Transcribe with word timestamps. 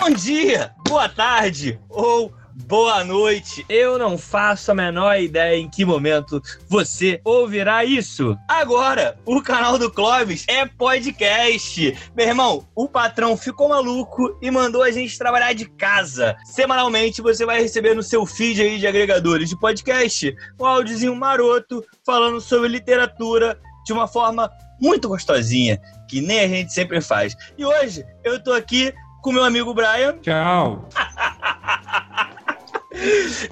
Bom 0.00 0.08
dia, 0.08 0.72
boa 0.88 1.10
tarde 1.10 1.78
ou 1.90 2.32
boa 2.66 3.04
noite. 3.04 3.66
Eu 3.68 3.98
não 3.98 4.16
faço 4.16 4.72
a 4.72 4.74
menor 4.74 5.20
ideia 5.20 5.58
em 5.58 5.68
que 5.68 5.84
momento 5.84 6.40
você 6.66 7.20
ouvirá 7.22 7.84
isso. 7.84 8.34
Agora, 8.48 9.18
o 9.26 9.42
canal 9.42 9.78
do 9.78 9.90
Clóvis 9.90 10.46
é 10.48 10.64
podcast. 10.64 11.94
Meu 12.16 12.26
irmão, 12.26 12.66
o 12.74 12.88
patrão 12.88 13.36
ficou 13.36 13.68
maluco 13.68 14.38
e 14.40 14.50
mandou 14.50 14.82
a 14.82 14.90
gente 14.90 15.18
trabalhar 15.18 15.52
de 15.52 15.66
casa. 15.66 16.34
Semanalmente 16.46 17.20
você 17.20 17.44
vai 17.44 17.60
receber 17.60 17.94
no 17.94 18.02
seu 18.02 18.24
feed 18.24 18.62
aí 18.62 18.78
de 18.78 18.86
agregadores 18.86 19.50
de 19.50 19.60
podcast 19.60 20.34
um 20.58 20.64
áudiozinho 20.64 21.14
maroto 21.14 21.84
falando 22.06 22.40
sobre 22.40 22.68
literatura 22.68 23.60
de 23.84 23.92
uma 23.92 24.08
forma 24.08 24.50
muito 24.80 25.10
gostosinha, 25.10 25.78
que 26.08 26.22
nem 26.22 26.40
a 26.40 26.48
gente 26.48 26.72
sempre 26.72 27.02
faz. 27.02 27.36
E 27.58 27.66
hoje 27.66 28.02
eu 28.24 28.42
tô 28.42 28.54
aqui 28.54 28.94
com 29.22 29.32
meu 29.32 29.44
amigo 29.44 29.74
Brian. 29.74 30.18
Tchau. 30.22 30.88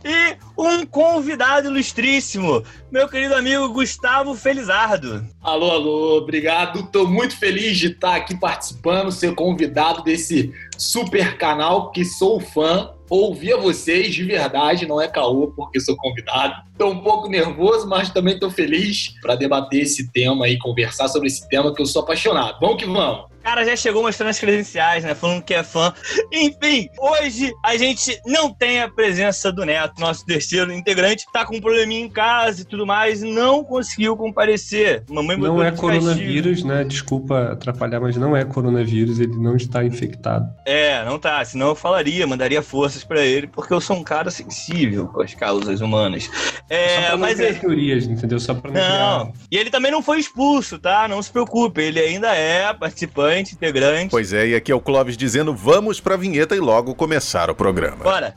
e 0.04 0.36
um 0.56 0.84
convidado 0.84 1.68
ilustríssimo, 1.68 2.62
meu 2.90 3.08
querido 3.08 3.34
amigo 3.34 3.68
Gustavo 3.70 4.34
Felizardo. 4.34 5.26
Alô, 5.42 5.70
alô, 5.70 6.18
obrigado. 6.18 6.80
Estou 6.80 7.06
muito 7.06 7.36
feliz 7.36 7.78
de 7.78 7.88
estar 7.88 8.16
aqui 8.16 8.36
participando, 8.36 9.12
ser 9.12 9.34
convidado 9.34 10.02
desse 10.02 10.52
super 10.76 11.38
canal, 11.38 11.90
que 11.92 12.04
sou 12.04 12.40
fã. 12.40 12.90
Ouvia 13.08 13.56
vocês 13.56 14.14
de 14.14 14.22
verdade, 14.22 14.86
não 14.86 15.00
é 15.00 15.08
caô, 15.08 15.52
porque 15.56 15.80
sou 15.80 15.96
convidado. 15.96 16.62
Estou 16.72 16.92
um 16.92 17.00
pouco 17.00 17.28
nervoso, 17.28 17.88
mas 17.88 18.10
também 18.10 18.34
estou 18.34 18.50
feliz 18.50 19.14
para 19.20 19.34
debater 19.34 19.82
esse 19.82 20.10
tema 20.12 20.48
e 20.48 20.58
conversar 20.58 21.08
sobre 21.08 21.28
esse 21.28 21.48
tema 21.48 21.74
que 21.74 21.80
eu 21.80 21.86
sou 21.86 22.02
apaixonado. 22.02 22.58
Vamos 22.60 22.76
que 22.76 22.86
vamos! 22.86 23.28
cara 23.48 23.64
já 23.64 23.74
chegou 23.76 24.02
mostrando 24.02 24.28
as 24.28 24.38
credenciais, 24.38 25.04
né? 25.04 25.14
Falando 25.14 25.42
que 25.42 25.54
é 25.54 25.62
fã. 25.62 25.92
Enfim, 26.30 26.90
hoje 26.98 27.50
a 27.64 27.78
gente 27.78 28.20
não 28.26 28.52
tem 28.52 28.82
a 28.82 28.90
presença 28.90 29.50
do 29.50 29.64
Neto, 29.64 29.98
nosso 29.98 30.24
terceiro 30.26 30.70
integrante. 30.70 31.24
Tá 31.32 31.46
com 31.46 31.56
um 31.56 31.60
probleminha 31.60 32.04
em 32.04 32.10
casa 32.10 32.60
e 32.60 32.64
tudo 32.66 32.86
mais, 32.86 33.22
não 33.22 33.64
conseguiu 33.64 34.14
comparecer. 34.18 35.02
Mamãe 35.08 35.38
não 35.38 35.62
é 35.62 35.72
coronavírus, 35.72 36.62
né? 36.62 36.84
Desculpa 36.84 37.52
atrapalhar, 37.52 38.00
mas 38.00 38.16
não 38.18 38.36
é 38.36 38.44
coronavírus, 38.44 39.18
ele 39.18 39.36
não 39.38 39.56
está 39.56 39.82
infectado. 39.82 40.46
É, 40.66 41.02
não 41.06 41.18
tá. 41.18 41.42
Senão 41.42 41.68
eu 41.68 41.74
falaria, 41.74 42.26
mandaria 42.26 42.60
forças 42.98 43.04
para 43.04 43.20
ele, 43.20 43.46
porque 43.46 43.72
eu 43.72 43.80
sou 43.80 43.96
um 43.96 44.02
cara 44.02 44.30
sensível 44.30 45.06
com 45.08 45.22
as 45.22 45.34
causas 45.34 45.80
humanas. 45.80 46.28
É, 46.68 46.88
Só 46.88 47.00
pra 47.00 47.10
não 47.10 47.18
mas 47.18 47.40
ele... 47.40 47.58
teorias, 47.58 48.04
entendeu? 48.04 48.40
Só 48.40 48.54
pra 48.54 48.70
não. 48.70 48.80
Não. 48.80 49.26
Criar... 49.26 49.46
E 49.50 49.56
ele 49.56 49.70
também 49.70 49.90
não 49.92 50.02
foi 50.02 50.18
expulso, 50.18 50.78
tá? 50.78 51.06
Não 51.08 51.22
se 51.22 51.30
preocupe, 51.30 51.80
ele 51.80 52.00
ainda 52.00 52.34
é 52.34 52.72
participante 52.72 53.54
integrante. 53.54 54.10
Pois 54.10 54.32
é, 54.32 54.48
e 54.48 54.54
aqui 54.54 54.72
é 54.72 54.74
o 54.74 54.80
Clóvis 54.80 55.16
dizendo: 55.16 55.54
vamos 55.54 56.00
pra 56.00 56.16
vinheta 56.16 56.56
e 56.56 56.60
logo 56.60 56.94
começar 56.94 57.50
o 57.50 57.54
programa. 57.54 58.04
Bora! 58.04 58.34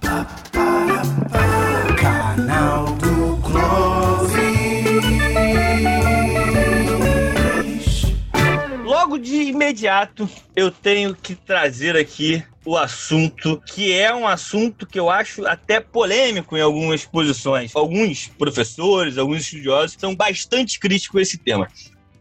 Canal 1.98 2.86
do 2.96 3.38
Clóvis. 3.42 4.42
Logo 8.84 9.18
de 9.18 9.36
imediato, 9.36 10.30
eu 10.56 10.70
tenho 10.70 11.16
que 11.16 11.36
trazer 11.36 11.98
aqui 11.98 12.44
o 12.66 12.78
assunto, 12.78 13.62
que 13.66 13.92
é 13.92 14.14
um 14.14 14.28
assunto 14.28 14.86
que 14.86 15.00
eu 15.00 15.10
acho 15.10 15.46
até 15.48 15.80
polêmico 15.80 16.56
em 16.56 16.62
algumas 16.62 17.06
posições. 17.06 17.76
Alguns 17.76 18.28
professores, 18.28 19.18
alguns 19.18 19.42
estudiosos 19.42 19.98
são 20.00 20.16
bastante 20.16 20.80
críticos 20.80 21.20
a 21.20 21.22
esse 21.22 21.38
tema 21.38 21.68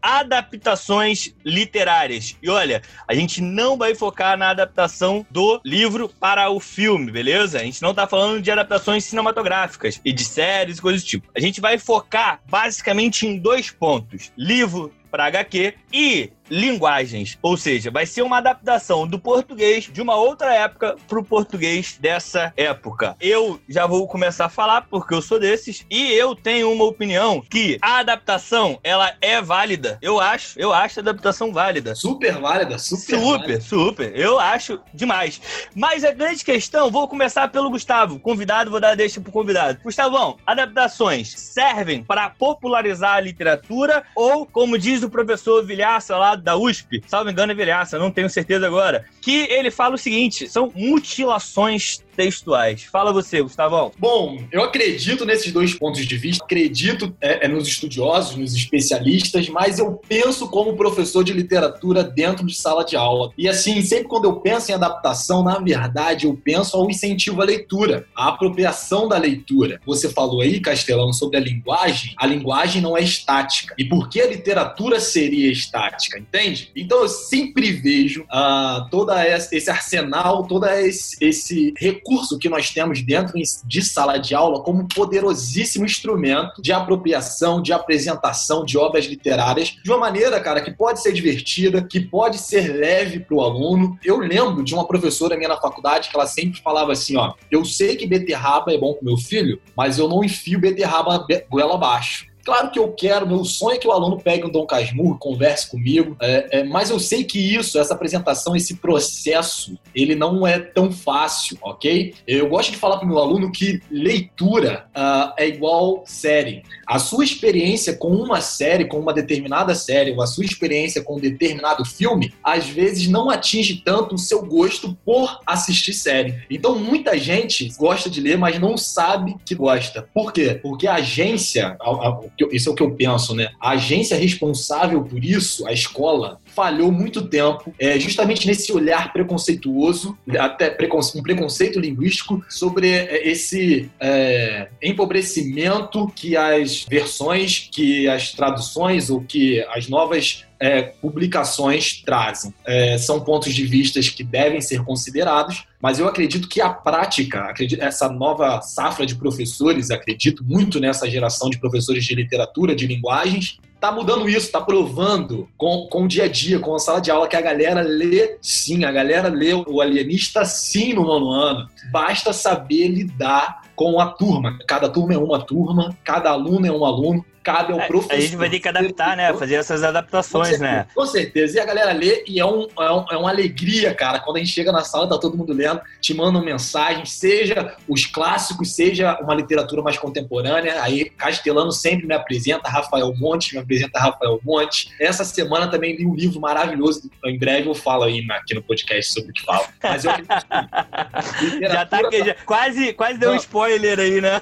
adaptações 0.01 1.33
literárias. 1.45 2.35
E 2.41 2.49
olha, 2.49 2.81
a 3.07 3.13
gente 3.13 3.41
não 3.41 3.77
vai 3.77 3.93
focar 3.93 4.37
na 4.37 4.49
adaptação 4.49 5.25
do 5.29 5.61
livro 5.63 6.09
para 6.09 6.49
o 6.49 6.59
filme, 6.59 7.11
beleza? 7.11 7.59
A 7.59 7.63
gente 7.63 7.81
não 7.81 7.93
tá 7.93 8.07
falando 8.07 8.41
de 8.41 8.49
adaptações 8.49 9.05
cinematográficas 9.05 10.01
e 10.03 10.11
de 10.11 10.23
séries 10.23 10.79
e 10.79 10.81
coisas 10.81 11.03
do 11.03 11.07
tipo. 11.07 11.29
A 11.35 11.39
gente 11.39 11.61
vai 11.61 11.77
focar 11.77 12.41
basicamente 12.49 13.27
em 13.27 13.37
dois 13.37 13.69
pontos: 13.69 14.31
livro 14.35 14.91
para 15.11 15.25
HQ 15.25 15.75
e 15.93 16.31
linguagens. 16.51 17.39
Ou 17.41 17.55
seja, 17.55 17.89
vai 17.89 18.05
ser 18.05 18.21
uma 18.21 18.37
adaptação 18.37 19.07
do 19.07 19.17
português 19.17 19.89
de 19.91 20.01
uma 20.01 20.15
outra 20.15 20.53
época 20.53 20.97
para 21.07 21.19
o 21.19 21.23
português 21.23 21.97
dessa 21.99 22.53
época. 22.57 23.15
Eu 23.21 23.59
já 23.69 23.87
vou 23.87 24.05
começar 24.07 24.45
a 24.45 24.49
falar 24.49 24.81
porque 24.81 25.13
eu 25.13 25.21
sou 25.21 25.39
desses 25.39 25.85
e 25.89 26.11
eu 26.11 26.35
tenho 26.35 26.69
uma 26.71 26.83
opinião 26.83 27.41
que 27.41 27.79
a 27.81 27.99
adaptação 27.99 28.77
ela 28.83 29.13
é 29.21 29.41
válida. 29.41 29.97
Eu 30.01 30.19
acho, 30.19 30.59
eu 30.59 30.73
acho 30.73 30.99
a 30.99 31.01
adaptação 31.01 31.53
válida. 31.53 31.95
Super 31.95 32.33
válida, 32.33 32.77
super. 32.77 33.01
Super, 33.01 33.37
válida. 33.37 33.61
super. 33.61 34.19
Eu 34.19 34.39
acho 34.39 34.79
demais. 34.93 35.41
Mas 35.73 36.03
a 36.03 36.11
grande 36.11 36.43
questão, 36.43 36.91
vou 36.91 37.07
começar 37.07 37.47
pelo 37.47 37.69
Gustavo, 37.69 38.19
convidado, 38.19 38.69
vou 38.69 38.79
dar 38.79 38.95
deixa 38.95 39.21
pro 39.21 39.31
convidado. 39.31 39.79
Gustavão, 39.81 40.37
adaptações 40.45 41.31
servem 41.31 42.03
para 42.03 42.29
popularizar 42.29 43.15
a 43.15 43.21
literatura 43.21 44.03
ou, 44.15 44.45
como 44.45 44.77
diz 44.77 45.01
o 45.03 45.09
professor 45.09 45.65
Vilhaça 45.65 46.17
lá 46.17 46.35
da 46.41 46.55
USP, 46.55 47.03
salvo 47.07 47.29
engano 47.29 47.51
é 47.51 47.55
Vilhaça, 47.55 47.99
não 47.99 48.11
tenho 48.11 48.29
certeza 48.29 48.65
agora, 48.67 49.05
que 49.21 49.47
ele 49.49 49.71
fala 49.71 49.95
o 49.95 49.97
seguinte: 49.97 50.49
são 50.49 50.71
mutilações 50.75 52.03
textuais. 52.15 52.83
Fala 52.83 53.11
você, 53.11 53.41
Gustavão. 53.41 53.91
Bom, 53.97 54.43
eu 54.51 54.63
acredito 54.63 55.25
nesses 55.25 55.51
dois 55.51 55.73
pontos 55.73 56.05
de 56.05 56.17
vista, 56.17 56.43
acredito 56.43 57.15
é, 57.21 57.45
é, 57.45 57.47
nos 57.47 57.67
estudiosos, 57.67 58.35
nos 58.35 58.55
especialistas, 58.55 59.49
mas 59.49 59.79
eu 59.79 59.99
penso 60.07 60.47
como 60.49 60.75
professor 60.75 61.23
de 61.23 61.33
literatura 61.33 62.03
dentro 62.03 62.45
de 62.45 62.55
sala 62.55 62.83
de 62.83 62.95
aula. 62.95 63.31
E 63.37 63.47
assim, 63.47 63.81
sempre 63.81 64.07
quando 64.07 64.25
eu 64.25 64.35
penso 64.37 64.71
em 64.71 64.75
adaptação, 64.75 65.43
na 65.43 65.59
verdade, 65.59 66.25
eu 66.25 66.39
penso 66.43 66.77
ao 66.77 66.89
incentivo 66.89 67.41
à 67.41 67.45
leitura, 67.45 68.05
à 68.15 68.29
apropriação 68.29 69.07
da 69.07 69.17
leitura. 69.17 69.79
Você 69.85 70.09
falou 70.09 70.41
aí, 70.41 70.59
Castelão, 70.59 71.11
sobre 71.13 71.37
a 71.37 71.39
linguagem. 71.39 72.13
A 72.17 72.25
linguagem 72.27 72.81
não 72.81 72.97
é 72.97 73.01
estática. 73.01 73.73
E 73.77 73.85
por 73.85 74.09
que 74.09 74.21
a 74.21 74.27
literatura 74.27 74.99
seria 74.99 75.51
estática, 75.51 76.19
entende? 76.19 76.71
Então 76.75 77.01
eu 77.01 77.07
sempre 77.07 77.71
vejo 77.71 78.23
uh, 78.23 78.89
todo 78.89 79.11
esse 79.51 79.69
arsenal, 79.69 80.45
todo 80.45 80.65
esse, 80.65 81.17
esse 81.21 81.73
recurso 81.77 82.00
recurso 82.01 82.37
que 82.37 82.49
nós 82.49 82.71
temos 82.71 83.01
dentro 83.01 83.33
de 83.65 83.81
sala 83.81 84.17
de 84.17 84.33
aula 84.33 84.61
como 84.63 84.81
um 84.81 84.87
poderosíssimo 84.87 85.85
instrumento 85.85 86.61
de 86.61 86.73
apropriação, 86.73 87.61
de 87.61 87.71
apresentação 87.71 88.65
de 88.65 88.77
obras 88.77 89.05
literárias 89.05 89.77
de 89.83 89.89
uma 89.89 89.99
maneira, 89.99 90.39
cara, 90.39 90.61
que 90.61 90.71
pode 90.71 91.01
ser 91.01 91.13
divertida, 91.13 91.83
que 91.83 91.99
pode 91.99 92.37
ser 92.39 92.73
leve 92.73 93.19
para 93.19 93.35
o 93.35 93.41
aluno. 93.41 93.97
Eu 94.03 94.17
lembro 94.17 94.63
de 94.63 94.73
uma 94.73 94.87
professora 94.87 95.37
minha 95.37 95.49
na 95.49 95.57
faculdade 95.57 96.09
que 96.09 96.15
ela 96.15 96.27
sempre 96.27 96.59
falava 96.61 96.91
assim, 96.91 97.15
ó, 97.15 97.33
eu 97.49 97.63
sei 97.63 97.95
que 97.95 98.07
beterraba 98.07 98.73
é 98.73 98.77
bom 98.77 98.93
pro 98.93 99.05
meu 99.05 99.17
filho, 99.17 99.61
mas 99.75 99.99
eu 99.99 100.07
não 100.07 100.23
enfio 100.23 100.59
beterraba 100.59 101.25
goela 101.49 101.75
abaixo. 101.75 102.30
Claro 102.43 102.71
que 102.71 102.79
eu 102.79 102.91
quero, 102.91 103.27
meu 103.27 103.43
sonho 103.45 103.75
é 103.75 103.77
que 103.77 103.87
o 103.87 103.91
aluno 103.91 104.19
pegue 104.19 104.45
um 104.45 104.49
Dom 104.49 104.65
Casmurro, 104.65 105.17
converse 105.17 105.69
comigo, 105.69 106.15
é, 106.19 106.59
é, 106.59 106.63
mas 106.63 106.89
eu 106.89 106.99
sei 106.99 107.23
que 107.23 107.39
isso, 107.39 107.79
essa 107.79 107.93
apresentação, 107.93 108.55
esse 108.55 108.75
processo, 108.75 109.77
ele 109.93 110.15
não 110.15 110.45
é 110.45 110.59
tão 110.59 110.91
fácil, 110.91 111.57
ok? 111.61 112.13
Eu 112.27 112.49
gosto 112.49 112.71
de 112.71 112.77
falar 112.77 112.97
para 112.97 113.05
o 113.05 113.09
meu 113.09 113.19
aluno 113.19 113.51
que 113.51 113.81
leitura 113.89 114.85
uh, 114.95 115.33
é 115.37 115.47
igual 115.47 116.03
série. 116.05 116.63
A 116.87 116.99
sua 116.99 117.23
experiência 117.23 117.95
com 117.95 118.09
uma 118.09 118.41
série, 118.41 118.85
com 118.85 118.99
uma 118.99 119.13
determinada 119.13 119.75
série, 119.75 120.11
ou 120.11 120.21
a 120.21 120.27
sua 120.27 120.45
experiência 120.45 121.03
com 121.03 121.17
um 121.17 121.19
determinado 121.19 121.85
filme, 121.85 122.33
às 122.43 122.67
vezes 122.67 123.07
não 123.07 123.29
atinge 123.29 123.81
tanto 123.83 124.15
o 124.15 124.19
seu 124.19 124.43
gosto 124.45 124.97
por 125.05 125.39
assistir 125.45 125.93
série. 125.93 126.43
Então, 126.49 126.77
muita 126.77 127.17
gente 127.17 127.71
gosta 127.77 128.09
de 128.09 128.19
ler, 128.21 128.37
mas 128.37 128.59
não 128.59 128.77
sabe 128.77 129.35
que 129.45 129.55
gosta. 129.55 130.07
Por 130.13 130.31
quê? 130.33 130.59
Porque 130.61 130.87
a 130.87 130.95
agência, 130.95 131.77
a, 131.79 131.89
a, 131.89 132.19
isso 132.51 132.69
é 132.69 132.71
o 132.71 132.75
que 132.75 132.83
eu 132.83 132.91
penso, 132.91 133.35
né? 133.35 133.49
A 133.59 133.71
agência 133.71 134.17
responsável 134.17 135.03
por 135.03 135.23
isso, 135.23 135.67
a 135.67 135.71
escola, 135.71 136.39
falhou 136.53 136.91
muito 136.91 137.27
tempo, 137.27 137.73
é, 137.79 137.99
justamente 137.99 138.47
nesse 138.47 138.71
olhar 138.71 139.11
preconceituoso, 139.13 140.17
até 140.37 140.75
um 141.15 141.21
preconceito 141.21 141.79
linguístico 141.79 142.43
sobre 142.49 142.89
é, 142.89 143.27
esse 143.27 143.89
é, 143.99 144.69
empobrecimento 144.81 146.07
que 146.15 146.35
as 146.35 146.85
versões, 146.89 147.69
que 147.71 148.07
as 148.07 148.31
traduções 148.31 149.09
ou 149.09 149.21
que 149.21 149.61
as 149.69 149.87
novas 149.87 150.45
é, 150.61 150.83
publicações 150.83 152.01
trazem. 152.05 152.53
É, 152.65 152.97
são 152.97 153.19
pontos 153.19 153.53
de 153.53 153.65
vista 153.65 153.99
que 153.99 154.23
devem 154.23 154.61
ser 154.61 154.83
considerados, 154.83 155.63
mas 155.81 155.97
eu 155.97 156.07
acredito 156.07 156.47
que 156.47 156.61
a 156.61 156.69
prática, 156.69 157.45
acredito, 157.45 157.81
essa 157.81 158.07
nova 158.07 158.61
safra 158.61 159.05
de 159.05 159.15
professores, 159.15 159.89
acredito 159.89 160.43
muito 160.45 160.79
nessa 160.79 161.09
geração 161.09 161.49
de 161.49 161.57
professores 161.59 162.05
de 162.05 162.13
literatura, 162.13 162.75
de 162.75 162.85
linguagens, 162.85 163.57
tá 163.81 163.91
mudando 163.91 164.29
isso, 164.29 164.51
tá 164.51 164.61
provando 164.61 165.49
com, 165.57 165.87
com 165.87 166.03
o 166.03 166.07
dia 166.07 166.25
a 166.25 166.27
dia, 166.27 166.59
com 166.59 166.75
a 166.75 166.79
sala 166.79 167.01
de 167.01 167.09
aula, 167.09 167.27
que 167.27 167.35
a 167.35 167.41
galera 167.41 167.81
lê 167.81 168.37
sim, 168.39 168.85
a 168.85 168.91
galera 168.91 169.27
lê 169.27 169.53
o 169.53 169.81
alienista 169.81 170.45
sim 170.45 170.93
no 170.93 171.03
nono 171.03 171.31
ano. 171.31 171.67
Basta 171.91 172.31
saber 172.31 172.87
lidar 172.89 173.63
com 173.81 173.99
a 173.99 174.05
turma. 174.07 174.59
Cada 174.67 174.87
turma 174.87 175.13
é 175.13 175.17
uma 175.17 175.39
turma, 175.43 175.95
cada 176.03 176.29
aluno 176.29 176.67
é 176.67 176.71
um 176.71 176.85
aluno, 176.85 177.25
cabe 177.43 177.73
ao 177.73 177.79
É, 177.79 177.87
professor. 177.87 178.13
A 178.15 178.19
gente 178.19 178.35
vai 178.35 178.49
ter 178.51 178.59
que 178.59 178.67
adaptar, 178.67 179.17
né? 179.17 179.33
Fazer 179.33 179.55
essas 179.55 179.81
Com 179.81 179.87
adaptações, 179.87 180.49
certeza, 180.49 180.71
né? 180.71 180.87
Com 180.93 181.05
certeza. 181.07 181.57
E 181.57 181.59
a 181.59 181.65
galera 181.65 181.91
lê 181.91 182.23
e 182.27 182.39
é, 182.39 182.45
um, 182.45 182.67
é, 182.79 182.91
um- 182.91 183.05
é 183.09 183.17
uma 183.17 183.29
alegria, 183.31 183.95
cara. 183.95 184.19
Quando 184.19 184.37
a 184.37 184.39
gente 184.39 184.51
chega 184.51 184.71
na 184.71 184.83
sala, 184.83 185.09
tá 185.09 185.17
todo 185.17 185.35
mundo 185.35 185.51
lendo, 185.51 185.81
te 185.99 186.13
mandam 186.13 186.43
mensagens, 186.45 187.11
seja 187.13 187.75
os 187.87 188.05
clássicos, 188.05 188.75
seja 188.75 189.17
uma 189.21 189.33
literatura 189.33 189.81
mais 189.81 189.97
contemporânea. 189.97 190.83
Aí 190.83 191.09
Castelano 191.09 191.71
sempre 191.71 192.05
me 192.05 192.13
apresenta, 192.13 192.69
Rafael 192.69 193.11
Monte 193.17 193.55
me 193.55 193.59
apresenta 193.61 193.99
Rafael 193.99 194.39
Monte. 194.45 194.91
Essa 194.99 195.25
semana 195.25 195.67
também 195.67 195.95
li 195.95 196.05
um 196.05 196.13
livro 196.13 196.39
maravilhoso. 196.39 197.09
Em 197.25 197.39
breve 197.39 197.67
eu 197.67 197.73
falo 197.73 198.03
aí 198.03 198.23
na- 198.23 198.35
aqui 198.35 198.53
no 198.53 198.61
podcast 198.61 199.11
sobre 199.13 199.31
o 199.31 199.33
que 199.33 199.41
falo. 199.43 199.65
Mas 199.81 200.05
eu 200.05 200.11
Já 201.71 201.85
tá 201.87 201.99
aqui, 201.99 202.23
já- 202.23 202.35
quase, 202.45 202.93
quase 202.93 203.17
deu 203.17 203.29
um 203.29 203.33
Não. 203.33 203.39
Spoiler 203.71 203.99
aí, 203.99 204.21
né? 204.21 204.41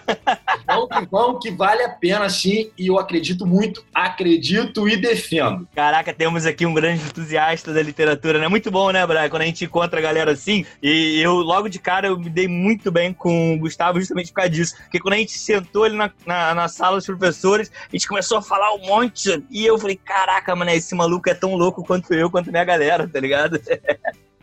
vão 0.65 0.87
que 0.87 1.05
vão, 1.05 1.39
que 1.39 1.51
vale 1.51 1.83
a 1.83 1.89
pena 1.89 2.29
sim. 2.29 2.71
E 2.77 2.87
eu 2.87 2.97
acredito 2.97 3.45
muito, 3.45 3.83
acredito 3.93 4.87
e 4.87 4.97
defendo. 4.97 5.67
Caraca, 5.75 6.13
temos 6.13 6.45
aqui 6.45 6.65
um 6.65 6.73
grande 6.73 7.03
entusiasta 7.03 7.73
da 7.73 7.81
literatura, 7.81 8.39
né? 8.39 8.47
Muito 8.47 8.71
bom, 8.71 8.91
né, 8.91 9.05
Brian? 9.05 9.29
Quando 9.29 9.43
a 9.43 9.45
gente 9.45 9.65
encontra 9.65 9.99
a 9.99 10.03
galera 10.03 10.31
assim. 10.31 10.65
E 10.81 11.19
eu, 11.21 11.35
logo 11.35 11.69
de 11.69 11.79
cara, 11.79 12.07
eu 12.07 12.17
me 12.17 12.29
dei 12.29 12.47
muito 12.47 12.91
bem 12.91 13.13
com 13.13 13.55
o 13.55 13.59
Gustavo 13.59 13.99
justamente 13.99 14.29
por 14.29 14.35
causa 14.35 14.49
disso. 14.49 14.75
Porque 14.77 14.99
quando 14.99 15.13
a 15.13 15.17
gente 15.17 15.37
sentou 15.37 15.83
ali 15.83 15.95
na, 15.95 16.11
na, 16.25 16.55
na 16.55 16.67
sala 16.67 16.97
dos 16.97 17.05
professores, 17.05 17.71
a 17.87 17.91
gente 17.91 18.07
começou 18.07 18.37
a 18.37 18.41
falar 18.41 18.73
um 18.73 18.85
monte. 18.85 19.43
E 19.49 19.65
eu 19.65 19.77
falei, 19.77 19.95
caraca, 19.95 20.55
mano, 20.55 20.71
esse 20.71 20.95
maluco 20.95 21.29
é 21.29 21.33
tão 21.33 21.55
louco 21.55 21.83
quanto 21.83 22.13
eu, 22.13 22.29
quanto 22.29 22.51
minha 22.51 22.65
galera, 22.65 23.07
tá 23.07 23.19
ligado? 23.19 23.59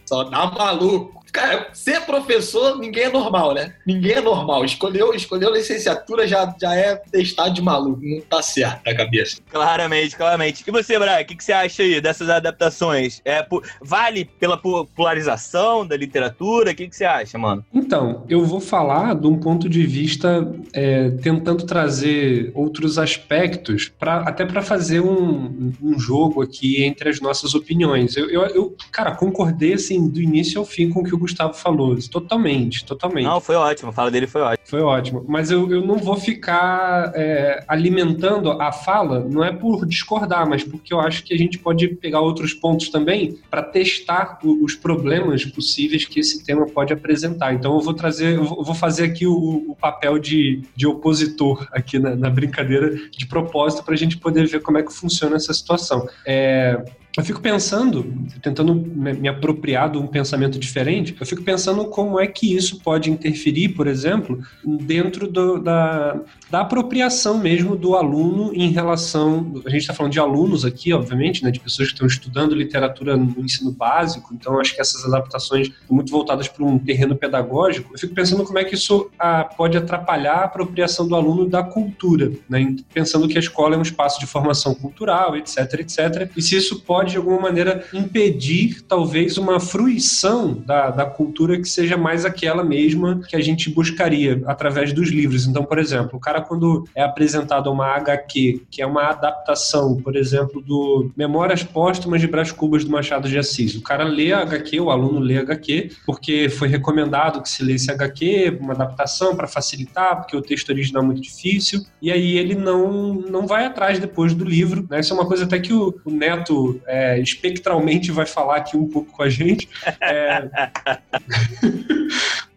Só 0.06 0.22
dá 0.22 0.46
maluco. 0.46 1.25
Cara, 1.36 1.68
ser 1.74 2.00
professor, 2.06 2.78
ninguém 2.78 3.04
é 3.04 3.10
normal, 3.12 3.52
né? 3.52 3.74
Ninguém 3.86 4.12
é 4.12 4.20
normal. 4.22 4.64
Escolheu, 4.64 5.12
escolheu 5.12 5.52
licenciatura, 5.52 6.26
já, 6.26 6.54
já 6.58 6.74
é 6.74 6.96
testado 6.96 7.52
de 7.52 7.60
maluco. 7.60 8.00
Não 8.02 8.22
tá 8.22 8.40
certo 8.40 8.80
na 8.86 8.94
cabeça. 8.94 9.36
Claramente, 9.50 10.16
claramente. 10.16 10.64
E 10.66 10.70
você, 10.70 10.98
Brian, 10.98 11.20
o 11.20 11.24
que, 11.26 11.36
que 11.36 11.44
você 11.44 11.52
acha 11.52 11.82
aí 11.82 12.00
dessas 12.00 12.30
adaptações? 12.30 13.20
É, 13.22 13.42
po- 13.42 13.62
vale 13.82 14.24
pela 14.24 14.56
popularização 14.56 15.86
da 15.86 15.94
literatura? 15.94 16.70
O 16.70 16.74
que, 16.74 16.88
que 16.88 16.96
você 16.96 17.04
acha, 17.04 17.36
mano? 17.36 17.62
Então, 17.72 18.24
eu 18.30 18.42
vou 18.42 18.58
falar 18.58 19.14
de 19.14 19.26
um 19.26 19.38
ponto 19.38 19.68
de 19.68 19.86
vista 19.86 20.50
é, 20.72 21.10
tentando 21.22 21.64
trazer 21.66 22.50
outros 22.54 22.98
aspectos, 22.98 23.92
pra, 23.98 24.20
até 24.22 24.46
para 24.46 24.62
fazer 24.62 25.00
um, 25.00 25.70
um 25.82 25.98
jogo 25.98 26.40
aqui 26.40 26.82
entre 26.82 27.10
as 27.10 27.20
nossas 27.20 27.54
opiniões. 27.54 28.16
Eu, 28.16 28.30
eu, 28.30 28.42
eu, 28.46 28.76
cara, 28.90 29.14
concordei 29.14 29.74
assim 29.74 30.08
do 30.08 30.18
início 30.18 30.58
ao 30.58 30.64
fim 30.64 30.88
com 30.88 31.00
o 31.00 31.04
que 31.04 31.14
o 31.14 31.25
Gustavo 31.26 31.55
falou. 31.55 31.96
Totalmente, 32.11 32.84
totalmente. 32.84 33.25
Não, 33.25 33.40
foi 33.40 33.56
ótimo. 33.56 33.90
A 33.90 33.93
fala 33.93 34.11
dele 34.11 34.26
foi 34.26 34.40
ótima. 34.40 34.67
Foi 34.67 34.81
ótimo. 34.81 35.25
Mas 35.28 35.50
eu, 35.50 35.70
eu 35.70 35.84
não 35.84 35.96
vou 35.99 36.17
ficar 36.17 37.12
é, 37.14 37.62
alimentando 37.69 38.50
a 38.50 38.73
fala, 38.73 39.20
não 39.20 39.44
é 39.44 39.52
por 39.52 39.87
discordar, 39.87 40.49
mas 40.49 40.64
porque 40.64 40.93
eu 40.93 41.00
acho 41.00 41.23
que 41.25 41.34
a 41.34 41.38
gente 41.38 41.58
pode 41.58 41.88
pegar 41.88 42.20
outros 42.20 42.52
pontos 42.55 42.88
também 42.88 43.38
para 43.50 43.62
testar 43.62 44.38
o- 44.43 44.64
os 44.64 44.75
problemas 44.75 45.44
possíveis 45.44 46.05
que 46.05 46.20
esse 46.20 46.44
tema 46.44 46.67
pode 46.67 46.93
apresentar. 46.93 47.52
Então 47.55 47.75
eu 47.75 47.81
vou 47.81 47.94
trazer, 47.94 48.37
eu 48.37 48.44
vou 48.44 48.75
fazer 48.75 49.05
aqui 49.05 49.26
o, 49.26 49.64
o 49.69 49.76
papel 49.76 50.19
de, 50.19 50.62
de 50.75 50.87
opositor 50.87 51.67
aqui 51.73 51.99
na, 51.99 52.14
na 52.17 52.31
brincadeira 52.31 52.94
de 53.11 53.26
propósito 53.26 53.84
para 53.84 53.94
a 53.94 53.96
gente 53.99 54.17
poder 54.19 54.46
ver 54.46 54.61
como 54.62 54.78
é 54.78 54.82
que 54.82 54.93
funciona 54.93 55.37
essa 55.37 55.52
situação. 55.52 56.08
É, 56.26 56.82
eu 57.16 57.24
fico 57.24 57.40
pensando, 57.40 58.12
tentando 58.42 58.74
me 58.74 59.28
apropriar 59.28 59.90
de 59.90 59.98
um 59.98 60.06
pensamento 60.06 60.58
diferente, 60.58 61.16
eu 61.18 61.26
fico 61.26 61.42
pensando 61.42 61.84
como 61.86 62.20
é 62.20 62.26
que 62.26 62.54
isso 62.54 62.80
pode 62.80 63.10
interferir, 63.10 63.70
por 63.70 63.86
exemplo, 63.86 64.38
dentro 64.64 65.26
do- 65.30 65.58
da, 65.58 66.20
da 66.50 66.60
apropriação 66.60 67.38
mesmo 67.38 67.74
do 67.76 67.96
aluno 67.96 68.52
em 68.54 68.70
relação. 68.70 69.52
A 69.64 69.70
gente 69.70 69.80
está 69.80 69.94
falando 69.94 70.12
de 70.12 70.20
alunos 70.20 70.64
aqui, 70.64 70.92
obviamente, 70.92 71.42
né, 71.42 71.50
de 71.50 71.58
pessoas 71.60 71.88
que 71.88 71.94
estão 71.94 72.06
estudando 72.06 72.54
literatura 72.54 73.16
no 73.16 73.44
ensino 73.44 73.72
básico, 73.72 74.34
então 74.34 74.60
acho 74.60 74.74
que 74.74 74.80
essas 74.80 75.04
adaptações 75.04 75.68
estão 75.68 75.96
muito 75.96 76.10
voltadas 76.10 76.48
para 76.48 76.64
um 76.64 76.78
terreno 76.78 77.16
pedagógico. 77.16 77.94
Eu 77.94 77.98
fico 77.98 78.14
pensando 78.14 78.44
como 78.44 78.58
é 78.58 78.64
que 78.64 78.74
isso 78.74 79.10
ah, 79.18 79.44
pode 79.44 79.76
atrapalhar 79.78 80.36
a 80.40 80.44
apropriação 80.44 81.08
do 81.08 81.14
aluno 81.14 81.46
da 81.48 81.62
cultura, 81.62 82.32
né, 82.48 82.76
pensando 82.92 83.26
que 83.28 83.36
a 83.36 83.40
escola 83.40 83.74
é 83.74 83.78
um 83.78 83.82
espaço 83.82 84.20
de 84.20 84.26
formação 84.26 84.74
cultural, 84.74 85.36
etc, 85.36 85.58
etc, 85.80 86.30
e 86.36 86.42
se 86.42 86.56
isso 86.56 86.80
pode, 86.82 87.05
de 87.12 87.16
alguma 87.16 87.40
maneira, 87.40 87.84
impedir, 87.92 88.82
talvez, 88.82 89.36
uma 89.38 89.60
fruição 89.60 90.54
da, 90.54 90.90
da 90.90 91.06
cultura 91.06 91.58
que 91.58 91.68
seja 91.68 91.96
mais 91.96 92.24
aquela 92.24 92.64
mesma 92.64 93.20
que 93.28 93.36
a 93.36 93.40
gente 93.40 93.70
buscaria 93.70 94.42
através 94.46 94.92
dos 94.92 95.08
livros. 95.08 95.46
Então, 95.46 95.64
por 95.64 95.78
exemplo, 95.78 96.16
o 96.16 96.20
cara, 96.20 96.40
quando 96.40 96.84
é 96.94 97.02
apresentado 97.02 97.70
uma 97.70 97.86
HQ, 97.96 98.62
que 98.70 98.82
é 98.82 98.86
uma 98.86 99.10
adaptação, 99.10 99.96
por 99.96 100.16
exemplo, 100.16 100.60
do 100.60 101.10
Memórias 101.16 101.62
Póstumas 101.62 102.20
de 102.20 102.26
Brás 102.26 102.52
Cubas 102.52 102.84
do 102.84 102.90
Machado 102.90 103.28
de 103.28 103.38
Assis, 103.38 103.74
o 103.74 103.82
cara 103.82 104.04
lê 104.04 104.32
a 104.32 104.40
HQ, 104.40 104.80
o 104.80 104.90
aluno 104.90 105.20
lê 105.20 105.38
a 105.38 105.42
HQ, 105.42 105.90
porque 106.04 106.48
foi 106.48 106.68
recomendado 106.68 107.42
que 107.42 107.48
se 107.48 107.62
lesse 107.62 107.90
HQ, 107.90 108.58
uma 108.60 108.72
adaptação 108.72 109.36
para 109.36 109.46
facilitar, 109.46 110.16
porque 110.16 110.36
o 110.36 110.42
texto 110.42 110.70
original 110.70 111.02
é 111.02 111.06
muito 111.06 111.20
difícil, 111.20 111.84
e 112.00 112.10
aí 112.10 112.36
ele 112.36 112.54
não, 112.54 113.14
não 113.14 113.46
vai 113.46 113.66
atrás 113.66 113.98
depois 113.98 114.34
do 114.34 114.44
livro. 114.44 114.86
Né? 114.90 115.00
Isso 115.00 115.12
é 115.12 115.16
uma 115.16 115.26
coisa 115.26 115.44
até 115.44 115.58
que 115.58 115.72
o, 115.72 115.94
o 116.04 116.10
Neto 116.10 116.80
é, 116.86 116.95
espectralmente 117.20 118.10
vai 118.10 118.26
falar 118.26 118.56
aqui 118.56 118.76
um 118.76 118.87
pouco 118.88 119.12
com 119.12 119.22
a 119.22 119.28
gente. 119.28 119.69
É, 120.00 120.48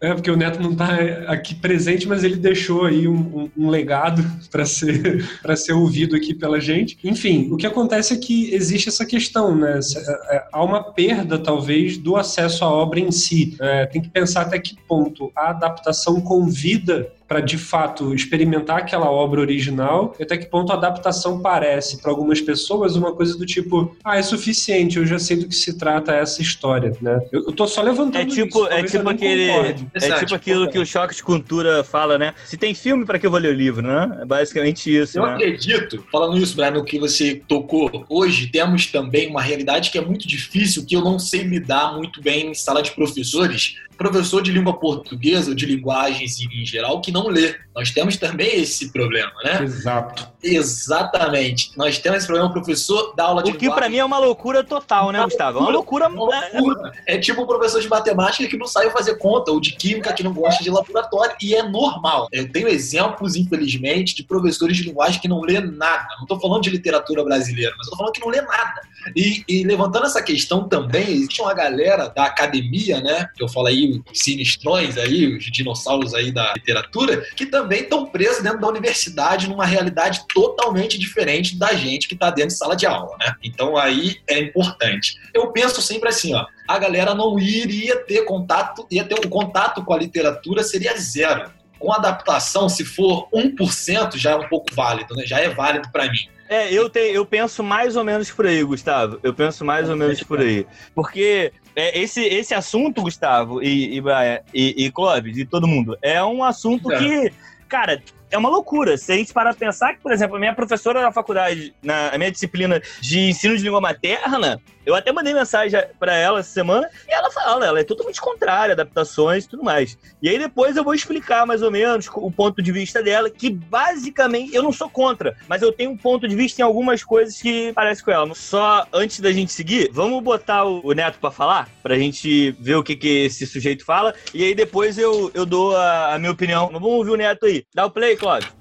é, 0.00 0.14
porque 0.14 0.30
o 0.30 0.36
Neto 0.36 0.60
não 0.62 0.72
está 0.72 0.94
aqui 1.28 1.54
presente, 1.54 2.08
mas 2.08 2.24
ele 2.24 2.36
deixou 2.36 2.86
aí 2.86 3.06
um, 3.06 3.14
um- 3.14 3.50
um 3.66 3.68
legado 3.68 4.24
para 4.50 4.64
ser, 4.64 5.28
pra 5.42 5.56
ser 5.56 5.72
ouvido 5.72 6.16
aqui 6.16 6.34
pela 6.34 6.60
gente. 6.60 6.98
Enfim, 7.04 7.48
o 7.52 7.56
que 7.56 7.66
acontece 7.66 8.14
é 8.14 8.16
que 8.16 8.52
existe 8.54 8.88
essa 8.88 9.04
questão, 9.04 9.54
né? 9.54 9.78
É, 9.96 10.36
é, 10.36 10.44
Há 10.52 10.64
uma 10.64 10.82
perda, 10.92 11.38
talvez, 11.38 11.96
do 11.98 12.16
acesso 12.16 12.64
à 12.64 12.70
obra 12.70 13.00
em 13.00 13.10
si. 13.10 13.56
É, 13.60 13.86
tem 13.86 14.00
que 14.00 14.08
pensar 14.08 14.42
até 14.42 14.58
que 14.58 14.76
ponto 14.88 15.30
a 15.36 15.50
adaptação 15.50 16.20
convida 16.20 17.10
para 17.30 17.38
de 17.40 17.56
fato 17.56 18.12
experimentar 18.12 18.78
aquela 18.78 19.08
obra 19.08 19.40
original 19.40 20.16
e 20.18 20.24
até 20.24 20.36
que 20.36 20.46
ponto 20.46 20.72
a 20.72 20.74
adaptação 20.74 21.38
parece 21.40 22.02
para 22.02 22.10
algumas 22.10 22.40
pessoas 22.40 22.96
uma 22.96 23.12
coisa 23.14 23.38
do 23.38 23.46
tipo 23.46 23.96
ah 24.04 24.16
é 24.18 24.22
suficiente 24.22 24.98
eu 24.98 25.06
já 25.06 25.16
sei 25.16 25.36
do 25.36 25.46
que 25.46 25.54
se 25.54 25.78
trata 25.78 26.12
essa 26.12 26.42
história 26.42 26.92
né 27.00 27.20
eu, 27.30 27.44
eu 27.46 27.52
tô 27.52 27.68
só 27.68 27.82
levantando 27.82 28.22
É 28.22 28.24
tipo, 28.24 28.58
isso, 28.64 28.66
é 28.66 28.82
tipo 28.82 29.08
aquele. 29.08 29.46
concorde. 29.46 29.86
É 29.94 29.98
Exato, 29.98 30.20
tipo 30.20 30.34
aquilo 30.34 30.68
que 30.68 30.78
o 30.78 30.84
choque 30.84 31.14
de 31.14 31.22
cultura 31.22 31.84
fala, 31.84 32.18
né? 32.18 32.34
Se 32.44 32.56
tem 32.56 32.74
filme, 32.74 33.04
pra 33.04 33.18
que 33.18 33.26
eu 33.26 33.30
vou 33.30 33.38
ler 33.38 33.54
o 33.54 33.56
livro, 33.56 33.82
né? 33.82 34.18
É 34.22 34.24
basicamente 34.24 34.94
isso, 34.94 35.18
Eu 35.18 35.26
né? 35.26 35.34
acredito, 35.34 36.04
falando 36.10 36.36
isso, 36.36 36.56
Brian, 36.56 36.72
no 36.72 36.84
que 36.84 36.98
você 36.98 37.40
tocou, 37.46 38.04
hoje 38.08 38.48
temos 38.48 38.86
também 38.86 39.28
uma 39.28 39.40
realidade 39.40 39.90
que 39.90 39.98
é 39.98 40.00
muito 40.00 40.26
difícil, 40.26 40.84
que 40.84 40.96
eu 40.96 41.02
não 41.02 41.18
sei 41.18 41.42
lidar 41.42 41.94
muito 41.94 42.20
bem 42.20 42.50
em 42.50 42.54
sala 42.54 42.82
de 42.82 42.90
professores. 42.92 43.76
Professor 44.00 44.42
de 44.42 44.50
língua 44.50 44.80
portuguesa 44.80 45.50
ou 45.50 45.54
de 45.54 45.66
linguagens 45.66 46.40
em 46.40 46.64
geral 46.64 47.02
que 47.02 47.12
não 47.12 47.28
lê. 47.28 47.54
Nós 47.76 47.90
temos 47.90 48.16
também 48.16 48.62
esse 48.62 48.90
problema, 48.90 49.30
né? 49.44 49.62
exato 49.62 50.30
Exatamente. 50.42 51.72
Nós 51.76 51.98
temos 51.98 52.18
esse 52.18 52.26
problema, 52.26 52.48
o 52.48 52.52
professor 52.52 53.14
da 53.14 53.24
aula 53.24 53.42
de 53.42 53.50
O 53.50 53.54
que 53.54 53.70
pra 53.70 53.88
mim 53.88 53.98
é 53.98 54.04
uma 54.04 54.18
loucura 54.18 54.64
total, 54.64 55.12
né, 55.12 55.22
Gustavo? 55.22 55.58
É 55.58 55.60
uma 55.60 55.70
loucura. 55.70 56.06
É 56.06 56.08
uma 56.08 56.24
loucura. 56.24 56.92
É 57.06 57.18
tipo 57.18 57.42
um 57.42 57.46
professor 57.46 57.80
de 57.80 57.88
matemática 57.88 58.48
que 58.48 58.56
não 58.56 58.66
sabe 58.66 58.90
fazer 58.90 59.16
conta, 59.18 59.50
ou 59.50 59.60
de 59.60 59.72
química 59.72 60.12
que 60.12 60.22
não 60.22 60.32
gosta 60.32 60.62
de 60.64 60.70
laboratório, 60.70 61.36
e 61.42 61.54
é 61.54 61.62
normal. 61.62 62.28
Eu 62.32 62.50
tenho 62.50 62.68
exemplos, 62.68 63.36
infelizmente, 63.36 64.14
de 64.14 64.22
professores 64.22 64.76
de 64.76 64.84
linguagem 64.84 65.20
que 65.20 65.28
não 65.28 65.40
lê 65.40 65.60
nada. 65.60 66.08
Não 66.16 66.22
estou 66.22 66.40
falando 66.40 66.62
de 66.62 66.70
literatura 66.70 67.22
brasileira, 67.22 67.74
mas 67.76 67.86
estou 67.86 67.98
falando 67.98 68.12
que 68.12 68.20
não 68.20 68.28
lê 68.28 68.40
nada. 68.40 68.80
E, 69.14 69.44
e 69.48 69.64
levantando 69.64 70.06
essa 70.06 70.22
questão 70.22 70.68
também, 70.68 71.10
existe 71.10 71.40
uma 71.40 71.54
galera 71.54 72.08
da 72.08 72.24
academia, 72.24 73.00
né? 73.00 73.28
Que 73.34 73.42
eu 73.42 73.48
falo 73.48 73.66
aí, 73.66 73.89
os 73.90 74.18
sinistrões 74.18 74.96
aí, 74.96 75.36
os 75.36 75.44
dinossauros 75.44 76.14
aí 76.14 76.30
da 76.30 76.52
literatura, 76.54 77.22
que 77.36 77.46
também 77.46 77.82
estão 77.82 78.06
presos 78.06 78.42
dentro 78.42 78.60
da 78.60 78.68
universidade 78.68 79.48
numa 79.48 79.66
realidade 79.66 80.22
totalmente 80.32 80.98
diferente 80.98 81.56
da 81.56 81.74
gente 81.74 82.08
que 82.08 82.14
está 82.14 82.30
dentro 82.30 82.50
de 82.50 82.56
sala 82.58 82.76
de 82.76 82.86
aula, 82.86 83.16
né? 83.18 83.34
Então 83.42 83.76
aí 83.76 84.16
é 84.28 84.38
importante. 84.38 85.16
Eu 85.34 85.52
penso 85.52 85.82
sempre 85.82 86.08
assim, 86.08 86.34
ó, 86.34 86.46
a 86.68 86.78
galera 86.78 87.14
não 87.14 87.38
iria 87.38 87.96
ter 88.04 88.24
contato, 88.24 88.86
ia 88.90 89.04
ter 89.04 89.14
um 89.14 89.28
contato 89.28 89.84
com 89.84 89.92
a 89.92 89.98
literatura 89.98 90.62
seria 90.62 90.96
zero. 90.96 91.50
Com 91.78 91.92
adaptação, 91.92 92.68
se 92.68 92.84
for 92.84 93.26
1%, 93.32 94.16
já 94.16 94.32
é 94.32 94.36
um 94.36 94.48
pouco 94.48 94.66
válido, 94.74 95.14
né? 95.16 95.24
Já 95.26 95.40
é 95.40 95.48
válido 95.48 95.90
para 95.90 96.10
mim. 96.10 96.28
É, 96.50 96.72
eu, 96.72 96.90
te, 96.90 96.98
eu 96.98 97.24
penso 97.24 97.62
mais 97.62 97.94
ou 97.94 98.02
menos 98.02 98.28
por 98.28 98.44
aí, 98.44 98.60
Gustavo. 98.64 99.20
Eu 99.22 99.32
penso 99.32 99.64
mais 99.64 99.88
ou 99.88 99.94
menos 99.96 100.20
por 100.24 100.40
aí. 100.40 100.66
Porque 100.92 101.52
é, 101.76 101.96
esse, 101.96 102.20
esse 102.24 102.52
assunto, 102.52 103.02
Gustavo, 103.02 103.62
e, 103.62 103.96
e 103.96 104.00
Brian, 104.00 104.40
e, 104.52 104.86
e 104.86 104.90
Clóvis, 104.90 105.38
e 105.38 105.44
todo 105.44 105.68
mundo, 105.68 105.96
é 106.02 106.22
um 106.24 106.42
assunto 106.42 106.90
É. 106.90 106.98
que, 106.98 107.32
cara, 107.68 108.02
é 108.32 108.36
uma 108.36 108.48
loucura. 108.48 108.96
Se 108.98 109.12
a 109.12 109.16
gente 109.16 109.32
parar 109.32 109.54
pra 109.54 109.66
pensar 109.66 109.94
que, 109.94 110.00
por 110.00 110.10
exemplo, 110.10 110.34
a 110.34 110.40
minha 110.40 110.52
professora 110.52 111.00
na 111.00 111.12
faculdade, 111.12 111.72
na 111.80 112.18
minha 112.18 112.32
disciplina 112.32 112.82
de 113.00 113.28
ensino 113.30 113.56
de 113.56 113.62
língua 113.62 113.80
materna, 113.80 114.60
eu 114.84 114.94
até 114.94 115.12
mandei 115.12 115.34
mensagem 115.34 115.80
para 115.98 116.14
ela 116.14 116.40
essa 116.40 116.50
semana 116.50 116.88
e 117.08 117.12
ela 117.12 117.30
fala, 117.30 117.66
ela 117.66 117.80
é 117.80 117.84
totalmente 117.84 118.20
contrária, 118.20 118.72
adaptações 118.72 119.44
e 119.44 119.48
tudo 119.48 119.62
mais. 119.62 119.98
E 120.22 120.28
aí 120.28 120.38
depois 120.38 120.76
eu 120.76 120.84
vou 120.84 120.94
explicar 120.94 121.46
mais 121.46 121.62
ou 121.62 121.70
menos 121.70 122.08
o 122.12 122.30
ponto 122.30 122.62
de 122.62 122.72
vista 122.72 123.02
dela, 123.02 123.30
que 123.30 123.50
basicamente 123.50 124.54
eu 124.54 124.62
não 124.62 124.72
sou 124.72 124.88
contra, 124.88 125.36
mas 125.48 125.62
eu 125.62 125.72
tenho 125.72 125.90
um 125.90 125.96
ponto 125.96 126.26
de 126.26 126.34
vista 126.34 126.60
em 126.60 126.64
algumas 126.64 127.04
coisas 127.04 127.40
que 127.40 127.72
parece 127.72 128.04
com 128.04 128.10
ela. 128.10 128.34
Só 128.34 128.86
antes 128.92 129.20
da 129.20 129.32
gente 129.32 129.52
seguir, 129.52 129.90
vamos 129.92 130.22
botar 130.22 130.64
o 130.64 130.92
Neto 130.92 131.18
para 131.18 131.30
falar, 131.30 131.68
pra 131.82 131.98
gente 131.98 132.52
ver 132.52 132.76
o 132.76 132.82
que, 132.82 132.96
que 132.96 133.24
esse 133.24 133.46
sujeito 133.46 133.84
fala, 133.84 134.14
e 134.34 134.44
aí 134.44 134.54
depois 134.54 134.98
eu, 134.98 135.30
eu 135.34 135.44
dou 135.44 135.76
a, 135.76 136.14
a 136.14 136.18
minha 136.18 136.32
opinião. 136.32 136.68
Vamos 136.72 136.88
ouvir 136.90 137.10
o 137.10 137.16
Neto 137.16 137.46
aí. 137.46 137.64
Dá 137.74 137.86
o 137.86 137.90
play, 137.90 138.16
Cláudio. 138.16 138.59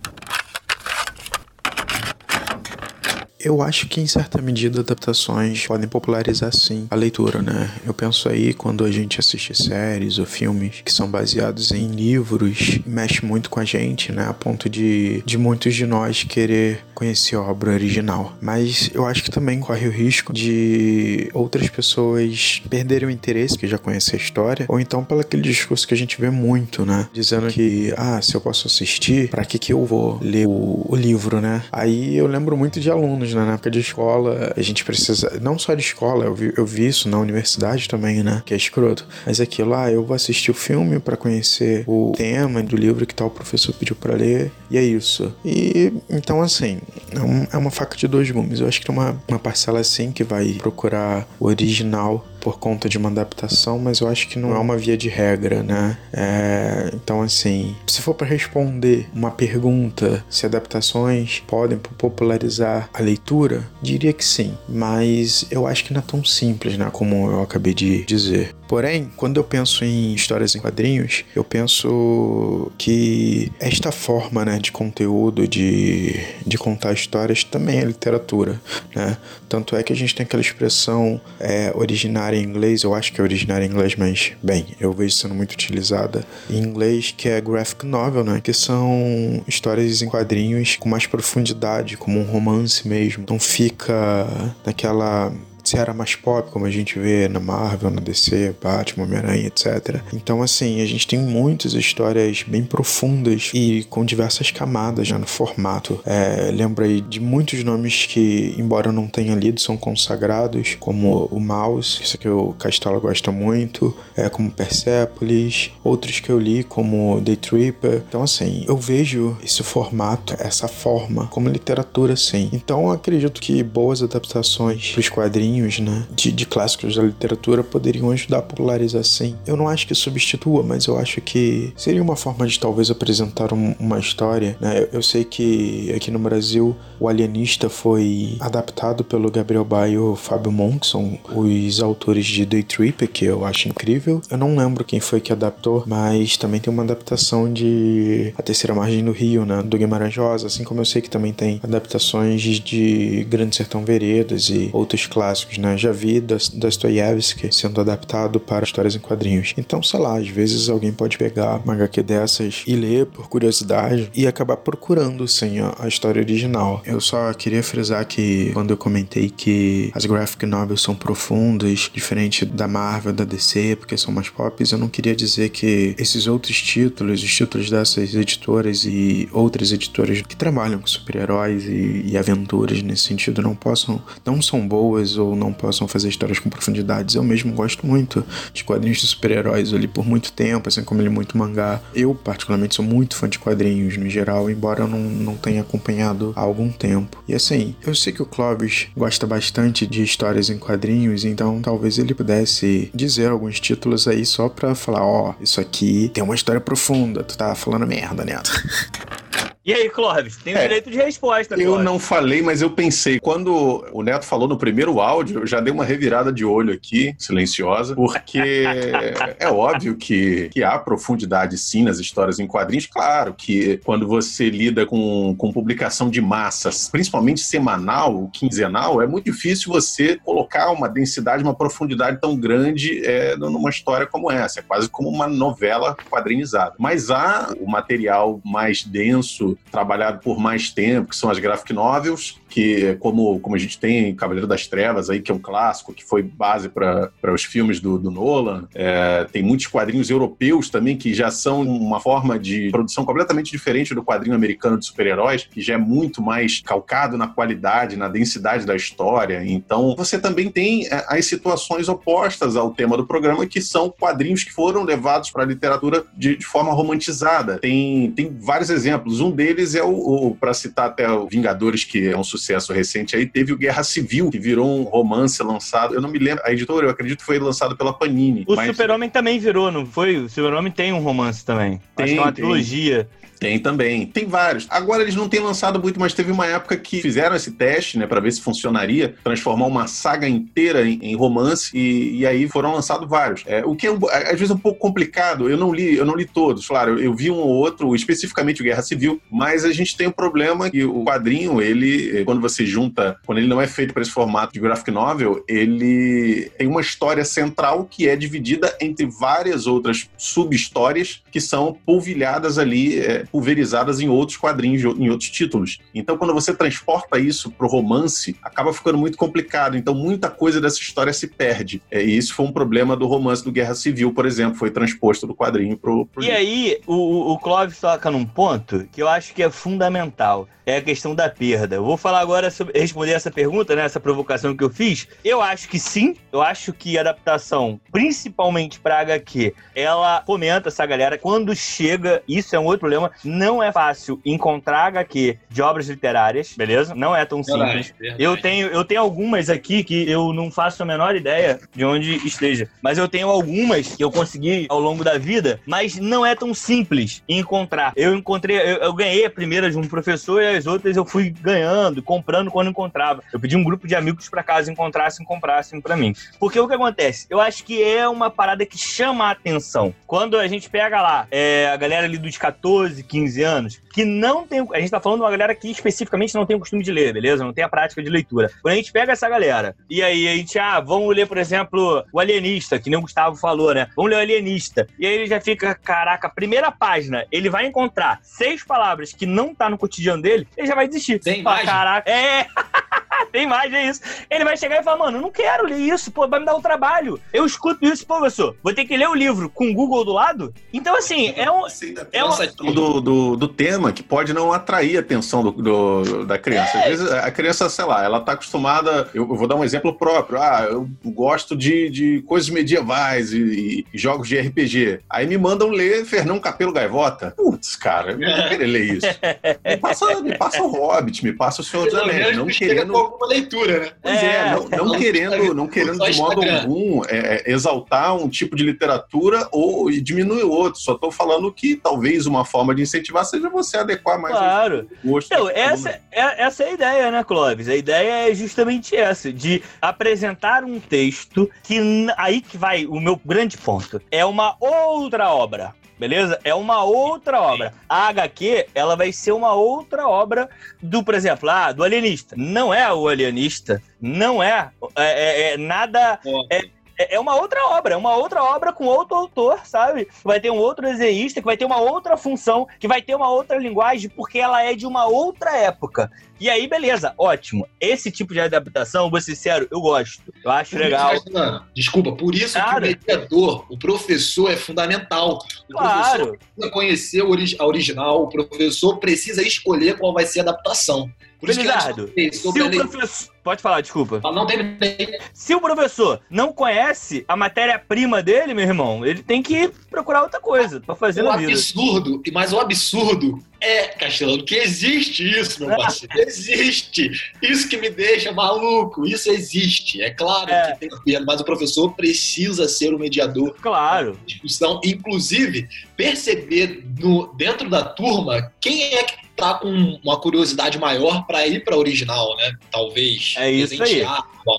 Eu 3.39 3.61
acho 3.61 3.87
que 3.87 4.01
em 4.01 4.07
certa 4.07 4.41
medida 4.41 4.81
adaptações 4.81 5.65
podem 5.65 5.87
popularizar 5.87 6.53
sim 6.53 6.87
a 6.91 6.95
leitura, 6.95 7.41
né? 7.41 7.71
Eu 7.85 7.93
penso 7.93 8.27
aí 8.27 8.53
quando 8.53 8.83
a 8.83 8.91
gente 8.91 9.17
assiste 9.17 9.55
séries 9.55 10.19
ou 10.19 10.25
filmes 10.25 10.81
que 10.83 10.91
são 10.91 11.09
baseados 11.09 11.71
em 11.71 11.87
livros, 11.87 12.79
mexe 12.85 13.25
muito 13.25 13.49
com 13.49 13.61
a 13.61 13.63
gente, 13.63 14.11
né? 14.11 14.25
A 14.27 14.33
ponto 14.33 14.69
de, 14.69 15.23
de 15.25 15.37
muitos 15.37 15.73
de 15.73 15.85
nós 15.85 16.25
querer 16.25 16.83
conhecer 16.93 17.37
a 17.37 17.41
obra 17.41 17.71
original. 17.71 18.35
Mas 18.41 18.91
eu 18.93 19.05
acho 19.05 19.23
que 19.23 19.31
também 19.31 19.61
corre 19.61 19.87
o 19.87 19.91
risco 19.91 20.33
de 20.33 21.29
outras 21.33 21.69
pessoas 21.69 22.61
perderem 22.69 23.07
o 23.07 23.11
interesse, 23.11 23.57
que 23.57 23.67
já 23.67 23.77
conhecem 23.77 24.19
a 24.19 24.21
história, 24.21 24.65
ou 24.67 24.81
então 24.81 25.05
pelo 25.05 25.21
aquele 25.21 25.43
discurso 25.43 25.87
que 25.87 25.93
a 25.93 25.97
gente 25.97 26.19
vê 26.19 26.29
muito, 26.29 26.85
né? 26.85 27.07
Dizendo 27.13 27.47
que, 27.47 27.93
ah, 27.95 28.21
se 28.21 28.35
eu 28.35 28.41
posso 28.41 28.67
assistir, 28.67 29.29
para 29.29 29.45
que 29.45 29.57
que 29.57 29.71
eu 29.71 29.85
vou 29.85 30.19
ler 30.21 30.45
o, 30.45 30.85
o 30.89 30.95
livro, 30.95 31.39
né? 31.39 31.63
Aí 31.71 32.17
eu 32.17 32.27
lembro 32.27 32.57
muito 32.57 32.81
de 32.81 32.91
alunos, 32.91 33.28
né? 33.33 33.45
Na 33.45 33.53
época 33.53 33.71
de 33.71 33.79
escola, 33.79 34.53
a 34.55 34.61
gente 34.61 34.83
precisa, 34.83 35.39
não 35.41 35.57
só 35.57 35.73
de 35.73 35.81
escola, 35.81 36.25
eu 36.25 36.35
vi, 36.35 36.53
eu 36.55 36.65
vi 36.65 36.87
isso 36.87 37.09
na 37.09 37.19
universidade 37.19 37.87
também, 37.87 38.23
né? 38.23 38.41
Que 38.45 38.53
é 38.53 38.57
escroto. 38.57 39.07
Mas 39.25 39.39
aquilo, 39.39 39.73
ah, 39.73 39.91
eu 39.91 40.03
vou 40.03 40.15
assistir 40.15 40.51
o 40.51 40.53
filme 40.53 40.99
para 40.99 41.17
conhecer 41.17 41.83
o 41.87 42.13
tema 42.15 42.61
do 42.61 42.75
livro 42.75 43.05
que 43.05 43.13
tal 43.13 43.29
professor 43.29 43.73
pediu 43.73 43.95
para 43.95 44.15
ler, 44.15 44.51
e 44.69 44.77
é 44.77 44.83
isso. 44.83 45.33
E 45.43 45.93
então, 46.09 46.41
assim, 46.41 46.79
é, 47.11 47.55
é 47.55 47.57
uma 47.57 47.71
faca 47.71 47.97
de 47.97 48.07
dois 48.07 48.29
gumes. 48.29 48.59
Eu 48.59 48.67
acho 48.67 48.79
que 48.79 48.85
tem 48.85 48.95
uma, 48.95 49.21
uma 49.27 49.39
parcela 49.39 49.79
assim 49.79 50.11
que 50.11 50.23
vai 50.23 50.53
procurar 50.53 51.27
o 51.39 51.45
original 51.45 52.25
por 52.39 52.59
conta 52.59 52.87
de 52.89 52.97
uma 52.97 53.09
adaptação, 53.09 53.79
mas 53.79 53.99
eu 53.99 54.07
acho 54.07 54.27
que 54.27 54.39
não 54.39 54.55
é 54.55 54.59
uma 54.59 54.77
via 54.77 54.97
de 54.97 55.09
regra, 55.09 55.63
né? 55.63 55.97
É, 56.13 56.91
então, 56.93 57.21
assim, 57.21 57.75
se 57.87 58.01
for 58.01 58.13
para 58.13 58.27
responder 58.27 59.07
uma 59.13 59.31
pergunta 59.31 60.23
se 60.29 60.45
adaptações 60.45 61.39
podem 61.47 61.77
popularizar 61.97 62.89
a 62.93 63.01
leitura, 63.01 63.67
diria 63.81 64.13
que 64.13 64.23
sim, 64.23 64.57
mas 64.67 65.45
eu 65.51 65.65
acho 65.67 65.85
que 65.85 65.93
não 65.93 65.99
é 65.99 66.03
tão 66.05 66.23
simples, 66.23 66.77
né? 66.77 66.89
Como 66.91 67.29
eu 67.29 67.41
acabei 67.41 67.73
de 67.73 68.03
dizer. 68.05 68.55
Porém, 68.69 69.09
quando 69.17 69.37
eu 69.37 69.43
penso 69.43 69.83
em 69.83 70.13
histórias 70.13 70.53
em 70.53 70.59
quadrinhos, 70.59 71.25
eu 71.35 71.43
penso 71.43 72.71
que 72.77 73.51
esta 73.59 73.91
forma 73.91 74.45
né, 74.45 74.59
de 74.59 74.71
conteúdo, 74.71 75.47
de, 75.47 76.15
de 76.45 76.55
contar 76.55 76.93
histórias, 76.93 77.43
também 77.43 77.79
é 77.79 77.83
literatura. 77.83 78.61
Né? 78.95 79.17
Tanto 79.49 79.75
é 79.75 79.81
que 79.81 79.91
a 79.91 79.95
gente 79.95 80.13
tem 80.13 80.23
aquela 80.23 80.39
expressão 80.39 81.19
é, 81.39 81.71
originária 81.73 82.37
em 82.37 82.43
inglês, 82.43 82.83
eu 82.83 82.93
acho 82.93 83.11
que 83.11 83.19
é 83.19 83.23
originária 83.23 83.65
em 83.65 83.69
inglês, 83.69 83.95
mas, 83.95 84.33
bem, 84.43 84.67
eu 84.79 84.93
vejo 84.93 85.15
sendo 85.15 85.33
muito 85.33 85.53
utilizada 85.53 86.23
em 86.47 86.59
inglês, 86.59 87.11
que 87.17 87.27
é 87.27 87.41
graphic 87.41 87.87
novel, 87.87 88.23
né? 88.23 88.39
que 88.39 88.53
são 88.53 89.43
histórias 89.47 90.03
em 90.03 90.07
quadrinhos 90.07 90.75
com 90.75 90.87
mais 90.87 91.07
profundidade, 91.07 91.97
como 91.97 92.19
um 92.19 92.23
romance 92.23 92.87
mesmo. 92.87 93.25
Não 93.27 93.39
fica 93.39 94.53
naquela 94.63 95.33
se 95.63 95.77
era 95.77 95.93
mais 95.93 96.15
pop, 96.15 96.49
como 96.51 96.65
a 96.65 96.71
gente 96.71 96.99
vê 96.99 97.27
na 97.27 97.39
Marvel, 97.39 97.89
na 97.89 98.01
DC, 98.01 98.55
Batman, 98.61 99.03
Homem-Aranha, 99.03 99.47
etc. 99.47 100.01
Então, 100.13 100.41
assim, 100.41 100.81
a 100.81 100.85
gente 100.85 101.07
tem 101.07 101.19
muitas 101.19 101.73
histórias 101.73 102.43
bem 102.43 102.63
profundas 102.63 103.51
e 103.53 103.85
com 103.89 104.05
diversas 104.05 104.51
camadas 104.51 105.07
já 105.07 105.17
no 105.17 105.27
formato. 105.27 106.01
É, 106.05 106.51
aí 106.83 107.01
de 107.01 107.19
muitos 107.19 107.63
nomes 107.63 108.05
que, 108.05 108.55
embora 108.57 108.87
eu 108.87 108.93
não 108.93 109.07
tenha 109.07 109.35
lido, 109.35 109.59
são 109.59 109.77
consagrados, 109.77 110.75
como 110.79 111.25
o 111.25 111.39
Mouse, 111.39 112.01
isso 112.01 112.17
que 112.17 112.27
o 112.27 112.53
Castelo 112.53 112.99
gosta 112.99 113.31
muito, 113.31 113.95
é, 114.15 114.29
como 114.29 114.49
Persepolis, 114.49 115.71
outros 115.83 116.19
que 116.19 116.29
eu 116.29 116.39
li, 116.39 116.63
como 116.63 117.21
The 117.21 117.35
Tripper. 117.35 118.03
Então, 118.07 118.23
assim, 118.23 118.63
eu 118.67 118.77
vejo 118.77 119.37
esse 119.43 119.61
formato, 119.63 120.35
essa 120.39 120.67
forma, 120.67 121.27
como 121.27 121.49
literatura, 121.49 122.15
sim. 122.15 122.49
Então, 122.53 122.89
acredito 122.91 123.41
que 123.41 123.61
boas 123.61 124.01
adaptações 124.01 124.91
para 124.91 124.99
os 124.99 125.09
quadrinhos 125.09 125.48
quadrinhos, 125.49 125.79
né, 125.79 126.05
de, 126.15 126.31
de, 126.31 126.45
clássicos 126.45 126.95
da 126.95 127.03
literatura 127.03 127.63
poderiam 127.63 128.11
ajudar 128.11 128.39
a 128.39 128.41
popularizar 128.41 129.03
sim. 129.03 129.35
Eu 129.45 129.57
não 129.57 129.67
acho 129.67 129.87
que 129.87 129.95
substitua, 129.95 130.63
mas 130.63 130.85
eu 130.85 130.97
acho 130.97 131.21
que 131.21 131.73
seria 131.75 132.01
uma 132.01 132.15
forma 132.15 132.45
de 132.47 132.59
talvez 132.59 132.91
apresentar 132.91 133.53
um, 133.53 133.75
uma 133.79 133.99
história, 133.99 134.57
né? 134.59 134.79
Eu, 134.79 134.89
eu, 134.93 135.03
sei 135.03 135.23
que 135.23 135.91
aqui 135.95 136.11
no 136.11 136.19
Brasil 136.19 136.75
o 136.99 137.07
Alienista 137.07 137.69
foi 137.69 138.37
adaptado 138.39 139.03
pelo 139.03 139.31
Gabriel 139.31 139.65
Bay 139.65 139.95
e 139.95 140.17
Fábio 140.17 140.51
Monkson, 140.51 141.17
os 141.33 141.81
autores 141.81 142.25
de 142.25 142.45
Day 142.45 142.63
Trip, 142.63 143.07
que 143.07 143.25
eu 143.25 143.45
acho 143.45 143.67
incrível. 143.67 144.21
Eu 144.29 144.37
não 144.37 144.55
lembro 144.55 144.83
quem 144.83 144.99
foi 144.99 145.19
que 145.19 145.31
adaptou, 145.31 145.83
mas 145.87 146.37
também 146.37 146.59
tem 146.59 146.71
uma 146.71 146.83
adaptação 146.83 147.51
de 147.51 148.33
A 148.37 148.41
Terceira 148.41 148.73
Margem 148.73 149.03
do 149.03 149.11
Rio, 149.11 149.45
né, 149.45 149.63
do 149.63 149.77
Guimarães 149.77 150.15
Rosa, 150.15 150.47
assim 150.47 150.63
como 150.63 150.81
eu 150.81 150.85
sei 150.85 151.01
que 151.01 151.09
também 151.09 151.33
tem 151.33 151.59
adaptações 151.63 152.41
de 152.41 153.25
Grande 153.29 153.55
Sertão 153.55 153.83
Veredas 153.83 154.49
e 154.49 154.69
outros 154.73 155.05
clássicos 155.07 155.38
clássicos, 155.39 155.57
né? 155.57 155.77
Já 155.77 155.91
vi 155.91 156.19
Dostoiévski 156.19 157.53
sendo 157.53 157.81
adaptado 157.81 158.39
para 158.39 158.63
histórias 158.63 158.95
em 158.95 158.99
quadrinhos. 158.99 159.53
Então, 159.57 159.81
sei 159.81 159.99
lá, 159.99 160.17
às 160.17 160.27
vezes 160.27 160.69
alguém 160.69 160.91
pode 160.91 161.17
pegar 161.17 161.61
uma 161.63 161.73
HQ 161.73 162.03
dessas 162.03 162.63
e 162.67 162.75
ler 162.75 163.05
por 163.05 163.27
curiosidade 163.27 164.09
e 164.15 164.27
acabar 164.27 164.57
procurando, 164.57 165.27
sim, 165.27 165.59
a, 165.77 165.87
história 165.87 166.21
original. 166.21 166.81
Eu 166.85 166.99
só 166.99 167.33
queria 167.33 167.63
frisar 167.63 168.05
que 168.05 168.51
quando 168.53 168.71
eu 168.71 168.77
comentei 168.77 169.29
que 169.29 169.91
as 169.93 170.05
graphic 170.05 170.45
novels 170.45 170.81
são 170.81 170.95
profundas, 170.95 171.89
diferente 171.93 172.45
da 172.45 172.67
Marvel, 172.67 173.13
da 173.13 173.23
DC, 173.23 173.75
porque 173.77 173.97
são 173.97 174.13
mais 174.13 174.29
pop, 174.29 174.63
eu 174.71 174.77
não 174.77 174.87
queria 174.87 175.15
dizer 175.15 175.49
que 175.49 175.95
esses 175.97 176.27
outros 176.27 176.61
títulos, 176.61 177.23
os 177.23 177.33
títulos 177.33 177.69
dessas 177.69 178.13
editoras 178.13 178.85
e 178.85 179.27
outras 179.31 179.71
editoras 179.71 180.21
que 180.21 180.35
trabalham 180.35 180.79
com 180.79 180.87
super-heróis 180.87 181.65
e, 181.65 182.03
e 182.05 182.17
aventuras 182.17 182.81
nesse 182.81 183.03
sentido 183.03 183.41
não 183.41 183.55
possam, 183.55 184.01
não 184.25 184.41
são 184.41 184.67
boas 184.67 185.17
ou 185.17 185.28
não 185.35 185.53
possam 185.53 185.87
fazer 185.87 186.09
histórias 186.09 186.39
com 186.39 186.49
profundidades. 186.49 187.15
Eu 187.15 187.23
mesmo 187.23 187.53
gosto 187.53 187.85
muito 187.85 188.25
de 188.53 188.63
quadrinhos 188.63 188.99
de 188.99 189.07
super-heróis. 189.07 189.73
ali 189.73 189.87
por 189.87 190.05
muito 190.05 190.31
tempo, 190.31 190.69
assim 190.69 190.83
como 190.83 191.01
ele 191.01 191.09
muito 191.09 191.37
mangá. 191.37 191.81
Eu, 191.93 192.13
particularmente, 192.15 192.75
sou 192.75 192.85
muito 192.85 193.15
fã 193.15 193.27
de 193.27 193.39
quadrinhos 193.39 193.97
no 193.97 194.09
geral, 194.09 194.49
embora 194.49 194.83
eu 194.83 194.87
não, 194.87 194.99
não 194.99 195.35
tenha 195.35 195.61
acompanhado 195.61 196.33
há 196.35 196.41
algum 196.41 196.69
tempo. 196.69 197.23
E 197.27 197.33
assim, 197.33 197.75
eu 197.85 197.93
sei 197.95 198.13
que 198.13 198.21
o 198.21 198.25
Clovis 198.25 198.87
gosta 198.95 199.25
bastante 199.27 199.85
de 199.85 200.03
histórias 200.03 200.49
em 200.49 200.57
quadrinhos, 200.57 201.25
então 201.25 201.61
talvez 201.61 201.97
ele 201.97 202.13
pudesse 202.13 202.89
dizer 202.93 203.29
alguns 203.29 203.59
títulos 203.59 204.07
aí 204.07 204.25
só 204.25 204.49
pra 204.49 204.75
falar: 204.75 205.03
ó, 205.03 205.29
oh, 205.31 205.43
isso 205.43 205.59
aqui 205.59 206.09
tem 206.13 206.23
uma 206.23 206.35
história 206.35 206.61
profunda, 206.61 207.23
tu 207.23 207.37
tá 207.37 207.53
falando 207.55 207.87
merda, 207.87 208.23
Neto. 208.23 208.51
E 209.69 209.73
aí, 209.73 209.87
Clóvis, 209.87 210.35
tem 210.37 210.55
o 210.55 210.57
é, 210.57 210.61
direito 210.63 210.89
de 210.89 210.97
resposta. 210.97 211.53
Eu 211.53 211.67
Clóvis. 211.67 211.85
não 211.85 211.99
falei, 211.99 212.41
mas 212.41 212.59
eu 212.59 212.71
pensei. 212.71 213.19
Quando 213.19 213.85
o 213.93 214.01
Neto 214.01 214.25
falou 214.25 214.47
no 214.47 214.57
primeiro 214.57 214.99
áudio, 214.99 215.41
eu 215.41 215.45
já 215.45 215.59
dei 215.59 215.71
uma 215.71 215.85
revirada 215.85 216.33
de 216.33 216.43
olho 216.43 216.73
aqui, 216.73 217.13
silenciosa, 217.19 217.93
porque 217.93 218.39
é 219.37 219.47
óbvio 219.47 219.95
que, 219.95 220.49
que 220.49 220.63
há 220.63 220.79
profundidade 220.79 221.55
sim 221.55 221.83
nas 221.83 221.99
histórias 221.99 222.39
em 222.39 222.47
quadrinhos. 222.47 222.87
Claro 222.87 223.35
que 223.35 223.77
quando 223.85 224.07
você 224.07 224.49
lida 224.49 224.87
com, 224.87 225.35
com 225.37 225.53
publicação 225.53 226.09
de 226.09 226.19
massas, 226.19 226.89
principalmente 226.89 227.41
semanal, 227.41 228.27
quinzenal, 228.33 229.03
é 229.03 229.05
muito 229.05 229.25
difícil 229.25 229.71
você 229.71 230.15
colocar 230.25 230.71
uma 230.71 230.89
densidade, 230.89 231.43
uma 231.43 231.53
profundidade 231.53 232.19
tão 232.19 232.35
grande 232.35 233.05
é, 233.05 233.35
numa 233.37 233.69
história 233.69 234.07
como 234.07 234.31
essa. 234.31 234.61
É 234.61 234.63
quase 234.63 234.89
como 234.89 235.09
uma 235.09 235.27
novela 235.27 235.95
quadrinizada. 236.09 236.73
Mas 236.79 237.11
há 237.11 237.53
o 237.59 237.69
material 237.69 238.41
mais 238.43 238.81
denso 238.81 239.58
trabalhado 239.71 240.19
por 240.19 240.39
mais 240.39 240.71
tempo, 240.71 241.09
que 241.09 241.15
são 241.15 241.29
as 241.29 241.39
graphic 241.39 241.73
novels, 241.73 242.39
que 242.49 242.95
como, 242.99 243.39
como 243.39 243.55
a 243.55 243.59
gente 243.59 243.79
tem 243.79 244.15
Cavaleiro 244.15 244.47
das 244.47 244.67
Trevas 244.67 245.09
aí, 245.09 245.21
que 245.21 245.31
é 245.31 245.35
um 245.35 245.39
clássico, 245.39 245.93
que 245.93 246.03
foi 246.03 246.23
base 246.23 246.67
para 246.67 247.11
os 247.33 247.43
filmes 247.43 247.79
do, 247.79 247.97
do 247.97 248.09
Nolan. 248.09 248.67
É, 248.73 249.25
tem 249.31 249.43
muitos 249.43 249.67
quadrinhos 249.67 250.09
europeus 250.09 250.69
também, 250.69 250.97
que 250.97 251.13
já 251.13 251.29
são 251.29 251.61
uma 251.61 251.99
forma 251.99 252.37
de 252.39 252.69
produção 252.71 253.05
completamente 253.05 253.51
diferente 253.51 253.93
do 253.93 254.03
quadrinho 254.03 254.35
americano 254.35 254.77
de 254.77 254.85
super-heróis, 254.85 255.47
que 255.49 255.61
já 255.61 255.75
é 255.75 255.77
muito 255.77 256.21
mais 256.21 256.61
calcado 256.61 257.17
na 257.17 257.27
qualidade, 257.27 257.95
na 257.95 258.07
densidade 258.07 258.65
da 258.65 258.75
história. 258.75 259.43
Então, 259.45 259.95
você 259.95 260.17
também 260.17 260.49
tem 260.49 260.87
é, 260.87 261.05
as 261.07 261.25
situações 261.25 261.87
opostas 261.87 262.55
ao 262.55 262.71
tema 262.71 262.97
do 262.97 263.05
programa, 263.05 263.45
que 263.45 263.61
são 263.61 263.89
quadrinhos 263.89 264.43
que 264.43 264.51
foram 264.51 264.83
levados 264.83 265.29
para 265.29 265.43
a 265.43 265.45
literatura 265.45 266.03
de, 266.17 266.35
de 266.35 266.45
forma 266.45 266.73
romantizada. 266.73 267.59
Tem, 267.59 268.11
tem 268.11 268.35
vários 268.39 268.69
exemplos. 268.69 269.21
Um 269.21 269.31
deles 269.39 269.73
é 269.73 269.81
o, 269.81 269.89
o 269.89 270.35
para 270.35 270.53
citar 270.53 270.87
até 270.87 271.09
o 271.09 271.25
Vingadores, 271.25 271.85
que 271.85 272.09
é 272.09 272.17
um 272.17 272.25
sucesso 272.25 272.73
recente 272.73 273.15
aí, 273.15 273.25
teve 273.25 273.53
o 273.53 273.57
Guerra 273.57 273.83
Civil, 273.83 274.29
que 274.29 274.37
virou 274.37 274.67
um 274.67 274.83
romance 274.83 275.41
lançado. 275.41 275.95
Eu 275.95 276.01
não 276.01 276.09
me 276.09 276.19
lembro, 276.19 276.43
a 276.45 276.51
editora, 276.51 276.87
eu 276.87 276.89
acredito 276.89 277.19
que 277.19 277.25
foi 277.25 277.39
lançado 277.39 277.77
pela 277.77 277.93
Panini. 277.93 278.43
O 278.45 278.55
mas 278.55 278.67
Super-Homem 278.67 279.09
também 279.09 279.39
virou, 279.39 279.71
não 279.71 279.85
foi? 279.85 280.17
O 280.17 280.29
Super-Homem 280.29 280.73
tem 280.73 280.91
um 280.91 280.99
romance 280.99 281.45
também. 281.45 281.79
Acho 281.95 282.13
que 282.13 282.19
é 282.19 282.21
uma 282.21 282.25
Tem, 282.25 282.33
tem. 282.33 282.33
trilogia. 282.33 283.07
Tem 283.39 283.57
também. 283.57 284.05
Tem 284.05 284.25
vários. 284.25 284.67
Agora 284.69 285.01
eles 285.01 285.15
não 285.15 285.29
têm 285.29 285.39
lançado 285.39 285.79
muito, 285.79 285.99
mas 285.99 286.13
teve 286.13 286.31
uma 286.31 286.45
época 286.45 286.75
que 286.75 287.01
fizeram 287.01 287.35
esse 287.35 287.51
teste, 287.51 287.97
né, 287.97 288.05
para 288.05 288.19
ver 288.19 288.31
se 288.31 288.41
funcionaria, 288.41 289.15
transformar 289.23 289.67
uma 289.67 289.87
saga 289.87 290.27
inteira 290.27 290.87
em, 290.87 290.99
em 291.01 291.15
romance 291.15 291.75
e, 291.75 292.19
e 292.19 292.25
aí 292.25 292.47
foram 292.49 292.73
lançados 292.73 293.07
vários. 293.07 293.43
É, 293.45 293.63
o 293.65 293.75
que 293.75 293.87
é 293.87 293.91
às 293.91 294.39
vezes 294.39 294.51
é 294.51 294.53
um 294.53 294.57
pouco 294.57 294.79
complicado. 294.79 295.49
Eu 295.49 295.57
não 295.57 295.73
li, 295.73 295.95
eu 295.95 296.05
não 296.05 296.15
li 296.15 296.25
todos. 296.25 296.67
Claro, 296.67 296.99
eu, 296.99 297.05
eu 297.05 297.13
vi 297.13 297.31
um 297.31 297.37
ou 297.37 297.47
outro, 297.47 297.95
especificamente 297.95 298.61
o 298.61 298.63
Guerra 298.63 298.81
Civil, 298.81 299.21
mas 299.31 299.63
a 299.63 299.71
gente 299.71 299.95
tem 299.95 300.07
um 300.07 300.11
problema 300.11 300.69
que 300.69 300.83
o 300.83 301.03
quadrinho, 301.03 301.61
ele, 301.61 302.23
quando 302.25 302.41
você 302.41 302.65
junta, 302.65 303.17
quando 303.25 303.37
ele 303.37 303.47
não 303.47 303.61
é 303.61 303.67
feito 303.67 303.93
para 303.93 304.01
esse 304.01 304.11
formato 304.11 304.53
de 304.53 304.59
graphic 304.59 304.91
novel, 304.91 305.43
ele 305.47 306.51
tem 306.57 306.67
uma 306.67 306.81
história 306.81 307.23
central 307.23 307.85
que 307.85 308.07
é 308.07 308.15
dividida 308.15 308.75
entre 308.81 309.05
várias 309.05 309.65
outras 309.65 310.09
sub-histórias 310.17 311.21
que 311.31 311.39
são 311.39 311.77
polvilhadas 311.85 312.57
ali, 312.57 312.99
é, 312.99 313.25
pulverizadas 313.31 313.99
em 313.99 314.09
outros 314.09 314.37
quadrinhos, 314.37 314.83
em 314.97 315.09
outros 315.09 315.29
títulos. 315.29 315.79
Então, 315.93 316.17
quando 316.17 316.33
você 316.33 316.53
transporta 316.53 317.17
isso 317.19 317.51
pro 317.51 317.67
romance, 317.67 318.35
acaba 318.43 318.73
ficando 318.73 318.97
muito 318.97 319.17
complicado. 319.17 319.77
Então, 319.77 319.93
muita 319.93 320.29
coisa 320.29 320.59
dessa 320.59 320.79
história 320.79 321.13
se 321.13 321.27
perde. 321.27 321.81
É, 321.91 322.03
e 322.03 322.17
isso 322.17 322.33
foi 322.33 322.45
um 322.45 322.51
problema 322.51 322.95
do 322.95 323.07
romance 323.07 323.43
do 323.43 323.51
Guerra 323.51 323.75
Civil, 323.75 324.13
por 324.13 324.25
exemplo, 324.25 324.55
foi 324.57 324.71
transposto 324.71 325.25
do 325.27 325.35
quadrinho 325.35 325.77
pro, 325.77 326.05
pro 326.05 326.21
E 326.23 326.25
livro. 326.25 326.37
aí, 326.39 326.81
o, 326.87 326.93
o- 326.95 327.31
o 327.33 327.39
Clóvis 327.39 327.79
toca 327.79 328.09
num 328.11 328.25
ponto 328.25 328.87
que 328.91 329.01
eu 329.01 329.07
acho 329.07 329.33
que 329.33 329.43
é 329.43 329.49
fundamental. 329.49 330.47
É 330.65 330.77
a 330.77 330.81
questão 330.83 331.15
da 331.15 331.27
perda. 331.27 331.77
Eu 331.77 331.83
vou 331.83 331.97
falar 331.97 332.19
agora 332.19 332.51
sobre 332.51 332.79
responder 332.79 333.13
essa 333.13 333.31
pergunta, 333.31 333.75
né? 333.75 333.83
Essa 333.85 333.99
provocação 333.99 334.55
que 334.55 334.63
eu 334.63 334.69
fiz. 334.69 335.07
Eu 335.25 335.41
acho 335.41 335.67
que 335.67 335.79
sim. 335.79 336.15
Eu 336.31 336.43
acho 336.43 336.71
que 336.73 336.95
a 336.95 337.01
adaptação, 337.01 337.79
principalmente 337.91 338.79
pra 338.79 338.99
HQ, 338.99 339.53
ela 339.73 340.21
fomenta 340.27 340.67
essa 340.69 340.85
galera. 340.85 341.17
Quando 341.17 341.55
chega, 341.55 342.21
isso 342.27 342.55
é 342.55 342.59
um 342.59 342.65
outro 342.65 342.81
problema. 342.81 343.09
Não 343.23 343.61
é 343.61 343.71
fácil 343.71 344.19
encontrar 344.25 344.87
HQ 344.87 345.37
de 345.49 345.61
obras 345.61 345.87
literárias, 345.87 346.53
beleza? 346.55 346.93
Não 346.95 347.15
é 347.15 347.25
tão 347.25 347.43
simples. 347.43 347.93
Eu 348.17 348.37
tenho, 348.37 348.67
eu 348.67 348.83
tenho 348.83 349.01
algumas 349.01 349.49
aqui 349.49 349.83
que 349.83 350.09
eu 350.09 350.33
não 350.33 350.51
faço 350.51 350.83
a 350.83 350.85
menor 350.85 351.15
ideia 351.15 351.59
de 351.73 351.83
onde 351.83 352.15
esteja. 352.25 352.69
Mas 352.81 352.97
eu 352.97 353.07
tenho 353.07 353.29
algumas 353.29 353.95
que 353.95 354.03
eu 354.03 354.11
consegui 354.11 354.67
ao 354.69 354.79
longo 354.79 355.03
da 355.03 355.17
vida, 355.17 355.59
mas 355.65 355.97
não 355.97 356.25
é 356.25 356.35
tão 356.35 356.53
simples 356.53 357.23
encontrar. 357.27 357.93
Eu 357.95 358.15
encontrei, 358.15 358.57
eu, 358.57 358.77
eu 358.77 358.93
ganhei 358.93 359.25
a 359.25 359.29
primeira 359.29 359.69
de 359.69 359.77
um 359.77 359.87
professor 359.87 360.41
e 360.41 360.55
as 360.55 360.65
outras 360.65 360.95
eu 360.95 361.05
fui 361.05 361.29
ganhando, 361.29 362.01
comprando 362.01 362.51
quando 362.51 362.69
encontrava. 362.69 363.23
Eu 363.31 363.39
pedi 363.39 363.55
um 363.55 363.63
grupo 363.63 363.87
de 363.87 363.95
amigos 363.95 364.29
pra 364.29 364.43
caso 364.43 364.71
encontrassem, 364.71 365.25
comprassem 365.25 365.81
pra 365.81 365.95
mim. 365.95 366.13
Porque 366.39 366.59
o 366.59 366.67
que 366.67 366.73
acontece? 366.73 367.25
Eu 367.29 367.39
acho 367.39 367.63
que 367.63 367.81
é 367.83 368.07
uma 368.07 368.29
parada 368.29 368.65
que 368.65 368.77
chama 368.77 369.25
a 369.25 369.31
atenção. 369.31 369.93
Quando 370.07 370.37
a 370.37 370.47
gente 370.47 370.69
pega 370.69 371.01
lá 371.01 371.27
é, 371.31 371.69
a 371.71 371.77
galera 371.77 372.05
ali 372.05 372.17
dos 372.17 372.37
14, 372.37 373.03
15 373.09 373.43
anos, 373.43 373.81
que 373.91 374.05
não 374.05 374.45
tem. 374.47 374.65
A 374.71 374.79
gente 374.79 374.91
tá 374.91 375.01
falando 375.01 375.19
de 375.19 375.25
uma 375.25 375.31
galera 375.31 375.55
que 375.55 375.69
especificamente 375.69 376.35
não 376.35 376.45
tem 376.45 376.55
o 376.55 376.59
costume 376.59 376.83
de 376.83 376.91
ler, 376.91 377.13
beleza? 377.13 377.43
Não 377.43 377.51
tem 377.51 377.63
a 377.63 377.69
prática 377.69 378.01
de 378.01 378.09
leitura. 378.09 378.49
Quando 378.61 378.73
a 378.73 378.77
gente 378.77 378.91
pega 378.91 379.11
essa 379.11 379.27
galera, 379.27 379.75
e 379.89 380.01
aí 380.01 380.27
a 380.27 380.35
gente, 380.35 380.57
ah, 380.59 380.79
vamos 380.79 381.13
ler, 381.15 381.27
por 381.27 381.37
exemplo, 381.37 382.05
o 382.13 382.19
Alienista, 382.19 382.79
que 382.79 382.89
nem 382.89 382.99
o 382.99 383.01
Gustavo 383.01 383.35
falou, 383.35 383.73
né? 383.73 383.87
Vamos 383.95 384.11
ler 384.11 384.17
o 384.17 384.19
Alienista. 384.19 384.87
E 384.97 385.05
aí 385.05 385.13
ele 385.13 385.27
já 385.27 385.41
fica, 385.41 385.73
caraca, 385.73 386.29
primeira 386.29 386.71
página, 386.71 387.25
ele 387.31 387.49
vai 387.49 387.65
encontrar 387.65 388.19
seis 388.21 388.63
palavras 388.63 389.11
que 389.11 389.25
não 389.25 389.55
tá 389.55 389.69
no 389.69 389.77
cotidiano 389.77 390.21
dele, 390.21 390.47
ele 390.55 390.67
já 390.67 390.75
vai 390.75 390.87
desistir. 390.87 391.19
Fala, 391.23 391.37
imagem? 391.37 391.65
Caraca, 391.65 392.09
é. 392.09 392.47
Tem 393.31 393.45
mais, 393.47 393.71
é 393.73 393.85
isso. 393.89 394.01
Ele 394.29 394.43
vai 394.43 394.57
chegar 394.57 394.79
e 394.79 394.83
falar, 394.83 394.97
mano, 394.97 395.17
eu 395.17 395.21
não 395.21 395.31
quero 395.31 395.65
ler 395.65 395.77
isso, 395.77 396.11
pô, 396.11 396.27
vai 396.27 396.39
me 396.39 396.45
dar 396.45 396.55
um 396.55 396.61
trabalho. 396.61 397.19
Eu 397.33 397.45
escuto 397.45 397.85
isso, 397.85 398.05
pô, 398.05 398.17
professor. 398.17 398.55
Vou 398.63 398.73
ter 398.73 398.85
que 398.85 398.95
ler 398.97 399.07
o 399.09 399.13
livro 399.15 399.49
com 399.49 399.69
o 399.69 399.73
Google 399.73 400.03
do 400.05 400.11
lado? 400.13 400.53
Então, 400.73 400.95
assim, 400.95 401.33
é 401.35 401.49
um. 401.51 401.65
É 402.11 402.23
uma, 402.23 402.35
do, 402.73 403.01
do, 403.01 403.35
do 403.37 403.47
tema 403.47 403.91
que 403.91 404.01
pode 404.03 404.33
não 404.33 404.51
atrair 404.53 404.97
a 404.97 404.99
atenção 405.01 405.43
do, 405.43 405.51
do- 405.51 406.25
da 406.25 406.37
criança. 406.37 406.77
Às 406.79 406.85
vezes 406.85 407.11
a 407.11 407.31
criança, 407.31 407.69
sei 407.69 407.85
lá, 407.85 408.03
ela 408.03 408.19
tá 408.21 408.33
acostumada. 408.33 409.09
Eu, 409.13 409.27
eu 409.29 409.35
vou 409.35 409.47
dar 409.47 409.55
um 409.55 409.63
exemplo 409.63 409.93
próprio. 409.93 410.39
Ah, 410.41 410.67
eu 410.69 410.87
gosto 411.05 411.55
de, 411.55 411.89
de 411.89 412.21
coisas 412.27 412.49
medievais 412.49 413.33
e, 413.33 413.85
e 413.93 413.97
jogos 413.97 414.27
de 414.27 414.39
RPG. 414.39 414.99
Aí 415.09 415.25
me 415.27 415.37
mandam 415.37 415.69
ler 415.69 416.05
Fernão 416.05 416.39
Capelo 416.39 416.71
Gaivota. 416.73 417.33
Putz, 417.35 417.75
cara, 417.75 418.11
eu 418.11 418.19
não 418.19 418.37
vou 418.37 418.49
querer 418.49 418.65
ler 418.67 418.93
isso. 418.97 419.07
Me 419.65 419.77
passa, 419.77 420.21
me 420.21 420.37
passa 420.37 420.61
o 420.63 420.67
Hobbit, 420.67 421.23
me 421.23 421.33
passa 421.33 421.61
o 421.61 421.63
Senhor 421.63 421.85
dos 421.85 421.95
Anéis. 421.95 422.37
Não 422.37 422.47
querendo. 422.47 422.93
Com 423.09 423.25
alguma 423.25 423.27
leitura, 423.27 423.79
né? 423.79 423.91
Pois 424.01 424.23
é, 424.23 424.35
É, 424.35 424.51
não, 424.51 424.69
não 424.69 424.85
não 424.85 424.99
querendo, 424.99 425.53
não 425.53 425.67
querendo 425.67 425.99
de 425.99 426.17
modo 426.17 426.41
algum 426.41 427.03
é, 427.05 427.43
é, 427.45 427.51
exaltar 427.51 428.15
um 428.15 428.29
tipo 428.29 428.55
de 428.55 428.63
literatura 428.63 429.47
ou 429.51 429.89
diminuir 429.91 430.43
outro. 430.43 430.79
Só 430.79 430.93
estou 430.93 431.11
falando 431.11 431.51
que 431.51 431.75
talvez 431.75 432.25
uma 432.25 432.45
forma 432.45 432.73
de 432.73 432.81
incentivar 432.81 433.25
seja 433.25 433.49
você 433.49 433.77
adequar 433.77 434.19
mais 434.19 434.35
claro. 434.35 434.87
o 435.03 435.11
gosto. 435.11 435.33
Então, 435.33 435.49
essa, 435.49 435.89
é, 436.11 436.43
essa 436.43 436.63
é 436.63 436.69
a 436.69 436.73
ideia, 436.73 437.11
né, 437.11 437.23
Clóvis? 437.23 437.67
A 437.67 437.75
ideia 437.75 438.29
é 438.29 438.35
justamente 438.35 438.95
essa, 438.95 439.31
de 439.31 439.61
apresentar 439.81 440.63
um 440.63 440.79
texto 440.79 441.49
que, 441.63 441.79
aí 442.17 442.41
que 442.41 442.57
vai 442.57 442.85
o 442.85 442.99
meu 442.99 443.19
grande 443.23 443.57
ponto, 443.57 444.01
é 444.11 444.25
uma 444.25 444.55
outra 444.59 445.29
obra. 445.29 445.73
Beleza? 445.99 446.39
É 446.43 446.55
uma 446.55 446.83
outra 446.83 447.41
obra. 447.41 447.73
A 447.87 448.07
HQ, 448.07 448.67
ela 448.73 448.95
vai 448.95 449.11
ser 449.11 449.33
uma 449.33 449.53
outra 449.53 450.07
obra 450.07 450.49
do, 450.81 451.03
por 451.03 451.13
exemplo, 451.13 451.49
ah, 451.49 451.71
do 451.73 451.83
alienista. 451.83 452.35
Não 452.37 452.73
é 452.73 452.91
o 452.93 453.07
alienista. 453.07 453.81
Não 454.01 454.41
é, 454.41 454.71
é, 454.95 455.03
é- 455.03 455.53
é 455.53 455.57
nada. 455.57 456.19
É, 456.49 457.15
é 457.15 457.19
uma 457.19 457.35
outra 457.35 457.65
obra, 457.67 457.93
é 457.93 457.97
uma 457.97 458.15
outra 458.15 458.43
obra 458.43 458.73
com 458.73 458.85
outro 458.85 459.15
autor, 459.15 459.61
sabe? 459.65 460.07
Vai 460.23 460.39
ter 460.39 460.51
um 460.51 460.57
outro 460.57 460.85
desenhista, 460.85 461.39
que 461.39 461.45
vai 461.45 461.55
ter 461.55 461.63
uma 461.63 461.79
outra 461.79 462.17
função, 462.17 462.67
que 462.77 462.89
vai 462.89 463.01
ter 463.01 463.15
uma 463.15 463.29
outra 463.29 463.57
linguagem, 463.57 464.09
porque 464.09 464.37
ela 464.39 464.61
é 464.61 464.75
de 464.75 464.85
uma 464.85 465.05
outra 465.05 465.55
época. 465.55 466.11
E 466.39 466.49
aí, 466.49 466.67
beleza, 466.67 467.13
ótimo. 467.17 467.67
Esse 467.79 468.09
tipo 468.11 468.33
de 468.33 468.39
adaptação, 468.39 469.09
vou 469.09 469.19
ser 469.19 469.35
sincero, 469.35 469.67
eu 469.69 469.81
gosto. 469.81 470.33
Eu 470.43 470.51
acho 470.51 470.71
Por 470.71 470.77
isso, 470.81 470.85
legal. 470.85 471.09
Caetano, 471.09 471.65
Desculpa, 471.75 472.11
por 472.13 472.33
isso 472.33 472.53
Cara. 472.53 472.87
que 472.87 472.93
o 472.93 472.97
mediador, 472.99 473.65
o 473.69 473.77
professor 473.77 474.49
é 474.51 474.55
fundamental. 474.55 475.39
O 475.69 475.77
professor 475.77 475.77
Claro. 475.77 476.37
precisa 476.55 476.71
conhecer 476.73 477.21
a 477.59 477.65
original, 477.65 478.23
o 478.23 478.29
professor 478.29 478.97
precisa 478.97 479.41
escolher 479.45 479.97
qual 479.97 480.13
vai 480.13 480.25
ser 480.25 480.39
a 480.39 480.43
adaptação. 480.43 481.09
Por 481.39 481.49
isso 481.49 481.61
Felizardo, 481.61 482.07
falar 482.07 482.33
Se 482.33 482.47
o 482.47 482.89
professor. 482.89 483.33
Pode 483.41 483.61
falar, 483.61 483.79
desculpa. 483.81 484.19
Ah, 484.25 484.31
não 484.33 484.45
terminei. 484.45 485.17
Se 485.33 485.55
o 485.55 485.61
professor 485.61 486.19
não 486.29 486.51
conhece 486.51 487.23
a 487.29 487.37
matéria-prima 487.37 488.21
dele, 488.21 488.53
meu 488.53 488.65
irmão, 488.65 489.05
ele 489.05 489.23
tem 489.23 489.41
que 489.41 489.69
procurar 489.89 490.21
outra 490.23 490.41
coisa 490.41 490.81
pra 490.81 490.95
fazer 490.95 491.21
O 491.21 491.25
na 491.25 491.37
vida. 491.37 491.53
absurdo, 491.53 492.21
mas 492.33 492.51
o 492.51 492.59
absurdo 492.59 493.39
é, 493.61 493.87
Castelano, 493.89 494.43
que 494.43 494.55
existe 494.55 495.23
isso, 495.29 495.65
meu 495.65 495.75
parceiro. 495.77 496.19
Existe. 496.19 497.11
Isso 497.41 497.67
que 497.69 497.77
me 497.77 497.89
deixa 497.89 498.31
maluco. 498.31 499.05
Isso 499.05 499.29
existe. 499.29 500.01
É 500.01 500.09
claro 500.11 500.49
É. 500.51 500.71
que 500.73 500.79
tem 500.79 500.89
que 500.89 501.03
ter, 501.03 501.19
mas 501.25 501.41
o 501.41 501.43
professor 501.45 501.91
precisa 501.93 502.67
ser 502.67 502.93
o 502.93 502.99
mediador 502.99 503.55
Claro. 503.61 504.19
discussão, 504.25 504.79
inclusive 504.83 505.67
perceber 505.97 506.83
no, 506.99 507.33
dentro 507.35 507.69
da 507.69 507.83
turma 507.83 508.51
quem 508.61 508.93
é 508.95 509.03
que 509.03 509.28
tá 509.39 509.53
com 509.55 509.99
uma 510.03 510.19
curiosidade 510.19 510.77
maior 510.77 511.25
para 511.25 511.45
ir 511.47 511.63
para 511.63 511.77
original, 511.77 512.35
né? 512.37 512.53
Talvez. 512.71 513.35
É 513.37 513.49
isso 513.49 513.81
aí. 513.81 514.05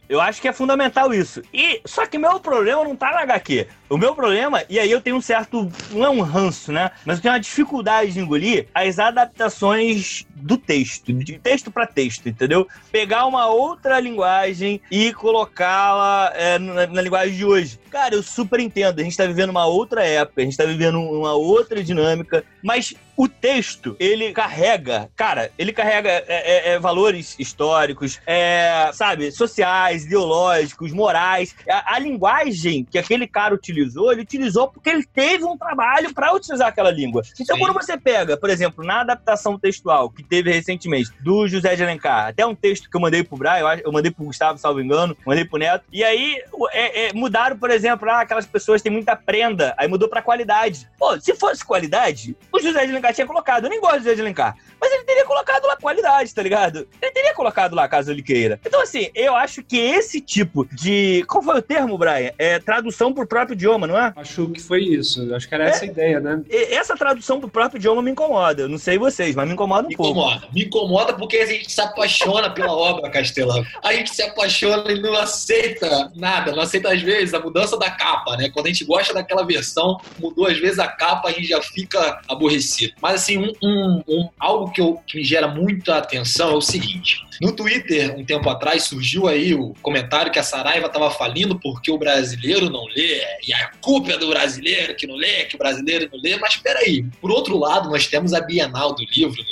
Eu 0.09 0.21
acho 0.21 0.41
que 0.41 0.49
é 0.49 0.53
fundamental 0.53 1.13
isso. 1.13 1.43
E 1.53 1.81
só 1.85 2.07
que 2.07 2.19
meu 2.19 2.39
problema 2.39 2.85
não 2.85 2.95
tá 2.95 3.11
na 3.13 3.21
HQ. 3.21 3.67
O 3.89 3.97
meu 3.97 4.15
problema, 4.15 4.63
e 4.69 4.79
aí 4.79 4.91
eu 4.91 5.01
tenho 5.01 5.17
um 5.17 5.21
certo, 5.21 5.71
não 5.91 6.05
é 6.05 6.11
um 6.11 6.21
ranço, 6.21 6.71
né? 6.71 6.93
Mas 7.05 7.17
eu 7.17 7.23
tenho 7.23 7.35
uma 7.35 7.41
dificuldade 7.41 8.13
de 8.13 8.21
engolir 8.21 8.69
as 8.73 9.01
adaptações 9.01 10.25
do 10.37 10.57
texto, 10.57 11.13
de 11.13 11.39
texto 11.39 11.73
para 11.73 11.87
texto, 11.87 12.29
entendeu? 12.29 12.69
Pegar 12.93 13.27
uma 13.27 13.49
outra 13.49 13.99
linguagem 13.99 14.81
e 14.91 15.13
colocá-la 15.13 16.33
é, 16.35 16.59
na, 16.59 16.87
na 16.87 17.03
linguagem 17.03 17.37
de 17.37 17.45
hoje. 17.45 17.81
Cara, 17.91 18.15
eu 18.15 18.23
super 18.23 18.61
entendo. 18.61 19.01
A 19.01 19.03
gente 19.03 19.17
tá 19.17 19.27
vivendo 19.27 19.51
uma 19.51 19.67
outra 19.67 20.05
época, 20.05 20.41
a 20.41 20.45
gente 20.45 20.57
tá 20.57 20.65
vivendo 20.65 21.01
uma 21.01 21.35
outra 21.35 21.83
dinâmica, 21.83 22.45
mas 22.63 22.95
o 23.21 23.29
texto, 23.29 23.97
ele 23.99 24.33
carrega, 24.33 25.11
cara, 25.17 25.51
ele 25.59 25.73
carrega 25.73 26.09
é, 26.09 26.25
é, 26.29 26.69
é, 26.71 26.79
valores 26.79 27.37
históricos, 27.39 28.19
é, 28.27 28.91
sabe, 28.95 29.31
sociais, 29.31 30.05
ideológicos, 30.07 30.93
morais. 30.93 31.55
A, 31.69 31.97
a 31.97 31.99
linguagem 31.99 32.85
que 32.85 32.99
aquele 32.99 33.27
cara 33.27 33.55
utilizou, 33.55 34.11
ele 34.13 34.23
utilizou 34.23 34.69
porque 34.69 34.89
ele 34.89 35.05
teve 35.05 35.45
um 35.45 35.59
trabalho 35.59 36.15
para 36.15 36.33
utilizar 36.33 36.69
aquela 36.69 36.91
língua. 36.91 37.23
Então, 37.39 37.57
Sim. 37.57 37.63
quando 37.63 37.75
você 37.75 37.99
pega, 37.99 38.37
por 38.37 38.49
exemplo, 38.49 38.85
na 38.85 39.01
adaptação 39.01 39.59
textual 39.59 40.09
que 40.09 40.23
teve 40.23 40.51
recentemente 40.51 41.11
do 41.21 41.47
José 41.47 41.77
de 41.77 41.83
Alencar, 41.83 42.29
até 42.29 42.47
um 42.47 42.55
texto 42.55 42.89
que 42.89 42.97
eu 42.97 43.01
mandei 43.03 43.23
pro 43.23 43.37
Brian, 43.37 43.59
eu, 43.59 43.83
eu 43.85 43.93
mandei 43.93 44.11
pro 44.11 44.25
Gustavo, 44.25 44.59
salvo 44.59 44.81
engano, 44.81 45.17
mandei 45.27 45.45
pro 45.45 45.59
Neto, 45.59 45.85
e 45.93 46.03
aí 46.05 46.43
é- 46.73 47.09
é, 47.09 47.13
mudaram, 47.13 47.59
por 47.59 47.71
exemplo, 47.71 48.09
ah, 48.09 48.21
aquelas 48.21 48.47
pessoas 48.47 48.81
têm 48.81 48.93
muita 48.93 49.15
prenda, 49.17 49.75
aí 49.77 49.89
mudou 49.89 50.09
pra 50.09 50.23
qualidade. 50.23 50.89
Pô, 50.99 51.21
se 51.21 51.35
fosse 51.35 51.65
qualidade, 51.65 52.37
o 52.53 52.61
o 52.61 52.63
José 52.63 52.85
de 52.85 52.93
Alencar 52.93 53.10
tinha 53.13 53.27
colocado. 53.27 53.65
Eu 53.65 53.71
nem 53.71 53.81
gosto 53.81 54.01
de 54.03 54.21
Alencar. 54.21 54.57
Mas 54.81 54.93
ele 54.93 55.05
teria 55.05 55.25
colocado 55.25 55.67
lá 55.67 55.77
qualidade, 55.77 56.35
tá 56.35 56.43
ligado? 56.43 56.89
Ele 57.01 57.13
teria 57.13 57.35
colocado 57.35 57.75
lá 57.75 57.87
caso 57.89 58.11
ele 58.11 58.23
queira. 58.23 58.59
Então, 58.65 58.81
assim, 58.81 59.11
eu 59.15 59.35
acho 59.35 59.63
que 59.63 59.77
esse 59.79 60.21
tipo 60.21 60.67
de. 60.73 61.25
Qual 61.29 61.43
foi 61.43 61.59
o 61.59 61.63
termo, 61.63 61.99
Brian? 61.99 62.33
É 62.39 62.59
tradução 62.59 63.13
pro 63.13 63.27
próprio 63.27 63.55
idioma, 63.55 63.87
não 63.87 63.99
é? 63.99 64.13
Acho 64.17 64.49
que 64.49 64.61
foi 64.61 64.83
isso. 64.83 65.35
Acho 65.35 65.49
que 65.49 65.55
era 65.55 65.65
essa 65.69 65.85
a 65.85 65.89
ideia, 65.89 66.21
né? 66.21 66.43
Essa 66.51 66.97
tradução 66.97 67.39
pro 67.41 67.49
próprio 67.49 67.79
idioma 67.79 68.03
me 68.03 68.11
incomoda. 68.11 68.63
Eu 68.63 68.69
não 68.69 68.79
sei 68.79 68.99
vocês, 68.99 69.35
mas 69.35 69.47
me 69.47 69.55
incomoda 69.55 69.87
um 69.87 69.89
Me 69.89 69.97
pouco. 69.97 70.13
incomoda. 70.13 70.49
Me 70.53 70.65
incomoda 70.65 71.13
porque 71.15 71.37
a 71.39 71.47
gente 71.47 71.71
se 71.71 71.81
apaixona 71.81 72.51
pela 72.51 72.73
obra, 72.73 73.11
Castelão. 73.11 73.65
A 73.85 73.93
gente 73.93 74.15
se 74.15 74.23
apaixona 74.23 74.91
e 74.93 75.01
não 75.01 75.15
aceita 75.15 76.11
nada. 76.15 76.53
Não 76.53 76.63
aceita, 76.63 76.93
às 76.93 77.03
vezes, 77.03 77.35
a 77.35 77.41
mudança 77.41 77.77
da 77.79 77.91
capa, 77.91 78.37
né? 78.37 78.49
Quando 78.51 78.67
a 78.67 78.69
gente 78.71 78.85
gosta 78.85 79.13
daquela 79.13 79.45
versão, 79.45 79.99
mudou 80.19 80.47
às 80.47 80.59
vezes 80.59 80.79
a 80.79 80.89
capa, 80.89 81.29
a 81.29 81.33
gente 81.33 81.49
já 81.49 81.61
fica 81.61 82.21
aborrecido. 82.29 82.90
Mas, 83.01 83.23
assim, 83.23 83.39
um, 83.39 83.53
um- 83.63 84.03
um- 84.09 84.29
algo 84.39 84.71
que, 84.73 84.81
eu- 84.81 85.01
que 85.07 85.19
me 85.19 85.25
gera 85.25 85.49
muita 85.49 85.97
atenção 85.99 86.51
é 86.51 86.55
o 86.55 86.61
seguinte. 86.61 87.21
No 87.41 87.53
Twitter, 87.53 88.15
um 88.19 88.25
tempo 88.25 88.49
atrás, 88.51 88.85
surgiu 88.85 89.27
aí 89.27 89.55
o 89.55 89.73
comentário 89.81 90.31
que 90.31 90.39
a 90.39 90.43
Saraiva 90.43 90.87
estava 90.89 91.11
falindo 91.11 91.59
porque 91.59 91.91
o 91.91 91.97
brasileiro 91.97 92.69
não 92.69 92.85
lê, 92.95 93.23
e 93.47 93.53
a 93.55 93.69
culpa 93.81 94.13
é 94.13 94.19
do 94.19 94.29
brasileiro 94.29 94.95
que 94.95 95.07
não 95.07 95.15
lê, 95.17 95.45
que 95.47 95.55
o 95.55 95.59
brasileiro 95.59 96.09
não 96.13 96.21
lê. 96.21 96.37
Mas 96.37 96.57
peraí, 96.57 97.03
por 97.21 97.31
outro 97.31 97.57
lado, 97.59 97.89
nós 97.89 98.07
temos 98.07 98.35
a 98.35 98.41
Bienal 98.43 98.95
do 98.95 99.03
Livro, 99.05 99.43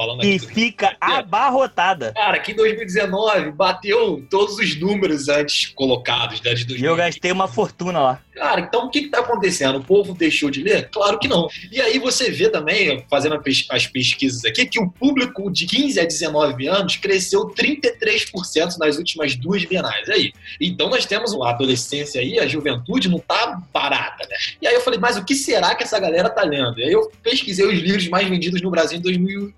falando 0.00 0.24
E 0.24 0.36
aqui 0.36 0.46
do 0.46 0.52
fica 0.52 0.96
abarrotada. 1.00 2.12
Cara, 2.12 2.38
que 2.38 2.52
em 2.52 2.56
2019 2.56 3.52
bateu 3.52 4.24
todos 4.30 4.56
os 4.58 4.78
números 4.78 5.28
antes 5.28 5.66
colocados, 5.68 6.40
né, 6.40 6.54
de 6.54 6.62
E 6.62 6.66
2020. 6.66 6.84
eu 6.84 6.96
gastei 6.96 7.32
uma 7.32 7.48
fortuna 7.48 8.00
lá. 8.00 8.22
Cara, 8.34 8.60
então 8.60 8.86
o 8.86 8.90
que 8.90 9.00
está 9.00 9.20
acontecendo? 9.20 9.78
O 9.78 9.84
povo 9.84 10.14
deixou 10.14 10.50
de 10.50 10.62
ler? 10.62 10.88
Claro 10.90 11.18
que 11.18 11.28
não. 11.28 11.48
E 11.70 11.78
aí 11.80 11.98
você 11.98 12.30
vê 12.30 12.48
também, 12.48 13.04
fazendo 13.10 13.38
as 13.70 13.86
pesquisas 13.86 14.44
aqui, 14.46 14.64
que 14.64 14.80
o 14.80 14.90
público 14.90 15.50
de 15.50 15.66
15 15.66 16.00
a 16.00 16.04
19 16.04 16.66
anos 16.66 16.96
cresceu 16.96 17.48
33% 17.48 18.78
nas 18.78 18.96
últimas 18.96 19.36
duas 19.36 19.64
bienais. 19.64 20.08
Aí. 20.08 20.32
Então 20.58 20.88
nós 20.88 21.04
temos 21.04 21.34
a 21.34 21.50
adolescência 21.50 22.20
aí, 22.20 22.38
a 22.38 22.46
juventude 22.46 23.10
não 23.10 23.18
tá 23.18 23.60
parada, 23.72 24.26
né? 24.28 24.36
E 24.62 24.66
aí 24.66 24.74
eu 24.74 24.80
falei, 24.80 24.98
mas 24.98 25.18
o 25.18 25.24
que 25.24 25.34
será 25.34 25.74
que 25.74 25.82
essa 25.82 25.98
galera 25.98 26.30
tá 26.30 26.42
lendo? 26.42 26.78
E 26.80 26.84
aí 26.84 26.92
eu 26.92 27.12
pesquisei 27.22 27.66
os 27.66 27.78
livros 27.78 28.08
mais 28.08 28.26
vendidos 28.26 28.62
no 28.62 28.70
Brasil 28.70 28.98
em 28.98 29.02
2019. 29.02 29.52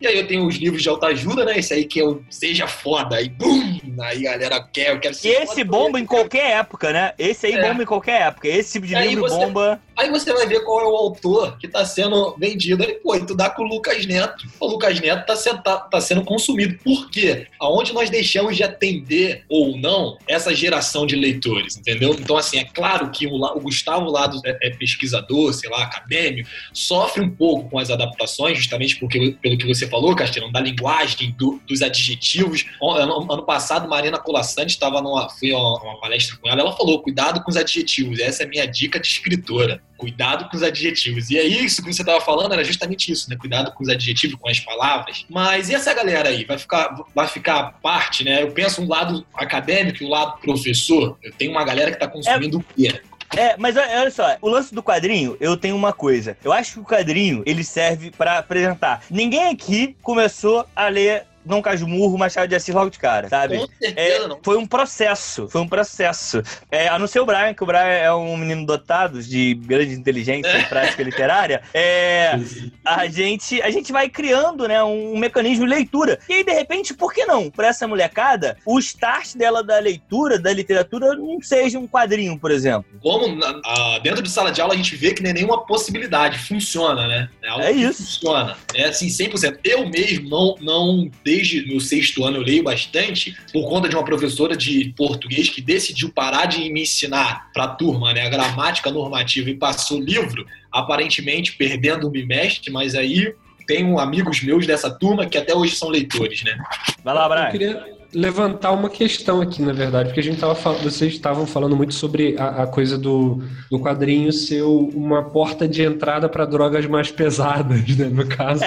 E 0.00 0.06
aí 0.06 0.18
eu 0.18 0.26
tenho 0.26 0.46
os 0.46 0.56
livros 0.56 0.82
de 0.82 0.88
autoajuda, 0.88 1.44
né? 1.44 1.58
Esse 1.58 1.74
aí 1.74 1.84
que 1.84 2.00
é 2.00 2.04
o 2.04 2.22
Seja 2.30 2.66
Foda, 2.66 3.16
aí 3.16 3.28
bum! 3.28 3.78
Aí 4.00 4.26
a 4.26 4.32
galera 4.36 4.60
quer, 4.72 4.90
eu 4.94 5.00
quero 5.00 5.14
E 5.14 5.18
ser 5.18 5.28
esse 5.42 5.46
foda, 5.46 5.64
bomba 5.64 6.00
em 6.00 6.06
qualquer 6.06 6.52
época, 6.52 6.92
né? 6.92 7.12
Esse 7.18 7.46
aí 7.46 7.54
É. 7.54 7.68
bomba 7.68 7.82
em 7.82 7.86
qualquer 7.86 8.22
época. 8.22 8.48
Esse 8.48 8.72
tipo 8.72 8.86
de 8.86 8.94
E 8.94 9.06
livro 9.08 9.22
você- 9.28 9.34
bomba. 9.36 9.80
Aí 10.00 10.08
você 10.08 10.32
vai 10.32 10.46
ver 10.46 10.60
qual 10.64 10.80
é 10.80 10.84
o 10.84 10.96
autor 10.96 11.58
que 11.58 11.66
está 11.66 11.84
sendo 11.84 12.34
vendido. 12.38 12.82
Aí, 12.82 12.94
pô, 12.94 13.14
e 13.14 13.26
tu 13.26 13.34
dá 13.34 13.50
com 13.50 13.62
o 13.62 13.66
Lucas 13.66 14.06
Neto. 14.06 14.46
O 14.58 14.66
Lucas 14.66 14.98
Neto 14.98 15.30
está 15.30 15.82
tá, 15.90 16.00
sendo 16.00 16.24
consumido. 16.24 16.78
Por 16.82 17.10
quê? 17.10 17.46
Aonde 17.60 17.92
nós 17.92 18.08
deixamos 18.08 18.56
de 18.56 18.62
atender 18.62 19.44
ou 19.46 19.76
não 19.76 20.16
essa 20.26 20.54
geração 20.54 21.04
de 21.06 21.16
leitores, 21.16 21.76
entendeu? 21.76 22.16
Então, 22.18 22.38
assim, 22.38 22.58
é 22.58 22.64
claro 22.64 23.10
que 23.10 23.26
o, 23.26 23.34
o 23.34 23.60
Gustavo 23.60 24.10
Lado 24.10 24.40
é, 24.46 24.68
é 24.68 24.70
pesquisador, 24.70 25.52
sei 25.52 25.68
lá, 25.68 25.82
acadêmico, 25.82 26.48
sofre 26.72 27.22
um 27.22 27.28
pouco 27.30 27.68
com 27.68 27.78
as 27.78 27.90
adaptações, 27.90 28.56
justamente 28.56 28.96
porque, 28.98 29.36
pelo 29.42 29.58
que 29.58 29.66
você 29.66 29.86
falou, 29.86 30.16
Castelão, 30.16 30.50
da 30.50 30.60
linguagem, 30.60 31.34
do- 31.38 31.60
dos 31.68 31.82
adjetivos. 31.82 32.64
Ano, 32.82 33.30
ano 33.30 33.42
passado, 33.44 33.86
Marina 33.86 34.18
Colassante 34.18 34.70
estava 34.72 35.02
numa, 35.02 35.28
fui 35.28 35.52
a 35.52 35.58
uma, 35.58 35.82
uma 35.82 36.00
palestra 36.00 36.38
com 36.38 36.48
ela, 36.48 36.62
ela 36.62 36.72
falou, 36.74 37.02
cuidado 37.02 37.42
com 37.42 37.50
os 37.50 37.56
adjetivos. 37.58 38.18
Essa 38.18 38.44
é 38.44 38.46
a 38.46 38.48
minha 38.48 38.66
dica 38.66 38.98
de 38.98 39.06
escritora. 39.06 39.82
Cuidado 40.00 40.48
com 40.48 40.56
os 40.56 40.62
adjetivos. 40.62 41.28
E 41.30 41.38
aí, 41.38 41.62
isso 41.62 41.82
que 41.82 41.92
você 41.92 42.00
estava 42.00 42.22
falando 42.22 42.54
era 42.54 42.64
justamente 42.64 43.12
isso, 43.12 43.28
né? 43.28 43.36
Cuidado 43.36 43.70
com 43.72 43.82
os 43.82 43.88
adjetivos, 43.90 44.38
com 44.40 44.48
as 44.48 44.58
palavras. 44.58 45.26
Mas 45.28 45.68
e 45.68 45.74
essa 45.74 45.92
galera 45.92 46.30
aí? 46.30 46.46
Vai 46.46 46.56
ficar, 46.56 46.96
vai 47.14 47.28
ficar 47.28 47.58
à 47.58 47.64
parte, 47.64 48.24
né? 48.24 48.42
Eu 48.42 48.50
penso 48.50 48.80
um 48.80 48.88
lado 48.88 49.26
acadêmico 49.34 50.02
e 50.02 50.06
um 50.06 50.08
lado 50.08 50.40
professor. 50.40 51.18
Eu 51.22 51.30
tenho 51.32 51.50
uma 51.50 51.64
galera 51.64 51.90
que 51.90 51.96
está 51.96 52.08
consumindo 52.08 52.58
o 52.58 52.64
quê? 52.74 52.98
É, 53.36 53.56
mas 53.58 53.76
olha 53.76 54.10
só, 54.10 54.36
o 54.40 54.48
lance 54.48 54.74
do 54.74 54.82
quadrinho, 54.82 55.36
eu 55.38 55.56
tenho 55.56 55.76
uma 55.76 55.92
coisa. 55.92 56.36
Eu 56.42 56.52
acho 56.52 56.72
que 56.72 56.80
o 56.80 56.84
quadrinho, 56.84 57.42
ele 57.46 57.62
serve 57.62 58.10
pra 58.10 58.38
apresentar. 58.38 59.02
Ninguém 59.08 59.48
aqui 59.48 59.94
começou 60.02 60.66
a 60.74 60.88
ler 60.88 61.26
Dom 61.44 61.62
Casmurro, 61.62 62.16
Machado 62.18 62.48
de 62.48 62.54
Assis 62.54 62.74
logo 62.74 62.90
de 62.90 62.98
cara, 62.98 63.28
sabe? 63.28 63.58
Com 63.58 63.64
É, 63.64 63.86
certeza 63.86 64.28
não. 64.28 64.38
foi 64.42 64.56
um 64.56 64.66
processo, 64.66 65.48
foi 65.48 65.60
um 65.60 65.68
processo. 65.68 66.42
É, 66.70 66.88
a 66.88 66.98
não 66.98 67.06
ser 67.06 67.20
o 67.20 67.26
Brian, 67.26 67.54
que 67.54 67.62
o 67.62 67.66
Brian 67.66 67.80
é 67.80 68.12
um 68.12 68.36
menino 68.36 68.64
dotado 68.66 69.22
de 69.22 69.54
grande 69.54 69.94
inteligência 69.94 70.56
e 70.58 70.64
prática 70.66 71.02
literária, 71.02 71.62
é, 71.72 72.38
a 72.84 73.06
gente, 73.08 73.60
a 73.62 73.70
gente 73.70 73.92
vai 73.92 74.08
criando 74.08 74.66
né, 74.68 74.82
um 74.84 75.16
mecanismo 75.18 75.64
de 75.64 75.70
leitura. 75.70 76.18
E 76.28 76.34
aí, 76.34 76.44
de 76.44 76.52
repente, 76.52 76.92
por 76.94 77.12
que 77.12 77.24
não? 77.24 77.50
Para 77.50 77.68
essa 77.68 77.86
molecada, 77.88 78.56
o 78.66 78.78
start 78.78 79.34
dela 79.36 79.62
da 79.62 79.78
leitura, 79.78 80.38
da 80.38 80.52
literatura, 80.52 81.14
não 81.14 81.40
seja 81.40 81.78
um 81.78 81.86
quadrinho, 81.86 82.38
por 82.38 82.50
exemplo. 82.50 82.84
Como 83.02 83.34
na- 83.34 83.60
a- 83.64 83.98
dentro 84.02 84.22
de 84.22 84.30
sala 84.30 84.52
de 84.52 84.60
aula 84.60 84.74
a 84.74 84.76
gente 84.76 84.94
vê 84.96 85.12
que 85.14 85.22
nem 85.22 85.32
nenhuma 85.32 85.64
possibilidade, 85.66 86.38
funciona, 86.38 87.06
né? 87.06 87.28
É 87.42 87.72
que 87.72 87.80
isso. 87.80 88.02
Funciona. 88.04 88.56
É 88.74 88.84
assim, 88.84 89.08
100%. 89.08 89.58
Eu 89.64 89.88
mesmo, 89.88 90.28
não, 90.28 90.54
não, 90.60 91.10
desde 91.30 91.64
meu 91.64 91.78
sexto 91.78 92.24
ano 92.24 92.38
eu 92.38 92.42
leio 92.42 92.64
bastante, 92.64 93.36
por 93.52 93.68
conta 93.68 93.88
de 93.88 93.94
uma 93.94 94.04
professora 94.04 94.56
de 94.56 94.92
português 94.96 95.48
que 95.48 95.60
decidiu 95.60 96.10
parar 96.10 96.46
de 96.46 96.68
me 96.72 96.82
ensinar 96.82 97.52
para 97.54 97.64
a 97.64 97.68
turma, 97.68 98.12
né, 98.12 98.26
a 98.26 98.28
gramática 98.28 98.90
normativa 98.90 99.48
e 99.48 99.54
passou 99.54 99.98
o 99.98 100.04
livro, 100.04 100.44
aparentemente 100.72 101.52
perdendo 101.52 102.08
o 102.08 102.10
bimestre, 102.10 102.72
mas 102.72 102.96
aí 102.96 103.32
tenho 103.64 104.00
amigos 104.00 104.42
meus 104.42 104.66
dessa 104.66 104.90
turma 104.90 105.24
que 105.24 105.38
até 105.38 105.54
hoje 105.54 105.76
são 105.76 105.88
leitores, 105.88 106.42
né? 106.42 106.58
Vai 107.04 107.14
lá, 107.14 107.24
Eu 107.24 107.28
Brian. 107.30 107.50
queria 107.52 107.99
levantar 108.12 108.72
uma 108.72 108.88
questão 108.90 109.40
aqui, 109.40 109.62
na 109.62 109.72
verdade, 109.72 110.08
porque 110.08 110.20
a 110.20 110.22
gente 110.22 110.38
tava 110.40 110.54
fal- 110.54 110.74
vocês 110.76 111.12
estavam 111.12 111.46
falando 111.46 111.76
muito 111.76 111.94
sobre 111.94 112.36
a, 112.38 112.62
a 112.64 112.66
coisa 112.66 112.98
do, 112.98 113.42
do 113.70 113.78
quadrinho 113.78 114.32
ser 114.32 114.62
uma 114.62 115.22
porta 115.22 115.68
de 115.68 115.82
entrada 115.82 116.28
para 116.28 116.44
drogas 116.44 116.86
mais 116.86 117.10
pesadas, 117.10 117.96
né? 117.96 118.06
No 118.06 118.26
caso, 118.26 118.64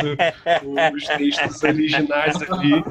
os 0.95 1.03
textos 1.07 1.63
originais 1.63 2.35
ali, 2.49 2.83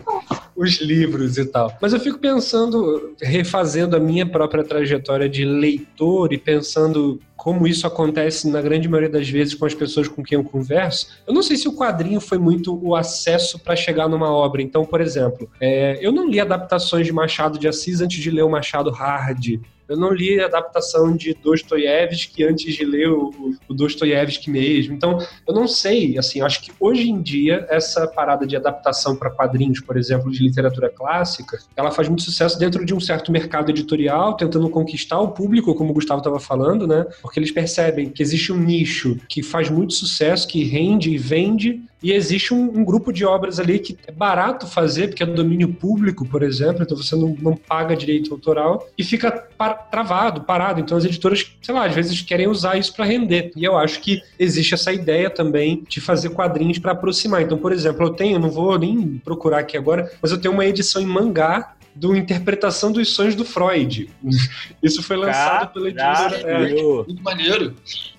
os 0.55 0.81
livros 0.81 1.38
e 1.38 1.47
tal. 1.47 1.77
Mas 1.81 1.93
eu 1.93 2.01
fico 2.01 2.19
pensando, 2.19 3.15
refazendo 3.21 3.97
a 3.97 4.01
minha 4.01 4.27
própria 4.27 4.62
trajetória 4.62 5.29
de 5.29 5.45
leitor 5.45 6.33
e 6.33 6.38
pensando 6.38 7.19
como 7.42 7.66
isso 7.66 7.88
acontece 7.88 8.48
na 8.48 8.62
grande 8.62 8.88
maioria 8.88 9.11
das 9.11 9.28
vezes 9.28 9.52
com 9.52 9.66
as 9.66 9.74
pessoas 9.74 10.07
com 10.07 10.22
quem 10.22 10.38
eu 10.38 10.44
converso, 10.44 11.09
eu 11.26 11.35
não 11.35 11.42
sei 11.42 11.57
se 11.57 11.66
o 11.66 11.74
quadrinho 11.74 12.20
foi 12.20 12.38
muito 12.38 12.78
o 12.81 12.94
acesso 12.94 13.59
para 13.59 13.74
chegar 13.74 14.09
numa 14.09 14.31
obra. 14.31 14.62
Então, 14.62 14.85
por 14.85 15.00
exemplo, 15.00 15.50
é, 15.61 15.98
eu 16.00 16.12
não 16.12 16.28
li 16.28 16.38
adaptações 16.38 17.05
de 17.05 17.12
Machado 17.12 17.59
de 17.59 17.66
Assis 17.66 18.00
antes 18.00 18.22
de 18.22 18.31
ler 18.31 18.44
o 18.44 18.48
Machado 18.48 18.92
Hard. 18.92 19.61
Eu 19.88 19.97
não 19.97 20.12
li 20.12 20.40
a 20.40 20.47
adaptação 20.47 21.16
de 21.16 21.35
Dostoiévski 21.35 22.45
antes 22.45 22.75
de 22.75 22.85
ler 22.85 23.09
o, 23.11 23.31
o 23.68 23.75
Dostoiévski 23.75 24.51
mesmo. 24.51 24.95
Então, 24.95 25.18
eu 25.47 25.55
não 25.55 25.66
sei, 25.66 26.18
assim, 26.18 26.40
acho 26.40 26.62
que 26.62 26.73
hoje 26.79 27.09
em 27.09 27.21
dia 27.21 27.66
essa 27.68 28.07
parada 28.07 28.47
de 28.47 28.57
adaptação 28.57 29.16
para 29.16 29.31
quadrinhos, 29.31 29.81
por 29.81 29.97
exemplo, 29.97 30.31
de 30.31 30.42
literatura 30.42 30.88
clássica, 30.88 31.59
ela 31.77 31.90
faz 31.90 32.09
muito 32.09 32.23
sucesso 32.23 32.59
dentro 32.59 32.85
de 32.85 32.95
um 32.95 33.01
certo 33.01 33.33
mercado 33.33 33.71
editorial, 33.71 34.35
tentando 34.35 34.68
conquistar 34.71 35.21
o 35.21 35.29
público, 35.29 35.75
como 35.75 35.90
o 35.90 35.95
Gustavo 35.95 36.18
estava 36.18 36.40
falando, 36.40 36.87
né? 36.87 37.07
Porque 37.21 37.38
eles 37.38 37.51
percebem 37.51 38.11
que 38.11 38.23
existe 38.23 38.53
um 38.53 38.59
nicho 38.59 39.18
que 39.29 39.42
faz 39.42 39.68
muito 39.68 39.92
sucesso, 39.92 40.47
que 40.47 40.64
rende 40.64 41.11
e 41.11 41.18
vende, 41.18 41.83
e 42.03 42.12
existe 42.12 42.53
um, 42.53 42.79
um 42.79 42.85
grupo 42.85 43.12
de 43.12 43.25
obras 43.25 43.61
ali 43.61 43.79
que 43.79 43.97
é 44.07 44.12
barato 44.12 44.67
fazer, 44.67 45.09
porque 45.09 45.23
é 45.23 45.27
domínio 45.27 45.73
público, 45.73 46.27
por 46.27 46.43
exemplo, 46.43 46.83
então 46.83 46.97
você 46.97 47.15
não, 47.15 47.37
não 47.41 47.57
paga 47.57 47.95
direito 47.97 48.33
autoral 48.33 48.88
e 48.99 49.05
fica 49.05 49.31
par- 49.31 49.88
travado, 49.91 50.43
parado. 50.43 50.81
Então 50.81 50.97
as 50.97 51.05
editoras, 51.05 51.53
sei 51.62 51.75
lá, 51.75 51.87
às 51.87 51.95
vezes 51.95 52.21
querem 52.23 52.49
usar 52.49 52.77
isso 52.77 52.95
para 52.95 53.05
render. 53.05 53.53
E 53.57 53.65
eu 53.65 53.77
acho 53.77 54.01
que 54.01 54.21
existe 54.38 54.75
essa 54.75 54.93
ideia 54.93 55.31
também 55.31 55.85
de 55.88 56.01
fazer 56.01 56.31
quadrinhos 56.31 56.79
para 56.79 56.93
aproximar. 56.93 57.43
Então, 57.43 57.57
por 57.59 57.73
exemplo, 57.73 58.07
eu 58.07 58.11
tenho, 58.11 58.38
não 58.38 58.51
vou 58.51 58.79
nem 58.79 59.21
procurar 59.25 59.59
aqui 59.61 59.77
agora, 59.77 60.11
mas 60.21 60.31
eu 60.33 60.38
tenho 60.41 60.55
uma 60.55 60.67
edição 60.67 61.01
em 61.01 61.07
mangá 61.07 61.75
do 61.95 62.17
Interpretação 62.17 62.91
dos 62.91 63.11
Sonhos 63.15 63.35
do 63.35 63.45
Freud. 63.45 64.09
Isso 64.83 65.03
foi 65.03 65.17
lançado 65.17 65.73
pela 65.75 65.88
editora. 65.88 66.37
é, 66.38 66.43
Caralho. 66.43 67.05
Muito 67.07 67.23
maneiro. 67.23 67.75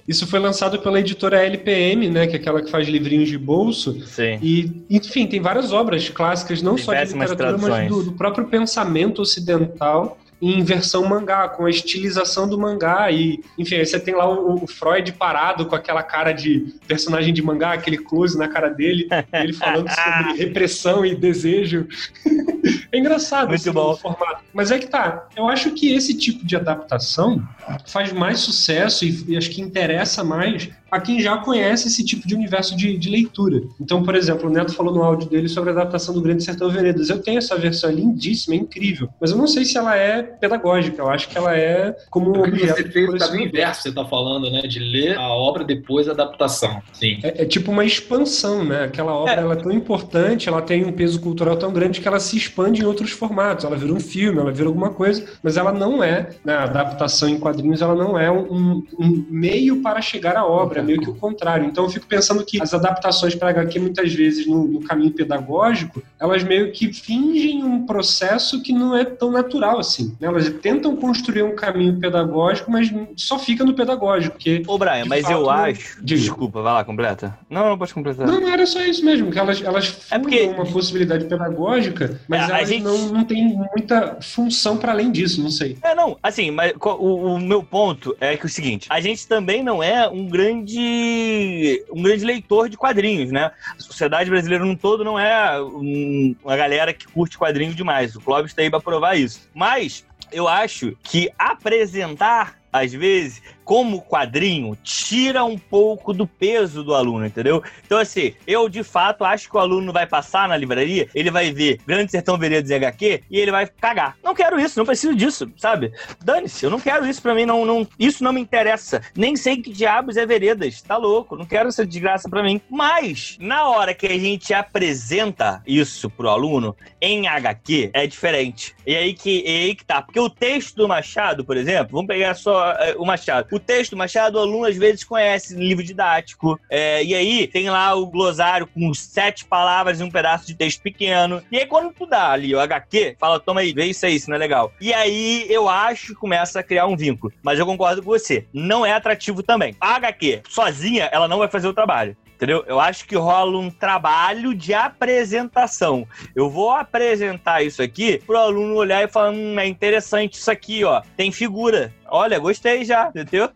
Isso 0.07 0.27
foi 0.27 0.39
lançado 0.39 0.79
pela 0.79 0.99
editora 0.99 1.41
LPM, 1.41 2.09
né, 2.09 2.27
que 2.27 2.35
é 2.35 2.39
aquela 2.39 2.61
que 2.61 2.69
faz 2.69 2.87
livrinhos 2.87 3.29
de 3.29 3.37
bolso. 3.37 4.01
Sim. 4.05 4.37
E, 4.41 4.85
enfim, 4.89 5.25
tem 5.25 5.39
várias 5.39 5.71
obras 5.71 6.09
clássicas, 6.09 6.61
não 6.61 6.75
Tem 6.75 6.83
só 6.83 6.93
de 6.93 6.99
literatura, 7.05 7.51
mas 7.51 7.61
traduções. 7.61 7.89
do, 7.89 8.03
do 8.03 8.11
próprio 8.11 8.45
pensamento 8.45 9.21
ocidental 9.21 10.17
em 10.43 10.62
versão 10.62 11.06
mangá, 11.06 11.47
com 11.47 11.65
a 11.65 11.69
estilização 11.69 12.47
do 12.47 12.60
mangá. 12.60 13.10
E, 13.10 13.41
enfim, 13.58 13.75
aí 13.75 13.86
você 13.86 13.97
tem 13.97 14.13
lá 14.13 14.29
o, 14.29 14.63
o 14.63 14.67
Freud 14.67 15.13
parado 15.13 15.65
com 15.65 15.75
aquela 15.75 16.03
cara 16.03 16.34
de 16.34 16.75
personagem 16.86 17.34
de 17.34 17.41
mangá, 17.41 17.71
aquele 17.71 17.97
close 17.97 18.38
na 18.38 18.49
cara 18.49 18.67
dele, 18.69 19.08
ele 19.32 19.53
falando 19.53 19.89
sobre 19.89 20.38
repressão 20.38 21.06
e 21.06 21.15
desejo. 21.15 21.88
é 22.91 22.97
engraçado 22.97 23.49
Muito 23.49 23.62
assim, 23.62 23.71
bom. 23.71 23.95
formato. 23.95 24.43
Mas 24.53 24.69
é 24.69 24.77
que 24.77 24.88
tá. 24.88 25.29
Eu 25.36 25.47
acho 25.47 25.71
que 25.71 25.93
esse 25.93 26.13
tipo 26.13 26.45
de 26.45 26.58
adaptação 26.58 27.41
faz 27.88 28.12
mais 28.12 28.39
sucesso 28.39 29.06
e, 29.06 29.23
e 29.29 29.38
acho 29.38 29.49
que 29.49 29.62
interessa 29.62 30.25
mais 30.25 30.69
a 30.93 30.99
quem 31.01 31.19
já 31.19 31.38
conhece 31.38 31.88
esse 31.88 32.06
tipo 32.06 32.27
de 32.27 32.36
universo 32.36 32.77
de, 32.77 32.95
de 32.97 33.10
leitura. 33.10 33.63
Então, 33.82 34.03
por 34.03 34.13
exemplo, 34.13 34.47
o 34.47 34.53
Neto 34.53 34.75
falou 34.75 34.93
no 34.93 35.01
áudio 35.01 35.27
dele 35.27 35.49
sobre 35.49 35.71
a 35.71 35.73
adaptação 35.73 36.13
do 36.13 36.21
Grande 36.21 36.43
Sertão 36.43 36.69
Veredas. 36.69 37.10
Eu 37.10 37.19
tenho 37.19 37.39
essa 37.39 37.58
versão 37.58 37.89
é 37.89 37.93
lindíssima, 37.93 38.53
é 38.53 38.60
incrível, 38.60 39.10
mas 39.19 39.32
eu 39.32 39.38
não 39.38 39.47
sei 39.47 39.65
se 39.65 39.75
ela 39.75 39.95
é 39.95 40.21
pedagógica. 40.21 41.01
Eu 41.01 41.10
acho 41.10 41.27
que 41.29 41.38
ela 41.38 41.58
é 41.58 41.95
como 42.12 42.38
um 42.38 42.43
objeto. 42.43 42.75
você 42.75 42.91
fez 42.91 43.27
caminho 43.27 43.47
inverso, 43.47 43.82
você 43.82 43.91
tá 43.91 44.06
falando, 44.06 44.51
né? 44.51 44.62
De 44.62 44.77
ler 44.77 45.17
a 45.17 45.29
obra 45.29 45.63
depois 45.63 46.06
da 46.06 46.12
adaptação. 46.12 46.79
Sim. 46.93 47.17
É, 47.23 47.41
é 47.41 47.45
tipo 47.45 47.71
uma 47.71 47.84
expansão, 47.84 48.63
né? 48.63 48.84
Aquela 48.84 49.13
obra 49.15 49.34
É. 49.34 49.39
ela 49.39 49.53
é 49.53 49.58
tão 49.58 49.71
importante, 49.71 50.47
ela 50.47 50.62
tem 50.62 50.86
um 50.86 50.91
peso 50.91 51.19
cultural 51.19 51.58
tão 51.58 51.73
grande 51.73 52.01
que 52.01 52.08
ela 52.08 52.19
se 52.19 52.38
expande 52.38 52.82
em 52.84 52.86
outros 52.86 53.10
formatos. 53.10 53.65
Ela 53.65 53.75
vira 53.75 53.93
um 53.93 53.99
filme, 53.99 54.39
ela 54.39 54.51
vira 54.51 54.67
alguma 54.67 54.91
coisa, 54.91 55.25
mas 55.41 55.58
ela 55.58 55.71
não 55.71 56.03
é, 56.03 56.29
né, 56.45 56.53
a 56.53 56.63
adaptação 56.65 57.27
em 57.27 57.39
quadrinhos, 57.39 57.82
ela 57.82 57.95
não 57.95 58.19
é 58.19 58.32
um, 58.32 58.84
um 58.99 59.25
meio 59.29 59.82
para 59.82 60.01
chegar 60.01 60.38
à 60.38 60.45
obra, 60.45 60.83
meio 60.84 61.00
que 61.02 61.10
o 61.10 61.15
contrário. 61.15 61.65
Então 61.65 61.84
eu 61.86 61.89
fico 61.89 62.06
pensando 62.08 62.46
que 62.46 62.62
as 62.62 62.74
adaptações 62.74 63.36
para 63.36 63.50
HQ, 63.50 63.80
muitas 63.80 64.13
vezes, 64.13 64.46
no, 64.48 64.65
no 64.67 64.82
caminho 64.82 65.12
pedagógico, 65.12 66.02
elas 66.19 66.43
meio 66.43 66.72
que 66.72 66.91
fingem 66.93 67.63
um 67.63 67.86
processo 67.86 68.62
que 68.62 68.72
não 68.74 68.96
é 68.96 69.04
tão 69.06 69.32
natural 69.32 69.80
assim. 69.80 70.15
né? 70.19 70.28
Elas 70.28 70.50
tentam 70.62 70.96
construir 70.96 71.43
um 71.43 71.56
caminho 71.56 72.00
pedagógico, 72.00 72.72
mas 72.72 72.91
só 73.15 73.38
fica 73.39 73.63
no 73.63 73.74
pedagógico, 73.74 74.36
porque 74.36 74.63
Ô, 74.67 74.78
Brian, 74.78 75.06
mas 75.06 75.30
eu 75.30 75.46
fato, 75.46 75.69
acho. 75.72 75.98
diga. 76.04 76.22
Desculpa, 76.22 76.62
vai 76.62 76.74
lá, 76.74 76.84
completa. 76.84 77.38
Não, 77.50 77.69
não 77.69 77.78
pode 77.78 77.93
completar. 77.93 78.26
Não, 78.28 78.39
não 78.39 78.50
era 78.50 78.65
só 78.65 78.82
isso 78.84 79.04
mesmo, 79.04 79.32
que 79.32 79.39
elas, 79.39 79.62
elas 79.62 79.98
É 80.12 80.19
porque- 80.19 80.43
uma 80.48 80.65
possibilidade 80.65 81.26
pedagógica, 81.26 82.19
mas 82.28 82.50
É, 82.50 82.54
elas 82.54 82.69
gente- 82.69 82.84
não, 82.84 82.98
não 83.10 83.24
têm 83.24 83.43
muita 83.76 84.17
função 84.22 84.78
para 84.78 84.91
além 84.91 85.12
disso, 85.12 85.41
não 85.41 85.50
sei. 85.52 85.78
É, 85.84 85.93
não, 85.96 86.17
assim, 86.22 86.52
mas 86.52 86.74
o, 86.82 87.34
o 87.36 87.39
meu 87.39 87.63
ponto 87.63 88.15
é 88.19 88.36
que 88.38 88.43
é 88.43 88.46
o 88.46 88.50
seguinte, 88.50 88.88
a 88.89 89.00
gente 89.00 89.28
também 89.28 89.63
não 89.63 89.82
é 89.82 90.08
um 90.08 90.28
grande 90.28 90.72
um 90.79 92.01
grande 92.01 92.23
leitor 92.25 92.69
de 92.69 92.77
quadrinhos, 92.77 93.31
né? 93.31 93.51
A 93.77 93.79
sociedade 93.81 94.29
brasileira 94.29 94.63
num 94.65 94.75
todo 94.75 95.03
não 95.03 95.19
é 95.19 95.62
um- 95.62 96.36
uma 96.43 96.55
galera 96.57 96.93
que 96.93 97.07
curte 97.07 97.38
quadrinhos 97.38 97.75
demais. 97.75 98.15
O 98.15 98.21
Clóvis 98.21 98.51
está 98.51 98.62
aí 98.62 98.69
para 98.69 98.79
provar 98.79 99.15
isso. 99.15 99.49
Mas 99.53 100.05
eu 100.31 100.47
acho 100.47 100.97
que 101.03 101.29
apresentar 101.38 102.62
às 102.71 102.91
vezes, 102.91 103.39
como 103.63 104.02
quadrinho, 104.02 104.78
tira 104.84 105.43
um 105.43 105.58
pouco 105.58 106.13
do 106.13 106.28
peso 106.28 106.84
do 106.84 106.93
aluno, 106.93 107.26
entendeu? 107.26 107.63
Então, 107.86 107.97
assim, 107.97 108.34
eu 108.45 108.67
de 108.69 108.84
fato 108.84 109.23
acho 109.23 109.49
que 109.49 109.56
o 109.56 109.60
aluno 109.60 109.91
vai 109.91 110.06
passar 110.06 110.47
na 110.47 110.58
livraria, 110.58 111.08
ele 111.13 111.32
vai 111.32 111.52
ver 111.52 111.80
Grande 111.86 112.12
Sertão 112.12 112.38
Veredas 112.38 112.69
e 112.69 112.73
HQ 112.73 113.23
e 113.30 113.39
ele 113.39 113.52
vai 113.52 113.67
cagar. 113.67 114.17
Não 114.23 114.34
quero 114.34 114.60
isso, 114.60 114.78
não 114.78 114.86
preciso 114.86 115.15
disso, 115.15 115.52
sabe? 115.58 115.91
Dane-se, 116.23 116.65
eu 116.65 116.69
não 116.69 116.80
quero 116.80 117.08
isso 117.08 117.21
pra 117.21 117.36
mim, 117.36 117.45
não, 117.45 117.65
não, 117.65 117.88
isso 117.97 118.23
não 118.23 118.34
me 118.34 118.41
interessa. 118.41 119.02
Nem 119.15 119.36
sei 119.36 119.58
que 119.58 119.71
diabos 119.71 120.17
é 120.17 120.26
Veredas, 120.26 120.82
tá 120.82 120.97
louco, 120.97 121.36
não 121.36 121.45
quero 121.45 121.69
essa 121.69 121.86
desgraça 121.86 122.30
pra 122.30 122.43
mim. 122.43 122.62
Mas, 122.69 123.38
na 123.39 123.67
hora 123.69 123.93
que 123.93 124.08
a 124.08 124.17
gente 124.17 124.54
apresenta 124.54 125.62
isso 125.65 126.10
pro 126.10 126.30
aluno 126.30 126.76
em 127.02 127.28
HQ, 127.28 127.91
é 127.93 128.08
diferente. 128.08 128.76
E 128.86 128.95
aí 128.95 129.13
que, 129.13 129.43
é 129.45 129.52
aí 129.52 129.76
que 129.76 129.86
tá. 129.86 130.02
Porque 130.02 130.19
o 130.19 130.30
texto 130.30 130.76
do 130.76 130.88
Machado, 130.88 131.45
por 131.45 131.58
exemplo, 131.58 131.93
vamos 131.93 132.08
pegar 132.08 132.34
só 132.36 132.71
é, 132.71 132.95
o 132.97 133.06
Machado. 133.06 133.47
O 133.53 133.59
texto 133.59 133.91
do 133.91 133.97
Machado, 133.97 134.39
o 134.39 134.41
aluno 134.41 134.65
às 134.65 134.75
vezes 134.75 135.03
conhece 135.03 135.53
livro 135.53 135.83
didático. 135.83 136.59
é, 136.71 137.03
e 137.03 137.13
aí 137.13 137.45
tem 137.45 137.69
lá 137.69 137.93
o 137.93 138.07
glossário 138.07 138.65
com 138.65 138.91
sete 138.95 139.45
palavras 139.45 139.99
e 139.99 140.03
um 140.03 140.09
pedaço 140.09 140.47
de 140.47 140.55
texto 140.55 140.81
pequeno. 140.81 141.39
E 141.51 141.59
aí 141.59 141.67
quando 141.67 141.93
tu 141.93 142.07
dá 142.07 142.31
ali 142.31 142.55
o 142.55 142.59
HQ, 142.59 143.15
fala, 143.19 143.39
toma 143.39 143.61
aí, 143.61 143.71
vê 143.71 143.85
isso 143.85 144.07
aí, 144.07 144.15
isso 144.15 144.27
não 144.27 144.37
é 144.37 144.39
legal. 144.39 144.73
E 144.81 144.91
aí 144.91 145.45
eu 145.51 145.69
acho 145.69 146.07
que 146.07 146.15
começa 146.15 146.61
a 146.61 146.63
criar 146.63 146.87
um 146.87 146.97
vínculo. 146.97 147.31
Mas 147.43 147.59
eu 147.59 147.65
concordo 147.67 148.01
com 148.01 148.09
você. 148.09 148.47
Não 148.51 148.83
é 148.83 148.91
atrativo 148.91 149.43
também. 149.43 149.75
A 149.79 149.97
HQ, 149.97 150.41
sozinha, 150.49 151.07
ela 151.11 151.27
não 151.27 151.37
vai 151.37 151.47
fazer 151.47 151.67
o 151.67 151.75
trabalho. 151.75 152.17
Entendeu? 152.43 152.65
Eu 152.67 152.77
acho 152.77 153.07
que 153.07 153.15
rola 153.15 153.57
um 153.57 153.69
trabalho 153.69 154.53
de 154.53 154.73
apresentação. 154.73 156.05
Eu 156.35 156.49
vou 156.49 156.71
apresentar 156.71 157.63
isso 157.63 157.81
aqui 157.81 158.21
pro 158.25 158.37
aluno 158.37 158.75
olhar 158.75 159.01
e 159.01 159.07
falar: 159.07 159.31
hum, 159.31 159.57
é 159.57 159.65
interessante 159.65 160.33
isso 160.33 160.51
aqui, 160.51 160.83
ó. 160.83 161.01
Tem 161.15 161.31
figura. 161.31 161.93
Olha, 162.07 162.39
gostei 162.39 162.85
já, 162.85 163.07
entendeu? 163.09 163.49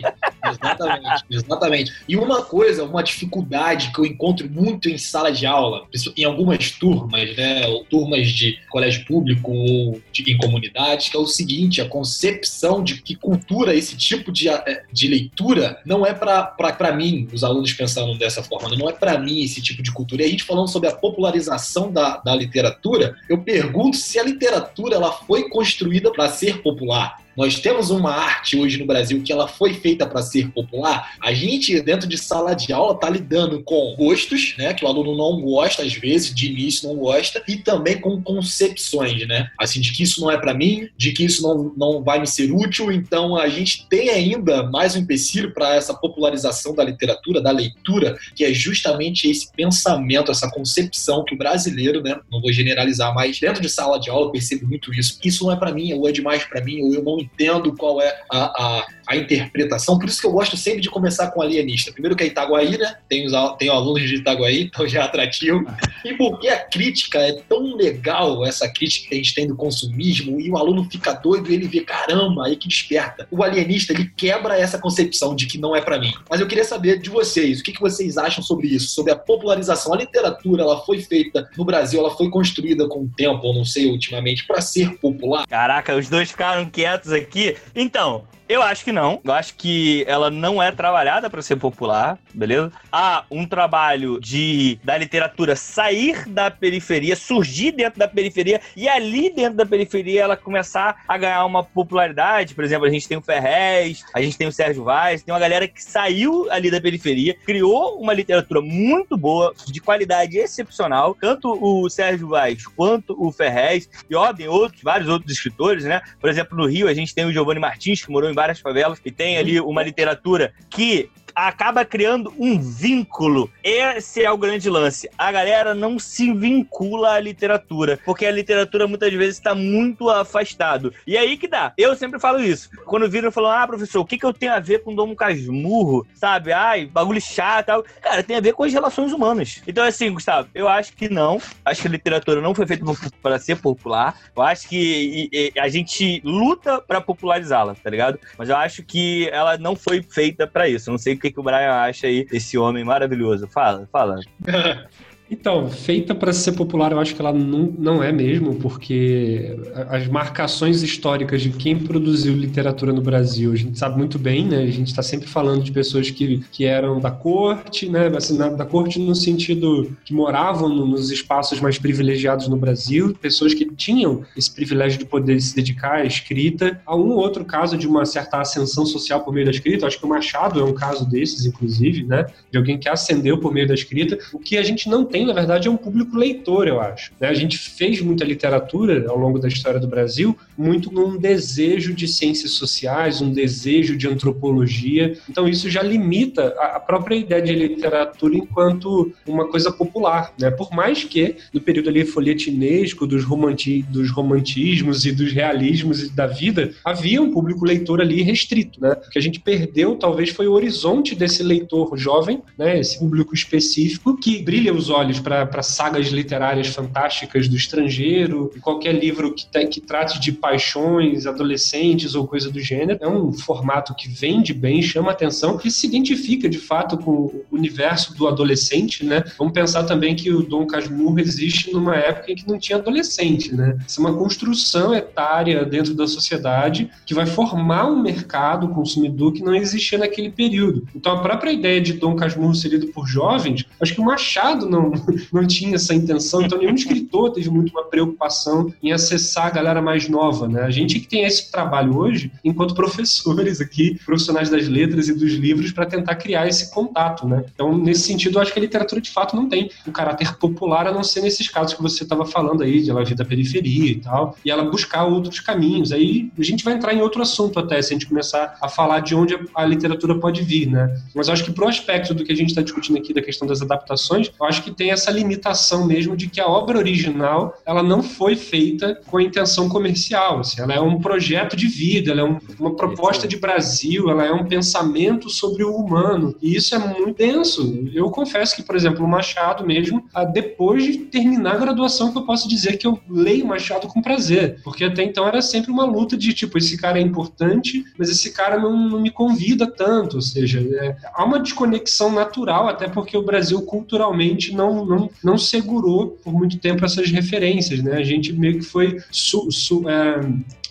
Exatamente, 0.43 1.25
exatamente. 1.29 1.93
E 2.07 2.15
uma 2.15 2.43
coisa, 2.43 2.83
uma 2.83 3.03
dificuldade 3.03 3.91
que 3.91 3.99
eu 3.99 4.05
encontro 4.05 4.49
muito 4.49 4.89
em 4.89 4.97
sala 4.97 5.31
de 5.31 5.45
aula, 5.45 5.85
em 6.15 6.23
algumas 6.23 6.71
turmas, 6.71 7.35
né, 7.35 7.67
ou 7.67 7.83
turmas 7.85 8.29
de 8.29 8.59
colégio 8.69 9.05
público 9.05 9.51
ou 9.51 10.01
de, 10.11 10.31
em 10.31 10.37
comunidades, 10.37 11.09
que 11.09 11.17
é 11.17 11.19
o 11.19 11.25
seguinte, 11.25 11.81
a 11.81 11.87
concepção 11.87 12.83
de 12.83 13.01
que 13.01 13.15
cultura, 13.15 13.75
esse 13.75 13.95
tipo 13.95 14.31
de, 14.31 14.49
eh, 14.49 14.83
de 14.91 15.07
leitura, 15.07 15.79
não 15.85 16.05
é 16.05 16.13
para 16.13 16.93
mim, 16.95 17.27
os 17.31 17.43
alunos 17.43 17.73
pensando 17.73 18.17
dessa 18.17 18.41
forma, 18.41 18.75
não 18.75 18.89
é 18.89 18.93
para 18.93 19.17
mim 19.17 19.41
esse 19.41 19.61
tipo 19.61 19.83
de 19.83 19.91
cultura. 19.91 20.23
E 20.23 20.25
a 20.25 20.29
gente 20.29 20.43
falando 20.43 20.67
sobre 20.67 20.89
a 20.89 20.95
popularização 20.95 21.91
da, 21.91 22.17
da 22.17 22.35
literatura, 22.35 23.15
eu 23.29 23.39
pergunto 23.39 23.97
se 23.97 24.19
a 24.19 24.23
literatura 24.23 24.95
ela 24.95 25.11
foi 25.11 25.49
construída 25.49 26.11
para 26.11 26.29
ser 26.29 26.61
popular. 26.61 27.26
Nós 27.37 27.59
temos 27.59 27.91
uma 27.91 28.11
arte 28.11 28.57
hoje 28.57 28.79
no 28.79 28.87
Brasil 28.87 29.21
que 29.21 29.31
ela 29.31 29.47
foi 29.47 29.75
feita 29.75 30.07
para 30.07 30.23
ser 30.23 30.49
popular. 30.49 31.13
A 31.21 31.31
gente, 31.35 31.79
dentro 31.81 32.09
de 32.09 32.17
sala 32.17 32.55
de 32.55 32.73
aula, 32.73 32.95
está 32.95 33.07
lidando 33.07 33.61
com 33.61 33.95
gostos, 33.95 34.55
né? 34.57 34.73
Que 34.73 34.83
o 34.83 34.87
aluno 34.87 35.15
não 35.15 35.39
gosta, 35.39 35.83
às 35.83 35.93
vezes, 35.93 36.33
de 36.33 36.47
início 36.47 36.89
não 36.89 36.95
gosta, 36.95 37.43
e 37.47 37.57
também 37.57 38.01
com 38.01 38.19
concepções, 38.23 39.27
né? 39.27 39.51
Assim, 39.59 39.79
de 39.79 39.93
que 39.93 40.01
isso 40.01 40.19
não 40.19 40.31
é 40.31 40.37
para 40.37 40.55
mim, 40.55 40.89
de 40.97 41.11
que 41.11 41.25
isso 41.25 41.43
não, 41.43 41.71
não 41.77 42.03
vai 42.03 42.19
me 42.19 42.25
ser 42.25 42.51
útil. 42.51 42.91
Então, 42.91 43.37
a 43.37 43.47
gente 43.47 43.87
tem 43.87 44.09
ainda 44.09 44.63
mais 44.63 44.95
um 44.95 44.99
empecilho 44.99 45.53
para 45.53 45.75
essa 45.75 45.93
popularização 45.93 46.73
da 46.73 46.83
literatura, 46.83 47.39
da 47.39 47.51
leitura, 47.51 48.17
que 48.35 48.45
é 48.45 48.51
justamente 48.51 49.29
esse 49.29 49.51
pensamento, 49.51 50.31
essa 50.31 50.49
concepção 50.49 51.23
que 51.23 51.35
o 51.35 51.37
brasileiro, 51.37 52.01
né? 52.01 52.19
Não 52.31 52.41
vou 52.41 52.51
generalizar, 52.51 53.13
mas 53.13 53.39
dentro 53.39 53.61
de 53.61 53.69
sala 53.69 53.99
de 53.99 54.09
aula 54.09 54.25
eu 54.25 54.31
percebo 54.31 54.65
muito 54.65 54.91
isso. 54.91 55.19
Isso 55.23 55.43
não 55.43 55.51
é 55.51 55.55
para 55.55 55.71
mim, 55.71 55.93
ou 55.93 56.09
é 56.09 56.11
demais 56.11 56.43
para 56.43 56.63
mim, 56.63 56.81
ou 56.81 56.95
eu 56.95 57.03
não 57.03 57.26
entendo 57.33 57.75
qual 57.75 58.01
é 58.01 58.21
a, 58.31 58.37
a, 58.37 58.87
a, 59.07 59.17
interpretação. 59.17 59.99
Por 59.99 60.07
isso 60.07 60.21
que 60.21 60.27
eu 60.27 60.31
gosto 60.31 60.55
sempre 60.57 60.81
de 60.81 60.89
começar 60.89 61.31
com 61.31 61.41
alienista. 61.41 61.91
Primeiro 61.91 62.15
que 62.15 62.23
é 62.23 62.27
Itaguaí, 62.27 62.77
né? 62.77 62.95
Tem, 63.07 63.25
os, 63.25 63.33
tem 63.57 63.69
alunos 63.69 64.07
de 64.07 64.15
Itaguaí, 64.15 64.63
então 64.63 64.87
já 64.87 65.01
é 65.01 65.03
atrativo. 65.03 65.65
E 66.03 66.13
porque 66.13 66.47
a 66.47 66.59
crítica 66.59 67.19
é 67.19 67.33
tão 67.33 67.75
legal, 67.75 68.45
essa 68.45 68.67
crítica 68.69 69.09
que 69.09 69.15
a 69.15 69.17
gente 69.17 69.33
tem 69.33 69.47
do 69.47 69.55
consumismo, 69.55 70.39
e 70.39 70.49
o 70.49 70.57
aluno 70.57 70.87
fica 70.89 71.13
doido 71.13 71.51
e 71.51 71.53
ele 71.53 71.67
vê, 71.67 71.81
caramba, 71.81 72.45
aí 72.45 72.55
que 72.55 72.67
desperta. 72.67 73.27
O 73.29 73.43
alienista, 73.43 73.93
ele 73.93 74.11
quebra 74.15 74.57
essa 74.57 74.79
concepção 74.79 75.35
de 75.35 75.45
que 75.45 75.57
não 75.57 75.75
é 75.75 75.81
para 75.81 75.99
mim. 75.99 76.13
Mas 76.29 76.39
eu 76.39 76.47
queria 76.47 76.63
saber 76.63 76.99
de 76.99 77.09
vocês, 77.09 77.59
o 77.59 77.63
que, 77.63 77.73
que 77.73 77.81
vocês 77.81 78.17
acham 78.17 78.43
sobre 78.43 78.67
isso? 78.67 78.89
Sobre 78.89 79.11
a 79.11 79.15
popularização. 79.15 79.93
A 79.93 79.97
literatura, 79.97 80.63
ela 80.63 80.83
foi 80.85 81.01
feita 81.01 81.49
no 81.57 81.65
Brasil, 81.65 81.99
ela 81.99 82.11
foi 82.11 82.29
construída 82.29 82.87
com 82.87 83.03
o 83.03 83.09
tempo, 83.15 83.45
ou 83.45 83.53
não 83.53 83.65
sei, 83.65 83.87
ultimamente, 83.87 84.45
para 84.45 84.61
ser 84.61 84.97
popular? 84.97 85.45
Caraca, 85.47 85.95
os 85.95 86.09
dois 86.09 86.31
ficaram 86.31 86.65
quietos 86.69 87.11
aqui. 87.17 87.57
Então, 87.75 88.27
eu 88.49 88.61
acho 88.61 88.83
que 88.83 88.91
não. 88.91 89.19
Eu 89.23 89.33
acho 89.33 89.55
que 89.55 90.03
ela 90.07 90.29
não 90.29 90.61
é 90.61 90.71
trabalhada 90.71 91.29
para 91.29 91.41
ser 91.41 91.57
popular, 91.57 92.17
beleza? 92.33 92.71
Há 92.91 93.25
um 93.29 93.45
trabalho 93.45 94.19
de 94.19 94.79
da 94.83 94.97
literatura 94.97 95.55
sair 95.55 96.27
da 96.27 96.49
periferia, 96.49 97.15
surgir 97.15 97.71
dentro 97.71 97.99
da 97.99 98.07
periferia 98.07 98.61
e 98.75 98.87
ali 98.87 99.29
dentro 99.29 99.57
da 99.57 99.65
periferia 99.65 100.23
ela 100.23 100.37
começar 100.37 101.03
a 101.07 101.17
ganhar 101.17 101.45
uma 101.45 101.63
popularidade. 101.63 102.55
Por 102.55 102.63
exemplo, 102.63 102.87
a 102.87 102.89
gente 102.89 103.07
tem 103.07 103.17
o 103.17 103.21
Ferrez, 103.21 104.03
a 104.13 104.21
gente 104.21 104.37
tem 104.37 104.47
o 104.47 104.51
Sérgio 104.51 104.83
Vaz, 104.83 105.23
tem 105.23 105.33
uma 105.33 105.39
galera 105.39 105.67
que 105.67 105.83
saiu 105.83 106.49
ali 106.51 106.71
da 106.71 106.79
periferia, 106.79 107.35
criou 107.45 107.99
uma 107.99 108.13
literatura 108.13 108.61
muito 108.61 109.17
boa, 109.17 109.53
de 109.67 109.81
qualidade 109.81 110.37
excepcional, 110.37 111.15
tanto 111.19 111.51
o 111.61 111.89
Sérgio 111.89 112.29
Vaz 112.29 112.65
quanto 112.65 113.15
o 113.17 113.31
Ferrez 113.31 113.89
e 114.09 114.15
óbvio, 114.15 114.51
outros, 114.51 114.81
vários 114.81 115.09
outros 115.09 115.31
escritores, 115.31 115.83
né? 115.83 116.01
Por 116.19 116.29
exemplo, 116.29 116.57
no 116.57 116.65
Rio 116.65 116.87
a 116.87 116.93
gente 116.93 117.13
tem 117.13 117.25
o 117.25 117.31
Giovanni 117.31 117.59
Martins, 117.59 118.03
que 118.03 118.11
morou 118.11 118.29
em 118.29 118.36
várias 118.37 118.59
favelas 118.59 119.01
e 119.03 119.09
tem 119.09 119.39
ali 119.39 119.59
uma 119.59 119.81
literatura 119.81 120.53
que 120.69 121.09
acaba 121.37 121.85
criando 121.85 122.33
um 122.39 122.59
vínculo. 122.59 123.51
Esse 123.63 124.23
é 124.23 124.31
o 124.31 124.37
grande 124.37 124.67
lance. 124.71 125.07
A 125.15 125.31
galera 125.31 125.75
não 125.75 125.99
se 125.99 126.33
vincula 126.33 127.13
à 127.13 127.19
literatura, 127.19 127.99
porque 128.03 128.25
a 128.25 128.31
literatura 128.31 128.87
muitas 128.87 129.13
vezes 129.13 129.35
está 129.35 129.53
muito 129.53 130.09
afastado. 130.09 130.91
E 131.05 131.15
aí 131.15 131.37
que 131.37 131.47
dá. 131.47 131.73
Eu 131.77 131.95
sempre 131.95 132.19
falo 132.19 132.39
isso. 132.39 132.69
Quando 132.85 133.07
viram 133.07 133.31
falam, 133.31 133.51
ah, 133.51 133.67
professor, 133.67 133.99
o 133.99 134.05
que, 134.05 134.17
que 134.17 134.25
eu 134.25 134.33
tenho 134.33 134.53
a 134.53 134.59
ver 134.59 134.83
com 134.83 134.95
Dom 134.95 135.15
Casmurro? 135.15 136.07
Sabe? 136.15 136.51
Ai, 136.51 136.87
bagulho 136.87 137.21
chato 137.21 137.67
tal. 137.67 137.83
Cara, 138.01 138.23
tem 138.23 138.37
a 138.37 138.41
ver 138.41 138.53
com 138.53 138.63
as 138.63 138.73
relações 138.73 139.11
humanas. 139.11 139.61
Então, 139.67 139.83
assim, 139.83 140.11
Gustavo, 140.11 140.47
eu 140.55 140.67
acho 140.67 140.93
que 140.93 141.09
não. 141.09 141.39
Acho 141.63 141.81
que 141.81 141.87
a 141.87 141.91
literatura 141.91 142.41
não 142.41 142.55
foi 142.55 142.65
feita 142.65 142.85
para 143.21 143.37
ser 143.37 143.57
popular. 143.57 144.17
Eu 144.35 144.41
acho 144.41 144.67
que 144.67 145.51
a 145.59 145.67
gente 145.67 146.21
luta 146.23 146.81
para 146.81 147.01
popularizá-la, 147.01 147.75
tá 147.75 147.89
ligado? 147.89 148.19
Mas 148.37 148.49
eu 148.49 148.55
acho 148.55 148.83
que 148.83 149.29
ela 149.29 149.57
não 149.57 149.75
foi 149.75 150.01
feita 150.01 150.47
para 150.47 150.67
isso. 150.67 150.89
Eu 150.89 150.93
não 150.93 150.97
sei 150.97 151.13
o 151.13 151.19
que, 151.19 151.26
que 151.31 151.39
o 151.39 151.43
Brian 151.43 151.73
acha 151.73 152.07
aí 152.07 152.25
desse 152.25 152.57
homem 152.57 152.83
maravilhoso. 152.83 153.47
Fala, 153.47 153.87
fala. 153.91 154.19
Então, 155.29 155.69
feita 155.69 156.15
para 156.15 156.31
ser 156.31 156.53
popular, 156.53 156.91
eu 156.91 156.99
acho 156.99 157.13
que 157.13 157.21
ela 157.21 157.33
não, 157.33 157.73
não 157.77 158.03
é 158.03 158.11
mesmo, 158.11 158.55
porque 158.55 159.57
as 159.89 160.07
marcações 160.07 160.81
históricas 160.81 161.41
de 161.41 161.49
quem 161.49 161.77
produziu 161.77 162.33
literatura 162.33 162.93
no 162.93 163.01
Brasil, 163.01 163.51
a 163.51 163.55
gente 163.55 163.77
sabe 163.77 163.97
muito 163.97 164.17
bem, 164.17 164.45
né? 164.45 164.63
A 164.63 164.71
gente 164.71 164.87
está 164.87 165.03
sempre 165.03 165.27
falando 165.27 165.63
de 165.63 165.71
pessoas 165.71 166.09
que, 166.09 166.43
que 166.51 166.65
eram 166.65 166.99
da 166.99 167.11
corte, 167.11 167.89
né? 167.89 168.07
Assim, 168.15 168.37
da 168.37 168.65
corte 168.65 168.99
no 168.99 169.15
sentido 169.15 169.91
que 170.05 170.13
moravam 170.13 170.69
no, 170.69 170.85
nos 170.85 171.11
espaços 171.11 171.59
mais 171.59 171.77
privilegiados 171.77 172.47
no 172.47 172.55
Brasil, 172.55 173.15
pessoas 173.21 173.53
que 173.53 173.65
tinham 173.65 174.23
esse 174.35 174.53
privilégio 174.53 174.99
de 174.99 175.05
poder 175.05 175.41
se 175.41 175.55
dedicar 175.55 175.95
à 175.95 176.05
escrita. 176.05 176.79
Há 176.85 176.95
um 176.95 177.11
outro 177.11 177.43
caso 177.43 177.77
de 177.77 177.87
uma 177.87 178.05
certa 178.05 178.39
ascensão 178.39 178.85
social 178.85 179.21
por 179.21 179.33
meio 179.33 179.45
da 179.45 179.51
escrita, 179.51 179.87
acho 179.87 179.99
que 179.99 180.05
o 180.05 180.09
Machado 180.09 180.59
é 180.59 180.63
um 180.63 180.73
caso 180.73 181.09
desses, 181.09 181.45
inclusive, 181.45 182.03
né? 182.03 182.25
De 182.51 182.57
alguém 182.57 182.77
que 182.77 182.87
ascendeu 182.87 183.37
por 183.39 183.53
meio 183.53 183.67
da 183.67 183.73
escrita. 183.73 184.17
O 184.33 184.39
que 184.39 184.57
a 184.57 184.63
gente 184.63 184.89
não 184.89 185.03
tem, 185.03 185.16
na 185.25 185.33
verdade, 185.33 185.67
é 185.67 185.71
um 185.71 185.77
público 185.77 186.17
leitor, 186.17 186.67
eu 186.67 186.79
acho. 186.81 187.11
Né? 187.19 187.27
A 187.27 187.33
gente 187.33 187.57
fez 187.57 188.01
muita 188.01 188.25
literatura 188.25 189.05
ao 189.09 189.17
longo 189.17 189.39
da 189.39 189.47
história 189.47 189.79
do 189.79 189.87
Brasil, 189.87 190.37
muito 190.57 190.91
num 190.91 191.17
desejo 191.17 191.93
de 191.93 192.07
ciências 192.07 192.51
sociais, 192.51 193.21
um 193.21 193.31
desejo 193.31 193.95
de 193.95 194.07
antropologia. 194.07 195.17
Então, 195.29 195.47
isso 195.47 195.69
já 195.69 195.81
limita 195.81 196.47
a 196.59 196.79
própria 196.79 197.15
ideia 197.15 197.41
de 197.41 197.53
literatura 197.53 198.35
enquanto 198.35 199.11
uma 199.25 199.47
coisa 199.47 199.71
popular, 199.71 200.33
né? 200.39 200.51
Por 200.51 200.71
mais 200.71 201.03
que, 201.03 201.35
no 201.53 201.61
período 201.61 201.89
ali 201.89 202.05
folhetinesco 202.05 203.05
dos, 203.05 203.23
romanti 203.23 203.83
dos 203.83 204.09
romantismos 204.11 205.05
e 205.05 205.11
dos 205.11 205.31
realismos 205.31 206.09
da 206.09 206.27
vida, 206.27 206.73
havia 206.83 207.21
um 207.21 207.31
público 207.31 207.65
leitor 207.65 208.01
ali 208.01 208.21
restrito, 208.21 208.81
né? 208.81 208.93
O 208.93 209.09
que 209.09 209.19
a 209.19 209.21
gente 209.21 209.39
perdeu, 209.39 209.95
talvez, 209.95 210.29
foi 210.29 210.47
o 210.47 210.53
horizonte 210.53 211.15
desse 211.15 211.43
leitor 211.43 211.95
jovem, 211.97 212.41
né? 212.57 212.79
Esse 212.79 212.99
público 212.99 213.33
específico 213.33 214.17
que 214.17 214.41
brilha 214.41 214.73
os 214.73 214.89
olhos 214.89 215.06
para 215.19 215.61
sagas 215.63 216.07
literárias 216.07 216.67
fantásticas 216.67 217.47
do 217.47 217.55
estrangeiro, 217.55 218.51
qualquer 218.61 218.93
livro 218.93 219.33
que, 219.33 219.47
que 219.67 219.81
trate 219.81 220.19
de 220.19 220.31
paixões 220.31 221.25
adolescentes 221.25 222.15
ou 222.15 222.27
coisa 222.27 222.49
do 222.51 222.59
gênero. 222.59 222.99
É 223.01 223.07
um 223.07 223.31
formato 223.31 223.95
que 223.95 224.09
vende 224.09 224.53
bem, 224.53 224.81
chama 224.81 225.11
atenção 225.11 225.59
e 225.63 225.71
se 225.71 225.87
identifica 225.87 226.49
de 226.49 226.57
fato 226.57 226.97
com 226.97 227.11
o 227.11 227.45
universo 227.51 228.15
do 228.15 228.27
adolescente, 228.27 229.05
né? 229.05 229.23
Vamos 229.37 229.53
pensar 229.53 229.83
também 229.83 230.15
que 230.15 230.31
o 230.31 230.43
Dom 230.43 230.65
Casmurro 230.65 231.19
existe 231.19 231.71
numa 231.71 231.95
época 231.95 232.31
em 232.31 232.35
que 232.35 232.47
não 232.47 232.59
tinha 232.59 232.77
adolescente, 232.77 233.53
né? 233.53 233.77
Isso 233.87 233.99
é 233.99 234.05
uma 234.07 234.17
construção 234.17 234.93
etária 234.93 235.65
dentro 235.65 235.93
da 235.93 236.07
sociedade 236.07 236.89
que 237.05 237.13
vai 237.13 237.25
formar 237.25 237.87
um 237.87 238.01
mercado 238.01 238.67
consumidor 238.69 239.33
que 239.33 239.43
não 239.43 239.55
existia 239.55 239.97
naquele 239.97 240.31
período. 240.31 240.87
Então 240.95 241.13
a 241.13 241.21
própria 241.21 241.51
ideia 241.51 241.81
de 241.81 241.93
Dom 241.93 242.15
Casmurro 242.15 242.55
ser 242.55 242.69
lido 242.69 242.87
por 242.87 243.07
jovens, 243.07 243.65
acho 243.79 243.93
que 243.93 244.01
o 244.01 244.05
Machado 244.05 244.69
não, 244.69 244.91
não 245.31 245.45
tinha 245.45 245.75
essa 245.75 245.93
intenção, 245.93 246.41
então 246.41 246.57
nenhum 246.57 246.75
escritor 246.75 247.31
teve 247.31 247.49
muito 247.49 247.71
uma 247.71 247.83
preocupação 247.83 248.73
em 248.81 248.91
acessar 248.91 249.47
a 249.47 249.49
galera 249.49 249.81
mais 249.81 250.07
nova, 250.07 250.47
né? 250.47 250.61
A 250.61 250.71
gente 250.71 250.99
que 250.99 251.07
tem 251.07 251.23
esse 251.23 251.51
trabalho 251.51 251.97
hoje, 251.97 252.31
enquanto 252.43 252.75
professores 252.75 253.61
aqui, 253.61 253.99
profissionais 254.05 254.49
das 254.49 254.67
letras 254.67 255.07
e 255.07 255.13
dos 255.13 255.33
livros, 255.33 255.71
para 255.71 255.85
tentar 255.85 256.15
criar 256.15 256.47
esse 256.47 256.71
contato, 256.71 257.27
né? 257.27 257.45
Então, 257.53 257.77
nesse 257.77 258.01
sentido, 258.01 258.37
eu 258.37 258.41
acho 258.41 258.53
que 258.53 258.59
a 258.59 258.61
literatura 258.61 259.01
de 259.01 259.09
fato 259.09 259.35
não 259.35 259.47
tem 259.47 259.69
um 259.87 259.91
caráter 259.91 260.37
popular, 260.37 260.87
a 260.87 260.91
não 260.91 261.03
ser 261.03 261.21
nesses 261.21 261.47
casos 261.47 261.73
que 261.73 261.81
você 261.81 262.03
estava 262.03 262.25
falando 262.25 262.63
aí, 262.63 262.81
de 262.81 262.89
ela 262.89 263.03
vir 263.03 263.15
da 263.15 263.25
periferia 263.25 263.91
e 263.91 263.95
tal, 263.95 264.35
e 264.43 264.51
ela 264.51 264.63
buscar 264.63 265.05
outros 265.05 265.39
caminhos. 265.39 265.91
Aí 265.91 266.31
a 266.37 266.43
gente 266.43 266.63
vai 266.63 266.73
entrar 266.73 266.93
em 266.93 267.01
outro 267.01 267.21
assunto 267.21 267.59
até, 267.59 267.81
se 267.81 267.93
a 267.93 267.95
gente 267.95 268.07
começar 268.07 268.57
a 268.61 268.69
falar 268.69 268.99
de 268.99 269.15
onde 269.15 269.37
a 269.55 269.65
literatura 269.65 270.15
pode 270.19 270.41
vir, 270.43 270.67
né? 270.67 270.95
Mas 271.13 271.27
eu 271.27 271.33
acho 271.33 271.43
que 271.43 271.51
pro 271.51 271.67
aspecto 271.67 272.13
do 272.13 272.23
que 272.23 272.31
a 272.31 272.35
gente 272.35 272.49
está 272.49 272.61
discutindo 272.61 272.97
aqui, 272.97 273.13
da 273.13 273.21
questão 273.21 273.47
das 273.47 273.61
adaptações, 273.61 274.31
eu 274.39 274.45
acho 274.45 274.63
que 274.63 274.71
tem 274.71 274.86
essa 274.89 275.11
limitação 275.11 275.85
mesmo 275.85 276.15
de 276.15 276.27
que 276.27 276.39
a 276.39 276.47
obra 276.47 276.77
original, 276.77 277.57
ela 277.65 277.83
não 277.83 278.01
foi 278.01 278.35
feita 278.35 278.99
com 279.07 279.17
a 279.17 279.23
intenção 279.23 279.69
comercial, 279.69 280.39
assim, 280.39 280.61
ela 280.61 280.73
é 280.73 280.79
um 280.79 280.99
projeto 280.99 281.55
de 281.55 281.67
vida, 281.67 282.11
ela 282.11 282.21
é 282.21 282.23
um, 282.23 282.37
uma 282.59 282.75
proposta 282.75 283.27
de 283.27 283.37
Brasil, 283.37 284.09
ela 284.09 284.25
é 284.25 284.31
um 284.31 284.45
pensamento 284.45 285.29
sobre 285.29 285.63
o 285.63 285.75
humano, 285.75 286.35
e 286.41 286.55
isso 286.55 286.75
é 286.75 286.79
muito 286.79 287.17
denso. 287.17 287.87
Eu 287.93 288.09
confesso 288.09 288.55
que, 288.55 288.63
por 288.63 288.75
exemplo, 288.75 289.03
o 289.03 289.07
Machado 289.07 289.65
mesmo, 289.65 290.03
ah, 290.13 290.23
depois 290.23 290.83
de 290.83 290.97
terminar 290.99 291.55
a 291.55 291.59
graduação, 291.59 292.11
que 292.11 292.17
eu 292.17 292.25
posso 292.25 292.47
dizer 292.47 292.77
que 292.77 292.87
eu 292.87 292.99
leio 293.09 293.45
Machado 293.45 293.87
com 293.87 294.01
prazer, 294.01 294.59
porque 294.63 294.83
até 294.83 295.03
então 295.03 295.27
era 295.27 295.41
sempre 295.41 295.71
uma 295.71 295.85
luta 295.85 296.17
de 296.17 296.33
tipo, 296.33 296.57
esse 296.57 296.77
cara 296.77 296.99
é 296.99 297.01
importante, 297.01 297.83
mas 297.97 298.09
esse 298.09 298.31
cara 298.31 298.59
não, 298.59 298.77
não 298.77 299.01
me 299.01 299.09
convida 299.09 299.67
tanto, 299.67 300.17
ou 300.17 300.21
seja, 300.21 300.59
é, 300.59 300.95
há 301.13 301.23
uma 301.23 301.39
desconexão 301.39 302.11
natural, 302.11 302.67
até 302.67 302.87
porque 302.87 303.17
o 303.17 303.21
Brasil 303.21 303.61
culturalmente 303.61 304.53
não, 304.53 304.76
não, 304.85 305.09
não 305.23 305.37
segurou 305.37 306.17
por 306.23 306.33
muito 306.33 306.57
tempo 306.57 306.85
essas 306.85 307.09
referências, 307.09 307.81
né? 307.81 307.95
A 307.95 308.03
gente 308.03 308.33
meio 308.33 308.59
que 308.59 308.65
foi 308.65 308.97
su, 309.11 309.51
su, 309.51 309.87
é, 309.89 310.19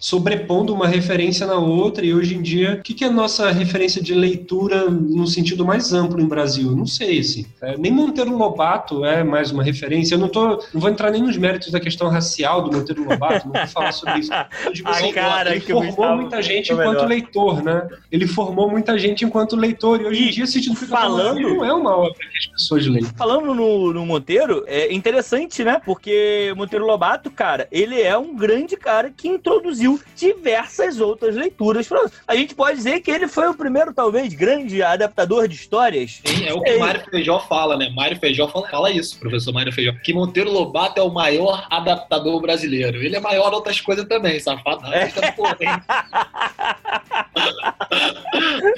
sobrepondo 0.00 0.72
uma 0.72 0.86
referência 0.86 1.46
na 1.46 1.56
outra, 1.56 2.04
e 2.04 2.14
hoje 2.14 2.34
em 2.34 2.42
dia, 2.42 2.74
o 2.74 2.82
que, 2.82 2.94
que 2.94 3.04
é 3.04 3.08
a 3.08 3.12
nossa 3.12 3.50
referência 3.50 4.02
de 4.02 4.14
leitura 4.14 4.88
no 4.90 5.26
sentido 5.26 5.64
mais 5.64 5.92
amplo 5.92 6.20
em 6.20 6.26
Brasil? 6.26 6.74
Não 6.74 6.86
sei, 6.86 7.20
assim. 7.20 7.46
É, 7.62 7.76
nem 7.76 7.90
Monteiro 7.92 8.36
Lobato 8.36 9.04
é 9.04 9.24
mais 9.24 9.50
uma 9.50 9.62
referência. 9.62 10.14
Eu 10.14 10.18
não, 10.18 10.28
tô, 10.28 10.62
não 10.72 10.80
vou 10.80 10.90
entrar 10.90 11.10
nem 11.10 11.22
nos 11.22 11.36
méritos 11.36 11.70
da 11.70 11.80
questão 11.80 12.08
racial 12.08 12.62
do 12.62 12.76
Monteiro 12.76 13.04
Lobato, 13.08 13.46
não 13.46 13.54
vou 13.54 13.66
falar 13.68 13.92
sobre 13.92 14.20
isso. 14.20 14.30
Eu 14.64 14.72
digo 14.72 14.88
assim, 14.88 15.12
cara, 15.12 15.54
ele 15.54 15.60
formou 15.60 16.16
muita 16.16 16.42
gente 16.42 16.72
enquanto 16.72 16.88
melhor. 16.88 17.08
leitor, 17.08 17.62
né? 17.62 17.88
Ele 18.10 18.26
formou 18.26 18.70
muita 18.70 18.98
gente 18.98 19.24
enquanto 19.24 19.56
leitor, 19.56 20.00
e 20.00 20.06
hoje 20.06 20.28
em 20.28 20.30
dia 20.30 20.44
esse 20.44 20.60
título 20.60 20.76
fica 20.76 20.96
falando 20.96 21.40
não 21.40 21.64
é 21.64 21.72
uma 21.72 21.96
obra 21.96 22.14
que 22.14 22.38
as 22.38 22.46
pessoas 22.46 22.86
leem. 22.86 23.04
Falando 23.16 23.54
no, 23.54 23.92
no 23.92 24.06
Monteiro, 24.06 24.64
é 24.66 24.92
interessante, 24.92 25.64
né? 25.64 25.80
Porque 25.84 26.52
Monteiro 26.56 26.86
Lobato, 26.86 27.30
cara, 27.30 27.66
ele 27.70 28.00
é 28.00 28.16
um 28.16 28.34
grande 28.34 28.76
cara 28.76 29.10
que 29.10 29.28
introduziu 29.28 29.85
diversas 30.14 31.00
outras 31.00 31.36
leituras. 31.36 31.88
A 32.26 32.34
gente 32.34 32.54
pode 32.54 32.78
dizer 32.78 33.00
que 33.00 33.10
ele 33.10 33.28
foi 33.28 33.48
o 33.48 33.54
primeiro, 33.54 33.92
talvez, 33.92 34.32
grande 34.34 34.82
adaptador 34.82 35.46
de 35.46 35.54
histórias. 35.54 36.20
Sim, 36.24 36.46
é 36.46 36.52
o 36.52 36.60
que 36.60 36.74
o 36.74 36.80
Mário 36.80 37.04
Feijó 37.10 37.38
fala, 37.40 37.76
né? 37.76 37.90
Mário 37.90 38.18
Feijó 38.18 38.48
fala, 38.48 38.68
fala 38.68 38.90
isso, 38.90 39.18
professor 39.18 39.52
Mário 39.52 39.72
Feijó. 39.72 39.92
Que 40.02 40.12
Monteiro 40.12 40.50
Lobato 40.50 41.00
é 41.00 41.02
o 41.02 41.10
maior 41.10 41.66
adaptador 41.70 42.40
brasileiro. 42.40 43.02
Ele 43.02 43.16
é 43.16 43.20
maior 43.20 43.52
em 43.52 43.54
outras 43.54 43.80
coisas 43.80 44.04
também, 44.06 44.40
safado. 44.40 44.86
É. 44.92 45.12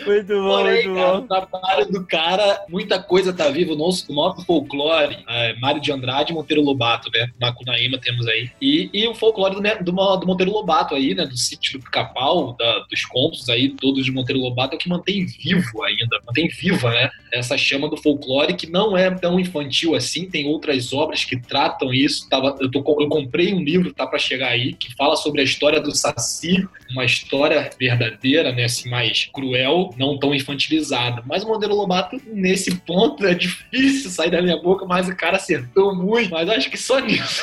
muito 0.05 0.35
bom, 0.35 0.63
Porém, 0.63 0.89
muito 0.89 1.01
cara, 1.01 1.13
bom. 1.13 1.19
O 1.19 1.29
trabalho 1.29 1.91
do 1.91 2.07
cara, 2.07 2.65
muita 2.69 3.03
coisa 3.03 3.33
tá 3.33 3.49
viva. 3.49 3.73
O 3.73 3.77
nosso, 3.77 4.11
o 4.11 4.15
nosso 4.15 4.45
folclore, 4.45 5.19
é, 5.29 5.55
Mário 5.59 5.81
de 5.81 5.93
Andrade 5.93 6.33
e 6.33 6.35
Monteiro 6.35 6.63
Lobato, 6.63 7.11
né? 7.13 7.31
Macunaíma 7.41 7.99
temos 7.99 8.27
aí. 8.27 8.51
E, 8.61 8.91
e 8.93 9.07
o 9.07 9.15
folclore 9.15 9.55
do, 9.55 9.85
do, 9.85 10.17
do 10.17 10.27
Monteiro 10.27 10.53
Lobato 10.53 10.95
aí, 10.99 11.15
né? 11.15 11.25
Do 11.25 11.37
sítio 11.37 11.79
do 11.79 11.85
Pica-Pau, 11.85 12.57
dos 12.91 13.05
contos 13.05 13.49
aí, 13.49 13.71
todos 13.71 14.05
de 14.05 14.13
Monteiro 14.13 14.41
Lobato, 14.41 14.75
é 14.75 14.77
o 14.77 14.79
que 14.79 14.89
mantém 14.89 15.25
vivo 15.25 15.83
ainda, 15.83 16.21
mantém 16.27 16.49
viva, 16.49 16.91
né? 16.91 17.11
Essa 17.33 17.57
chama 17.57 17.89
do 17.89 17.97
folclore 17.97 18.55
que 18.55 18.71
não 18.71 18.97
é 18.97 19.11
tão 19.11 19.39
infantil 19.39 19.95
assim. 19.95 20.29
Tem 20.29 20.47
outras 20.47 20.93
obras 20.93 21.25
que 21.25 21.41
tratam 21.41 21.93
isso. 21.93 22.29
Tava, 22.29 22.57
eu, 22.61 22.71
tô, 22.71 22.79
eu 23.01 23.09
comprei 23.09 23.53
um 23.53 23.63
livro, 23.63 23.93
tá 23.93 24.07
para 24.07 24.19
chegar 24.19 24.49
aí, 24.49 24.73
que 24.75 24.95
fala 24.95 25.17
sobre 25.17 25.41
a 25.41 25.45
história 25.45 25.81
do 25.81 25.95
Saci, 25.95 26.67
uma 26.91 27.05
história 27.05 27.71
verdadeira, 27.79 28.53
né? 28.53 28.65
Assim, 28.65 28.89
mais 28.89 29.27
cruel, 29.33 29.95
não 29.97 30.19
tão 30.19 30.35
infantilizada. 30.35 31.23
Mas 31.27 31.45
o 31.45 31.49
Monteiro 31.49 31.75
Lobato, 31.75 32.21
nesse 32.27 32.75
ponto, 32.81 33.27
é 33.27 33.35
difícil 33.35 34.11
sair 34.11 34.31
da 34.31 34.43
minha 34.43 34.57
boca, 34.57 34.85
mas 34.85 35.09
o 35.09 35.17
cara 35.17 35.37
acertou 35.37 35.95
muito. 35.95 36.31
Mas 36.31 36.49
acho 36.49 36.71
que 36.71 36.77
só 36.77 36.99
nisso. 36.99 37.43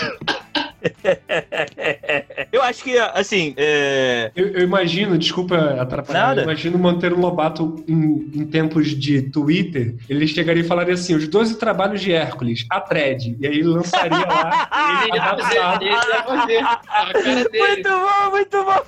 eu 2.52 2.62
acho 2.62 2.84
que, 2.84 2.98
assim. 2.98 3.45
É... 3.58 4.32
Eu, 4.36 4.48
eu, 4.48 4.64
imagino, 4.64 5.18
desculpa 5.18 5.56
atrapalhar, 5.80 6.28
Nada. 6.28 6.42
eu 6.42 6.44
imagino 6.46 6.78
Monteiro 6.78 7.20
Lobato 7.20 7.84
em, 7.88 8.30
em, 8.34 8.46
tempos 8.46 8.90
de 8.90 9.24
Twitter, 9.24 9.96
ele 10.10 10.28
chegaria 10.28 10.64
e 10.64 10.66
falaria 10.66 10.94
assim: 10.94 11.16
os 11.16 11.28
12 11.28 11.58
trabalhos 11.58 12.02
de 12.02 12.12
Hércules, 12.14 12.66
a 12.70 12.80
thread. 12.80 13.36
E 13.40 13.48
aí 13.48 13.60
ele 13.60 13.68
lançaria 13.68 14.18
lá. 14.18 14.70
ele 15.06 15.16
ia 15.16 15.24
fazer, 15.24 15.86
ele 15.86 15.92
ia 15.92 16.24
fazer. 16.24 16.58
A 16.58 16.76
cara 16.78 17.14
dele. 17.14 17.60
Muito 17.60 17.90
bom, 17.90 18.30
muito 18.32 18.64
bom. 18.64 18.82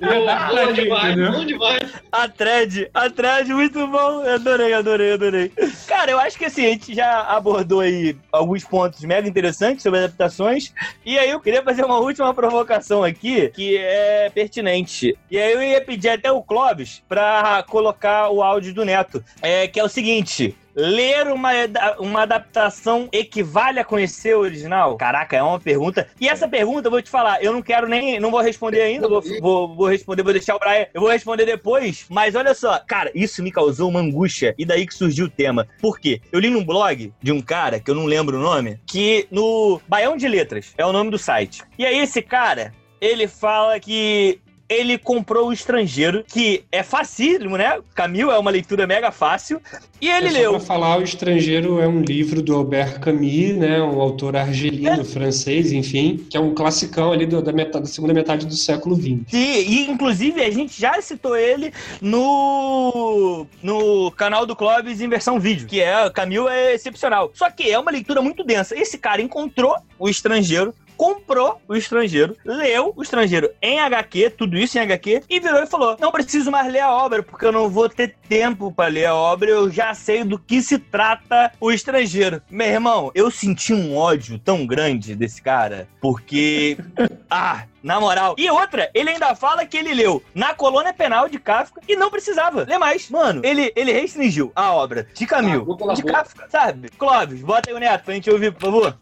Ele 0.00 0.66
bom 0.66 0.72
demais, 0.72 1.30
bom 1.30 1.44
demais. 1.44 1.92
A 2.10 2.28
thread, 2.28 2.90
a 2.92 3.10
thread, 3.10 3.52
muito 3.52 3.86
bom. 3.86 4.22
adorei, 4.22 4.74
adorei, 4.74 5.12
adorei. 5.12 5.52
Cara, 5.86 6.10
eu 6.10 6.18
acho 6.18 6.38
que 6.38 6.44
assim, 6.46 6.66
a 6.66 6.70
gente 6.70 6.94
já 6.94 7.22
abordou 7.22 7.80
aí 7.80 8.16
alguns 8.30 8.64
pontos 8.64 9.00
mega 9.02 9.28
interessantes 9.28 9.82
sobre 9.82 10.00
adaptações. 10.00 10.72
E 11.04 11.18
aí 11.18 11.30
eu 11.30 11.40
queria 11.40 11.62
fazer 11.62 11.84
uma 11.84 11.98
última 11.98 12.32
provocação 12.34 13.04
aqui, 13.04 13.48
que 13.50 13.76
é 13.82 14.30
pertinente. 14.30 15.16
E 15.30 15.38
aí 15.38 15.52
eu 15.52 15.62
ia 15.62 15.80
pedir 15.80 16.10
até 16.10 16.30
o 16.30 16.42
Clóvis 16.42 17.02
pra 17.08 17.64
colocar 17.68 18.30
o 18.30 18.42
áudio 18.42 18.74
do 18.74 18.84
Neto. 18.84 19.24
É, 19.40 19.66
que 19.66 19.80
é 19.80 19.84
o 19.84 19.88
seguinte: 19.88 20.56
ler 20.74 21.28
uma, 21.28 21.50
uma 21.98 22.22
adaptação 22.22 23.08
equivale 23.12 23.78
a 23.78 23.84
conhecer 23.84 24.36
o 24.36 24.40
original? 24.40 24.96
Caraca, 24.96 25.36
é 25.36 25.42
uma 25.42 25.60
pergunta. 25.60 26.08
E 26.20 26.28
essa 26.28 26.48
pergunta, 26.48 26.86
eu 26.86 26.90
vou 26.90 27.02
te 27.02 27.10
falar, 27.10 27.42
eu 27.42 27.52
não 27.52 27.62
quero 27.62 27.88
nem. 27.88 28.18
Não 28.18 28.30
vou 28.30 28.40
responder 28.40 28.80
ainda, 28.80 29.08
vou, 29.08 29.22
vou, 29.40 29.74
vou 29.74 29.88
responder, 29.88 30.22
vou 30.22 30.32
deixar 30.32 30.56
o 30.56 30.58
Brian. 30.58 30.86
Eu 30.92 31.00
vou 31.00 31.10
responder 31.10 31.44
depois. 31.44 32.06
Mas 32.08 32.34
olha 32.34 32.54
só, 32.54 32.78
cara, 32.80 33.10
isso 33.14 33.42
me 33.42 33.52
causou 33.52 33.88
uma 33.88 34.00
angústia. 34.00 34.54
E 34.58 34.64
daí 34.64 34.86
que 34.86 34.94
surgiu 34.94 35.26
o 35.26 35.30
tema. 35.30 35.66
Por 35.80 35.98
quê? 35.98 36.20
Eu 36.30 36.40
li 36.40 36.50
num 36.50 36.64
blog 36.64 37.12
de 37.22 37.32
um 37.32 37.40
cara, 37.40 37.80
que 37.80 37.90
eu 37.90 37.94
não 37.94 38.06
lembro 38.06 38.38
o 38.38 38.42
nome, 38.42 38.80
que 38.86 39.26
no 39.30 39.80
Baião 39.88 40.16
de 40.16 40.28
Letras 40.28 40.72
é 40.76 40.84
o 40.84 40.92
nome 40.92 41.10
do 41.10 41.18
site. 41.18 41.62
E 41.78 41.84
aí 41.84 41.98
esse 41.98 42.22
cara, 42.22 42.72
ele 43.02 43.26
fala 43.26 43.80
que 43.80 44.38
ele 44.68 44.96
comprou 44.96 45.48
o 45.48 45.52
Estrangeiro, 45.52 46.24
que 46.26 46.64
é 46.72 46.82
facílimo, 46.82 47.58
né? 47.58 47.78
Camil 47.94 48.30
é 48.30 48.38
uma 48.38 48.50
leitura 48.50 48.86
mega 48.86 49.10
fácil. 49.10 49.60
E 50.00 50.08
ele 50.08 50.28
é 50.28 50.30
leu. 50.30 50.52
Pra 50.52 50.60
falar, 50.60 50.98
O 50.98 51.02
Estrangeiro 51.02 51.78
é 51.78 51.86
um 51.86 52.00
livro 52.00 52.40
do 52.40 52.54
Albert 52.54 52.98
Camus, 53.00 53.56
né? 53.56 53.82
Um 53.82 54.00
autor 54.00 54.34
argelino, 54.34 55.02
É. 55.02 55.04
francês, 55.04 55.72
enfim, 55.72 56.24
que 56.30 56.38
é 56.38 56.40
um 56.40 56.54
classicão 56.54 57.12
ali 57.12 57.26
da, 57.26 57.52
metade, 57.52 57.84
da 57.84 57.90
segunda 57.90 58.14
metade 58.14 58.46
do 58.46 58.54
século 58.54 58.96
XX. 58.96 59.30
E, 59.32 59.36
e, 59.36 59.90
inclusive, 59.90 60.42
a 60.42 60.50
gente 60.50 60.80
já 60.80 61.00
citou 61.02 61.36
ele 61.36 61.70
no, 62.00 63.46
no 63.62 64.10
canal 64.12 64.46
do 64.46 64.56
Clóvis 64.56 65.00
em 65.02 65.08
versão 65.08 65.38
vídeo, 65.38 65.66
que 65.66 65.80
é 65.80 66.08
Camil 66.10 66.48
é 66.48 66.72
excepcional. 66.74 67.30
Só 67.34 67.50
que 67.50 67.70
é 67.70 67.78
uma 67.78 67.90
leitura 67.90 68.22
muito 68.22 68.42
densa. 68.42 68.78
Esse 68.78 68.96
cara 68.96 69.20
encontrou 69.20 69.76
o 69.98 70.08
estrangeiro. 70.08 70.74
Comprou 70.96 71.60
o 71.68 71.74
estrangeiro, 71.74 72.36
leu 72.44 72.92
o 72.96 73.02
estrangeiro 73.02 73.50
em 73.60 73.80
HQ, 73.80 74.30
tudo 74.30 74.56
isso 74.56 74.78
em 74.78 74.82
HQ, 74.82 75.22
e 75.28 75.40
virou 75.40 75.62
e 75.62 75.66
falou: 75.66 75.96
Não 76.00 76.12
preciso 76.12 76.50
mais 76.50 76.72
ler 76.72 76.80
a 76.80 76.92
obra, 76.92 77.22
porque 77.22 77.46
eu 77.46 77.52
não 77.52 77.68
vou 77.68 77.88
ter 77.88 78.16
tempo 78.28 78.72
pra 78.72 78.86
ler 78.86 79.06
a 79.06 79.14
obra, 79.14 79.50
eu 79.50 79.70
já 79.70 79.94
sei 79.94 80.24
do 80.24 80.38
que 80.38 80.62
se 80.62 80.78
trata 80.78 81.52
o 81.60 81.70
estrangeiro. 81.70 82.42
Meu 82.50 82.66
irmão, 82.66 83.10
eu 83.14 83.30
senti 83.30 83.72
um 83.72 83.96
ódio 83.96 84.38
tão 84.38 84.66
grande 84.66 85.14
desse 85.14 85.42
cara, 85.42 85.88
porque. 86.00 86.76
ah, 87.30 87.64
na 87.82 88.00
moral. 88.00 88.34
E 88.38 88.48
outra, 88.50 88.90
ele 88.94 89.10
ainda 89.10 89.34
fala 89.34 89.66
que 89.66 89.76
ele 89.76 89.92
leu 89.92 90.22
na 90.34 90.54
colônia 90.54 90.94
penal 90.94 91.28
de 91.28 91.38
Kafka 91.38 91.80
e 91.88 91.96
não 91.96 92.10
precisava 92.10 92.64
ler 92.64 92.78
mais. 92.78 93.10
Mano, 93.10 93.42
ele, 93.44 93.72
ele 93.74 93.92
restringiu 93.92 94.52
a 94.54 94.72
obra 94.72 95.06
de 95.12 95.26
Camil, 95.26 95.76
pela 95.76 95.94
de. 95.94 96.02
Kafka, 96.02 96.46
sabe? 96.48 96.88
Clóvis, 96.90 97.42
bota 97.42 97.70
aí 97.70 97.74
o 97.74 97.78
neto 97.78 98.04
pra 98.04 98.14
gente 98.14 98.30
ouvir, 98.30 98.52
por 98.52 98.60
favor. 98.60 98.98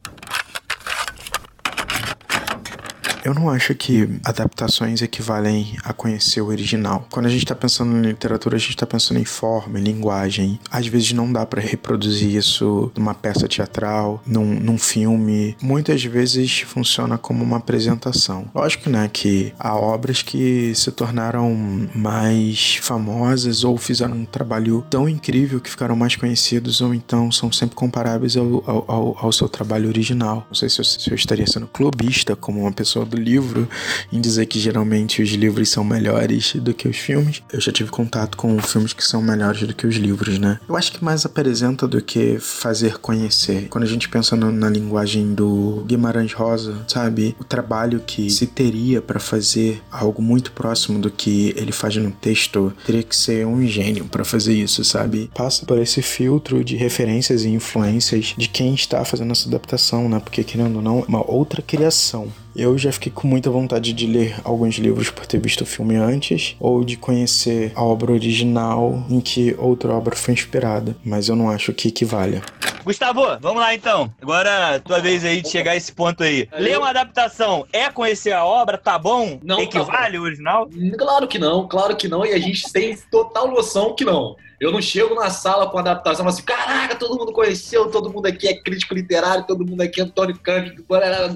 Eu 3.24 3.34
não 3.34 3.50
acho 3.50 3.74
que 3.74 4.08
adaptações 4.24 5.02
equivalem 5.02 5.76
a 5.84 5.92
conhecer 5.92 6.40
o 6.40 6.46
original. 6.46 7.06
Quando 7.10 7.26
a 7.26 7.28
gente 7.28 7.44
tá 7.44 7.54
pensando 7.54 7.96
em 7.96 8.02
literatura, 8.08 8.56
a 8.56 8.58
gente 8.58 8.76
tá 8.76 8.86
pensando 8.86 9.20
em 9.20 9.24
forma, 9.24 9.78
em 9.78 9.82
linguagem. 9.82 10.58
Às 10.70 10.86
vezes 10.86 11.12
não 11.12 11.30
dá 11.30 11.44
pra 11.44 11.60
reproduzir 11.60 12.34
isso 12.34 12.90
numa 12.96 13.12
peça 13.14 13.46
teatral, 13.46 14.22
num, 14.26 14.44
num 14.58 14.78
filme. 14.78 15.54
Muitas 15.60 16.02
vezes 16.04 16.60
funciona 16.60 17.18
como 17.18 17.44
uma 17.44 17.58
apresentação. 17.58 18.46
Lógico, 18.54 18.88
né, 18.88 19.08
que 19.12 19.52
há 19.58 19.76
obras 19.76 20.22
que 20.22 20.72
se 20.74 20.90
tornaram 20.90 21.54
mais 21.94 22.76
famosas 22.76 23.64
ou 23.64 23.76
fizeram 23.76 24.14
um 24.16 24.24
trabalho 24.24 24.84
tão 24.88 25.08
incrível 25.08 25.60
que 25.60 25.68
ficaram 25.70 25.94
mais 25.94 26.16
conhecidos 26.16 26.80
ou 26.80 26.94
então 26.94 27.30
são 27.30 27.52
sempre 27.52 27.76
comparáveis 27.76 28.36
ao, 28.36 28.62
ao, 28.66 28.84
ao- 28.90 29.16
ao 29.26 29.32
seu 29.32 29.48
trabalho 29.48 29.88
original. 29.88 30.46
Não 30.48 30.54
sei 30.54 30.68
se 30.70 30.80
eu, 30.80 30.84
se 30.84 31.10
eu 31.10 31.14
estaria 31.14 31.46
sendo 31.46 31.66
clubista 31.66 32.34
como 32.34 32.60
uma 32.60 32.72
pessoa 32.72 33.04
do 33.10 33.16
livro 33.20 33.68
em 34.12 34.20
dizer 34.20 34.46
que 34.46 34.58
geralmente 34.58 35.22
os 35.22 35.28
livros 35.30 35.68
são 35.68 35.84
melhores 35.84 36.54
do 36.54 36.72
que 36.72 36.88
os 36.88 36.96
filmes. 36.96 37.42
Eu 37.52 37.60
já 37.60 37.72
tive 37.72 37.90
contato 37.90 38.36
com 38.36 38.58
filmes 38.60 38.92
que 38.92 39.04
são 39.04 39.20
melhores 39.20 39.66
do 39.66 39.74
que 39.74 39.86
os 39.86 39.96
livros, 39.96 40.38
né? 40.38 40.58
Eu 40.68 40.76
acho 40.76 40.92
que 40.92 41.04
mais 41.04 41.26
apresenta 41.26 41.86
do 41.86 42.00
que 42.00 42.38
fazer 42.38 42.98
conhecer. 42.98 43.66
Quando 43.68 43.84
a 43.84 43.86
gente 43.88 44.08
pensa 44.08 44.36
no- 44.36 44.52
na 44.52 44.68
linguagem 44.70 45.34
do 45.34 45.84
Guimarães 45.86 46.32
Rosa, 46.32 46.76
sabe? 46.88 47.34
O 47.40 47.44
trabalho 47.44 48.00
que 48.06 48.30
se 48.30 48.46
teria 48.46 49.02
para 49.02 49.18
fazer 49.20 49.82
algo 49.90 50.22
muito 50.22 50.52
próximo 50.52 50.98
do 50.98 51.10
que 51.10 51.52
ele 51.56 51.72
faz 51.72 51.96
no 51.96 52.10
texto 52.10 52.72
teria 52.86 53.02
que 53.02 53.16
ser 53.16 53.46
um 53.46 53.66
gênio 53.66 54.04
para 54.06 54.24
fazer 54.24 54.54
isso, 54.54 54.84
sabe? 54.84 55.30
Passa 55.34 55.66
por 55.66 55.78
esse 55.78 56.00
filtro 56.02 56.62
de 56.64 56.76
referências 56.76 57.44
e 57.44 57.48
influências 57.48 58.34
de 58.36 58.48
quem 58.48 58.74
está 58.74 59.04
fazendo 59.04 59.32
essa 59.32 59.48
adaptação, 59.48 60.08
né? 60.08 60.20
Porque 60.20 60.44
querendo 60.44 60.76
ou 60.76 60.82
não, 60.82 61.00
é 61.00 61.04
uma 61.08 61.28
outra 61.28 61.60
criação. 61.62 62.28
Eu 62.54 62.76
já 62.76 62.90
fiquei 62.92 63.12
com 63.12 63.26
muita 63.26 63.50
vontade 63.50 63.92
de 63.92 64.06
ler 64.06 64.34
alguns 64.44 64.76
livros 64.76 65.10
por 65.10 65.26
ter 65.26 65.38
visto 65.38 65.62
o 65.62 65.66
filme 65.66 65.96
antes, 65.96 66.56
ou 66.58 66.84
de 66.84 66.96
conhecer 66.96 67.72
a 67.74 67.82
obra 67.82 68.12
original 68.12 69.04
em 69.08 69.20
que 69.20 69.54
outra 69.58 69.92
obra 69.92 70.16
foi 70.16 70.34
inspirada, 70.34 70.96
mas 71.04 71.28
eu 71.28 71.36
não 71.36 71.48
acho 71.50 71.72
que 71.72 71.88
equivalha. 71.88 72.42
Gustavo, 72.84 73.22
vamos 73.40 73.60
lá 73.60 73.74
então. 73.74 74.12
Agora, 74.20 74.80
tua 74.80 75.00
vez 75.00 75.24
aí 75.24 75.42
de 75.42 75.48
chegar 75.50 75.72
a 75.72 75.76
esse 75.76 75.92
ponto 75.92 76.22
aí. 76.22 76.48
Ler 76.58 76.78
uma 76.78 76.90
adaptação 76.90 77.66
é 77.72 77.90
conhecer 77.90 78.32
a 78.32 78.44
obra, 78.44 78.78
tá 78.78 78.98
bom? 78.98 79.38
Não, 79.42 79.56
tá 79.56 79.62
Equivale 79.62 80.16
ao 80.16 80.24
original? 80.24 80.68
Claro 80.98 81.28
que 81.28 81.38
não, 81.38 81.68
claro 81.68 81.96
que 81.96 82.08
não, 82.08 82.24
e 82.24 82.32
a 82.32 82.38
gente 82.38 82.72
tem 82.72 82.96
total 83.10 83.48
noção 83.50 83.94
que 83.94 84.04
não. 84.04 84.34
Eu 84.60 84.70
não 84.70 84.82
chego 84.82 85.14
na 85.14 85.30
sala 85.30 85.70
com 85.70 85.78
adaptação 85.78 86.28
assim, 86.28 86.42
caraca, 86.42 86.94
todo 86.94 87.18
mundo 87.18 87.32
conheceu, 87.32 87.90
todo 87.90 88.12
mundo 88.12 88.26
aqui 88.26 88.46
é 88.46 88.54
crítico 88.54 88.92
literário, 88.92 89.46
todo 89.46 89.66
mundo 89.66 89.80
aqui 89.80 90.02
é 90.02 90.04
Antônio 90.04 90.38
Cândido, 90.38 90.84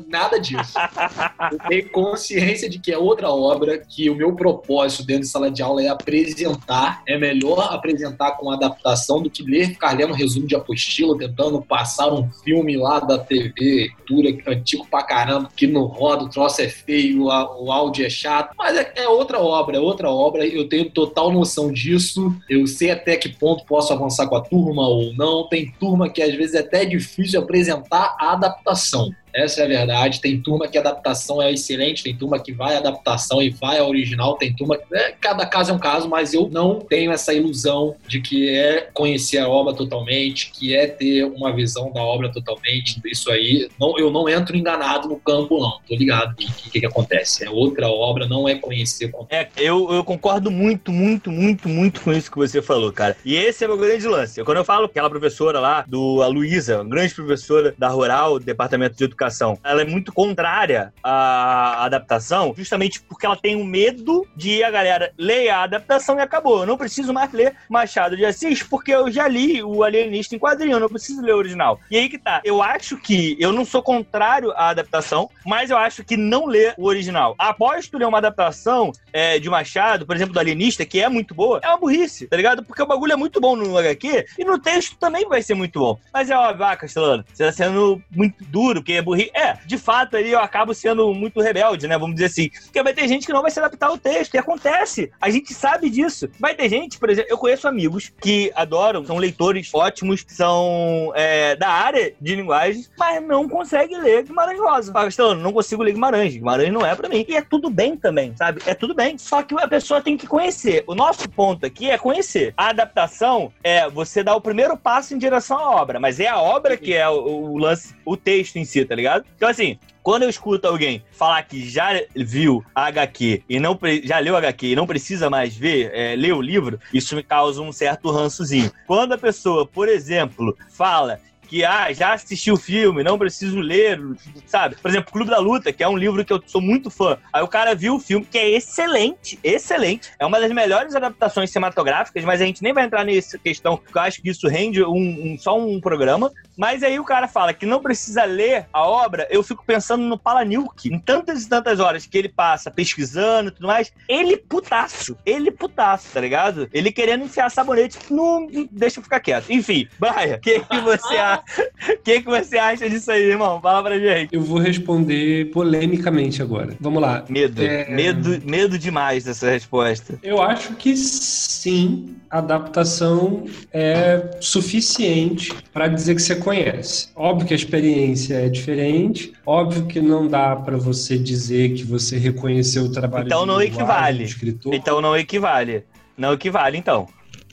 nada 0.06 0.38
disso. 0.38 0.74
Eu 1.50 1.58
tenho 1.68 1.90
consciência 1.90 2.68
de 2.68 2.78
que 2.78 2.92
é 2.92 2.98
outra 2.98 3.30
obra, 3.30 3.78
que 3.78 4.10
o 4.10 4.14
meu 4.14 4.36
propósito 4.36 5.06
dentro 5.06 5.22
de 5.22 5.28
sala 5.28 5.50
de 5.50 5.62
aula 5.62 5.82
é 5.82 5.88
apresentar, 5.88 7.02
é 7.08 7.16
melhor 7.16 7.72
apresentar 7.72 8.32
com 8.32 8.50
adaptação 8.50 9.22
do 9.22 9.30
que 9.30 9.42
ler, 9.42 9.68
ficar 9.68 9.96
lendo 9.96 10.12
resumo 10.12 10.46
de 10.46 10.54
apostila, 10.54 11.16
tentando 11.16 11.62
passar 11.62 12.12
um 12.12 12.30
filme 12.30 12.76
lá 12.76 13.00
da 13.00 13.18
TV, 13.18 13.90
cultura 14.06 14.36
antigo 14.54 14.86
pra 14.90 15.02
caramba, 15.02 15.48
que 15.56 15.66
não 15.66 15.84
roda, 15.84 16.24
o 16.24 16.28
troço 16.28 16.60
é 16.60 16.68
feio, 16.68 17.24
o 17.24 17.72
áudio 17.72 18.04
é 18.04 18.10
chato, 18.10 18.54
mas 18.58 18.76
é, 18.76 18.92
é 18.96 19.08
outra 19.08 19.40
obra, 19.40 19.78
é 19.78 19.80
outra 19.80 20.10
obra, 20.10 20.46
eu 20.46 20.68
tenho 20.68 20.90
total 20.90 21.32
noção 21.32 21.72
disso, 21.72 22.34
eu 22.50 22.66
sei 22.66 22.90
até 22.90 23.13
que 23.16 23.28
ponto 23.28 23.64
posso 23.64 23.92
avançar 23.92 24.26
com 24.26 24.36
a 24.36 24.40
turma 24.40 24.86
ou 24.86 25.12
não, 25.14 25.48
tem 25.48 25.72
turma 25.78 26.08
que 26.08 26.22
às 26.22 26.34
vezes 26.34 26.54
é 26.54 26.60
até 26.60 26.84
difícil 26.84 27.40
apresentar 27.40 28.16
a 28.18 28.32
adaptação. 28.32 29.10
Essa 29.34 29.62
é 29.62 29.64
a 29.64 29.68
verdade. 29.68 30.20
Tem 30.20 30.40
turma 30.40 30.68
que 30.68 30.78
a 30.78 30.80
adaptação 30.80 31.42
é 31.42 31.52
excelente, 31.52 32.04
tem 32.04 32.14
turma 32.14 32.38
que 32.38 32.52
vai 32.52 32.76
à 32.76 32.78
adaptação 32.78 33.42
e 33.42 33.50
vai 33.50 33.78
ao 33.78 33.88
original, 33.88 34.36
tem 34.36 34.54
turma 34.54 34.76
que. 34.76 34.84
é, 34.94 35.12
cada 35.20 35.44
caso 35.44 35.72
é 35.72 35.74
um 35.74 35.78
caso, 35.78 36.08
mas 36.08 36.32
eu 36.32 36.48
não 36.48 36.78
tenho 36.78 37.10
essa 37.10 37.34
ilusão 37.34 37.96
de 38.06 38.20
que 38.20 38.48
é 38.48 38.88
conhecer 38.92 39.38
a 39.38 39.48
obra 39.48 39.74
totalmente, 39.74 40.52
que 40.52 40.74
é 40.74 40.86
ter 40.86 41.24
uma 41.24 41.52
visão 41.52 41.92
da 41.92 42.00
obra 42.00 42.30
totalmente. 42.30 43.00
Isso 43.04 43.30
aí, 43.30 43.68
não, 43.78 43.98
eu 43.98 44.10
não 44.10 44.28
entro 44.28 44.56
enganado 44.56 45.08
no 45.08 45.16
campo, 45.16 45.58
não. 45.58 45.80
Tô 45.88 45.96
ligado 45.96 46.32
o 46.32 46.36
que, 46.36 46.70
que, 46.70 46.80
que 46.80 46.86
acontece. 46.86 47.44
É 47.44 47.50
outra 47.50 47.88
obra, 47.88 48.28
não 48.28 48.48
é 48.48 48.54
conhecer. 48.54 49.10
É, 49.30 49.48
eu, 49.56 49.92
eu 49.92 50.04
concordo 50.04 50.50
muito, 50.50 50.92
muito, 50.92 51.30
muito, 51.30 51.68
muito 51.68 52.00
com 52.00 52.12
isso 52.12 52.30
que 52.30 52.36
você 52.36 52.62
falou, 52.62 52.92
cara. 52.92 53.16
E 53.24 53.34
esse 53.34 53.64
é 53.64 53.66
o 53.66 53.70
meu 53.70 53.78
grande 53.78 54.06
lance. 54.06 54.44
Quando 54.44 54.58
eu 54.58 54.64
falo 54.64 54.88
que 54.88 54.92
aquela 54.92 55.10
professora 55.10 55.58
lá, 55.58 55.84
do 55.88 56.22
a 56.22 56.28
Luísa, 56.28 56.84
grande 56.84 57.12
professora 57.14 57.74
da 57.76 57.88
Rural, 57.88 58.38
Departamento 58.38 58.96
de 58.96 59.04
Educação, 59.04 59.23
ela 59.62 59.82
é 59.82 59.84
muito 59.84 60.12
contrária 60.12 60.92
à 61.02 61.84
adaptação, 61.84 62.54
justamente 62.56 63.00
porque 63.02 63.26
ela 63.26 63.36
tem 63.36 63.56
o 63.56 63.64
medo 63.64 64.26
de 64.36 64.62
a 64.62 64.70
galera 64.70 65.12
ler 65.18 65.48
a 65.48 65.62
adaptação 65.62 66.16
e 66.18 66.20
acabou. 66.20 66.60
Eu 66.60 66.66
não 66.66 66.76
preciso 66.76 67.12
mais 67.12 67.32
ler 67.32 67.54
Machado 67.68 68.16
de 68.16 68.24
Assis, 68.24 68.62
porque 68.62 68.92
eu 68.92 69.10
já 69.10 69.28
li 69.28 69.62
o 69.62 69.82
Alienista 69.82 70.34
em 70.34 70.38
quadrinho, 70.38 70.76
eu 70.76 70.80
não 70.80 70.88
preciso 70.88 71.22
ler 71.22 71.34
o 71.34 71.38
original. 71.38 71.78
E 71.90 71.96
aí 71.96 72.08
que 72.08 72.18
tá. 72.18 72.40
Eu 72.44 72.62
acho 72.62 72.96
que 72.96 73.36
eu 73.38 73.52
não 73.52 73.64
sou 73.64 73.82
contrário 73.82 74.52
à 74.52 74.68
adaptação, 74.68 75.30
mas 75.44 75.70
eu 75.70 75.76
acho 75.76 76.04
que 76.04 76.16
não 76.16 76.46
ler 76.46 76.74
o 76.76 76.86
original. 76.86 77.34
Após 77.38 77.88
tu 77.88 77.98
ler 77.98 78.06
uma 78.06 78.18
adaptação 78.18 78.92
é, 79.12 79.38
de 79.38 79.48
Machado, 79.48 80.06
por 80.06 80.16
exemplo, 80.16 80.34
do 80.34 80.40
Alienista, 80.40 80.84
que 80.84 81.00
é 81.00 81.08
muito 81.08 81.34
boa, 81.34 81.60
é 81.62 81.68
uma 81.68 81.78
burrice, 81.78 82.26
tá 82.26 82.36
ligado? 82.36 82.62
Porque 82.64 82.82
o 82.82 82.86
bagulho 82.86 83.12
é 83.12 83.16
muito 83.16 83.40
bom 83.40 83.56
no 83.56 83.76
HQ 83.78 84.26
e 84.38 84.44
no 84.44 84.58
texto 84.58 84.96
também 84.98 85.28
vai 85.28 85.42
ser 85.42 85.54
muito 85.54 85.78
bom. 85.78 85.98
Mas 86.12 86.30
é 86.30 86.36
óbvio, 86.36 86.64
ah, 86.64 86.76
Castelano, 86.76 87.24
você 87.32 87.44
tá 87.44 87.52
sendo 87.52 88.00
muito 88.10 88.44
duro, 88.44 88.80
porque 88.80 88.94
é 88.94 89.02
burrice. 89.02 89.13
É, 89.34 89.58
de 89.66 89.78
fato, 89.78 90.16
aí 90.16 90.30
eu 90.32 90.38
acabo 90.38 90.74
sendo 90.74 91.12
muito 91.14 91.40
rebelde, 91.40 91.86
né? 91.86 91.98
Vamos 91.98 92.14
dizer 92.14 92.26
assim. 92.26 92.50
Porque 92.64 92.82
vai 92.82 92.94
ter 92.94 93.08
gente 93.08 93.26
que 93.26 93.32
não 93.32 93.42
vai 93.42 93.50
se 93.50 93.58
adaptar 93.58 93.88
ao 93.88 93.98
texto, 93.98 94.34
e 94.34 94.38
acontece. 94.38 95.10
A 95.20 95.30
gente 95.30 95.52
sabe 95.54 95.90
disso. 95.90 96.28
Vai 96.38 96.54
ter 96.54 96.68
gente, 96.68 96.98
por 96.98 97.10
exemplo, 97.10 97.30
eu 97.30 97.38
conheço 97.38 97.68
amigos 97.68 98.12
que 98.20 98.52
adoram, 98.54 99.04
são 99.04 99.16
leitores 99.16 99.70
ótimos, 99.72 100.24
são 100.28 101.12
é, 101.14 101.56
da 101.56 101.68
área 101.68 102.14
de 102.20 102.34
linguagem, 102.34 102.84
mas 102.98 103.22
não 103.22 103.48
conseguem 103.48 104.00
ler 104.00 104.24
Guimarães 104.24 104.58
Rosa. 104.58 104.92
Fala, 104.92 105.34
não 105.34 105.52
consigo 105.52 105.82
ler 105.82 105.92
Guimarães. 105.92 106.34
Guimarães 106.34 106.72
não 106.72 106.84
é 106.84 106.94
pra 106.94 107.08
mim. 107.08 107.24
E 107.28 107.36
é 107.36 107.42
tudo 107.42 107.70
bem 107.70 107.96
também, 107.96 108.34
sabe? 108.36 108.62
É 108.66 108.74
tudo 108.74 108.94
bem. 108.94 109.16
Só 109.18 109.42
que 109.42 109.54
a 109.54 109.68
pessoa 109.68 110.00
tem 110.00 110.16
que 110.16 110.26
conhecer. 110.26 110.84
O 110.86 110.94
nosso 110.94 111.28
ponto 111.28 111.64
aqui 111.66 111.90
é 111.90 111.98
conhecer. 111.98 112.52
A 112.56 112.68
adaptação 112.68 113.52
é 113.62 113.88
você 113.88 114.22
dar 114.22 114.34
o 114.34 114.40
primeiro 114.40 114.76
passo 114.76 115.14
em 115.14 115.18
direção 115.18 115.58
à 115.58 115.70
obra, 115.70 116.00
mas 116.00 116.20
é 116.20 116.28
a 116.28 116.40
obra 116.40 116.76
que 116.76 116.94
é 116.94 117.08
o, 117.08 117.52
o 117.52 117.58
lance, 117.58 117.94
o 118.04 118.16
texto 118.16 118.56
em 118.56 118.64
si, 118.64 118.84
tá 118.84 118.94
ligado? 118.94 119.03
Ligado? 119.04 119.24
Então, 119.36 119.48
assim, 119.48 119.78
quando 120.02 120.24
eu 120.24 120.28
escuto 120.28 120.66
alguém 120.66 121.02
falar 121.12 121.42
que 121.42 121.68
já 121.68 122.00
viu 122.14 122.64
a 122.74 122.86
HQ 122.86 123.42
e 123.48 123.60
não 123.60 123.78
já 124.02 124.18
leu 124.18 124.34
a 124.34 124.38
HQ 124.38 124.66
e 124.66 124.76
não 124.76 124.86
precisa 124.86 125.30
mais 125.30 125.56
ver, 125.56 125.90
é, 125.94 126.16
ler 126.16 126.34
o 126.34 126.40
livro, 126.40 126.80
isso 126.92 127.14
me 127.14 127.22
causa 127.22 127.62
um 127.62 127.72
certo 127.72 128.10
rançozinho. 128.10 128.70
Quando 128.86 129.12
a 129.12 129.18
pessoa, 129.18 129.66
por 129.66 129.88
exemplo, 129.88 130.56
fala 130.70 131.20
que 131.54 131.64
ah, 131.64 131.92
já 131.92 132.14
assisti 132.14 132.50
o 132.50 132.56
filme, 132.56 133.04
não 133.04 133.16
preciso 133.16 133.60
ler, 133.60 134.00
sabe? 134.44 134.74
Por 134.74 134.90
exemplo, 134.90 135.12
Clube 135.12 135.30
da 135.30 135.38
Luta, 135.38 135.72
que 135.72 135.84
é 135.84 135.88
um 135.88 135.96
livro 135.96 136.24
que 136.24 136.32
eu 136.32 136.42
sou 136.44 136.60
muito 136.60 136.90
fã. 136.90 137.16
Aí 137.32 137.44
o 137.44 137.46
cara 137.46 137.76
viu 137.76 137.94
o 137.94 138.00
filme, 138.00 138.26
que 138.28 138.36
é 138.36 138.50
excelente, 138.50 139.38
excelente. 139.44 140.10
É 140.18 140.26
uma 140.26 140.40
das 140.40 140.50
melhores 140.50 140.96
adaptações 140.96 141.50
cinematográficas, 141.50 142.24
mas 142.24 142.40
a 142.42 142.44
gente 142.44 142.60
nem 142.60 142.72
vai 142.72 142.84
entrar 142.84 143.04
nessa 143.04 143.38
questão, 143.38 143.76
porque 143.76 143.96
eu 143.96 144.02
acho 144.02 144.20
que 144.20 144.30
isso 144.30 144.48
rende 144.48 144.82
um, 144.82 144.96
um- 144.96 145.36
só 145.38 145.56
um 145.56 145.80
programa. 145.80 146.32
Mas 146.58 146.82
aí 146.82 146.98
o 146.98 147.04
cara 147.04 147.28
fala 147.28 147.54
que 147.54 147.64
não 147.66 147.80
precisa 147.80 148.24
ler 148.24 148.66
a 148.72 148.84
obra, 148.84 149.26
eu 149.30 149.42
fico 149.42 149.64
pensando 149.64 150.02
no 150.02 150.18
Palanilk, 150.18 150.88
em 150.92 150.98
tantas 150.98 151.44
e 151.44 151.48
tantas 151.48 151.78
horas 151.78 152.04
que 152.04 152.18
ele 152.18 152.28
passa 152.28 152.68
pesquisando 152.70 153.50
e 153.50 153.52
tudo 153.52 153.66
mais, 153.68 153.92
ele 154.08 154.36
putaço, 154.36 155.16
ele 155.24 155.52
putaço, 155.52 156.08
tá 156.12 156.20
ligado? 156.20 156.68
Ele 156.72 156.90
querendo 156.90 157.24
enfiar 157.24 157.48
sabonete, 157.50 157.98
não, 158.10 158.46
deixa 158.72 158.98
eu 158.98 159.04
ficar 159.04 159.20
quieto. 159.20 159.50
Enfim, 159.50 159.88
Brian, 160.00 160.36
o 160.36 160.40
que, 160.40 160.60
que 160.60 160.80
você 160.80 161.14
acha? 161.18 161.43
O 161.90 161.96
que, 162.02 162.20
que 162.22 162.26
você 162.28 162.56
acha 162.58 162.88
disso 162.88 163.10
aí, 163.10 163.22
irmão? 163.22 163.60
Fala 163.60 163.82
pra 163.82 163.98
gente. 163.98 164.34
Eu 164.34 164.40
vou 164.40 164.58
responder 164.58 165.50
polemicamente 165.52 166.40
agora. 166.42 166.74
Vamos 166.80 167.02
lá. 167.02 167.24
Medo, 167.28 167.62
É. 167.62 167.88
medo, 167.90 168.40
medo 168.44 168.78
demais 168.78 169.24
dessa 169.24 169.50
resposta. 169.50 170.18
Eu 170.22 170.40
acho 170.42 170.74
que 170.74 170.96
sim, 170.96 172.16
a 172.30 172.38
adaptação 172.38 173.44
é 173.72 174.30
suficiente 174.40 175.52
para 175.72 175.86
dizer 175.88 176.14
que 176.14 176.22
você 176.22 176.36
conhece. 176.36 177.08
Óbvio 177.14 177.46
que 177.48 177.54
a 177.54 177.56
experiência 177.56 178.34
é 178.34 178.48
diferente, 178.48 179.32
óbvio 179.46 179.86
que 179.86 180.00
não 180.00 180.26
dá 180.26 180.56
para 180.56 180.76
você 180.76 181.18
dizer 181.18 181.74
que 181.74 181.84
você 181.84 182.16
reconheceu 182.18 182.84
o 182.84 182.92
trabalho 182.92 183.26
Então 183.26 183.42
de 183.42 183.46
não 183.48 183.60
equivale. 183.62 184.24
escritor. 184.24 184.74
Então 184.74 185.00
não 185.00 185.16
equivale. 185.16 185.84
Não 186.16 186.32
equivale, 186.32 186.78
então. 186.78 187.06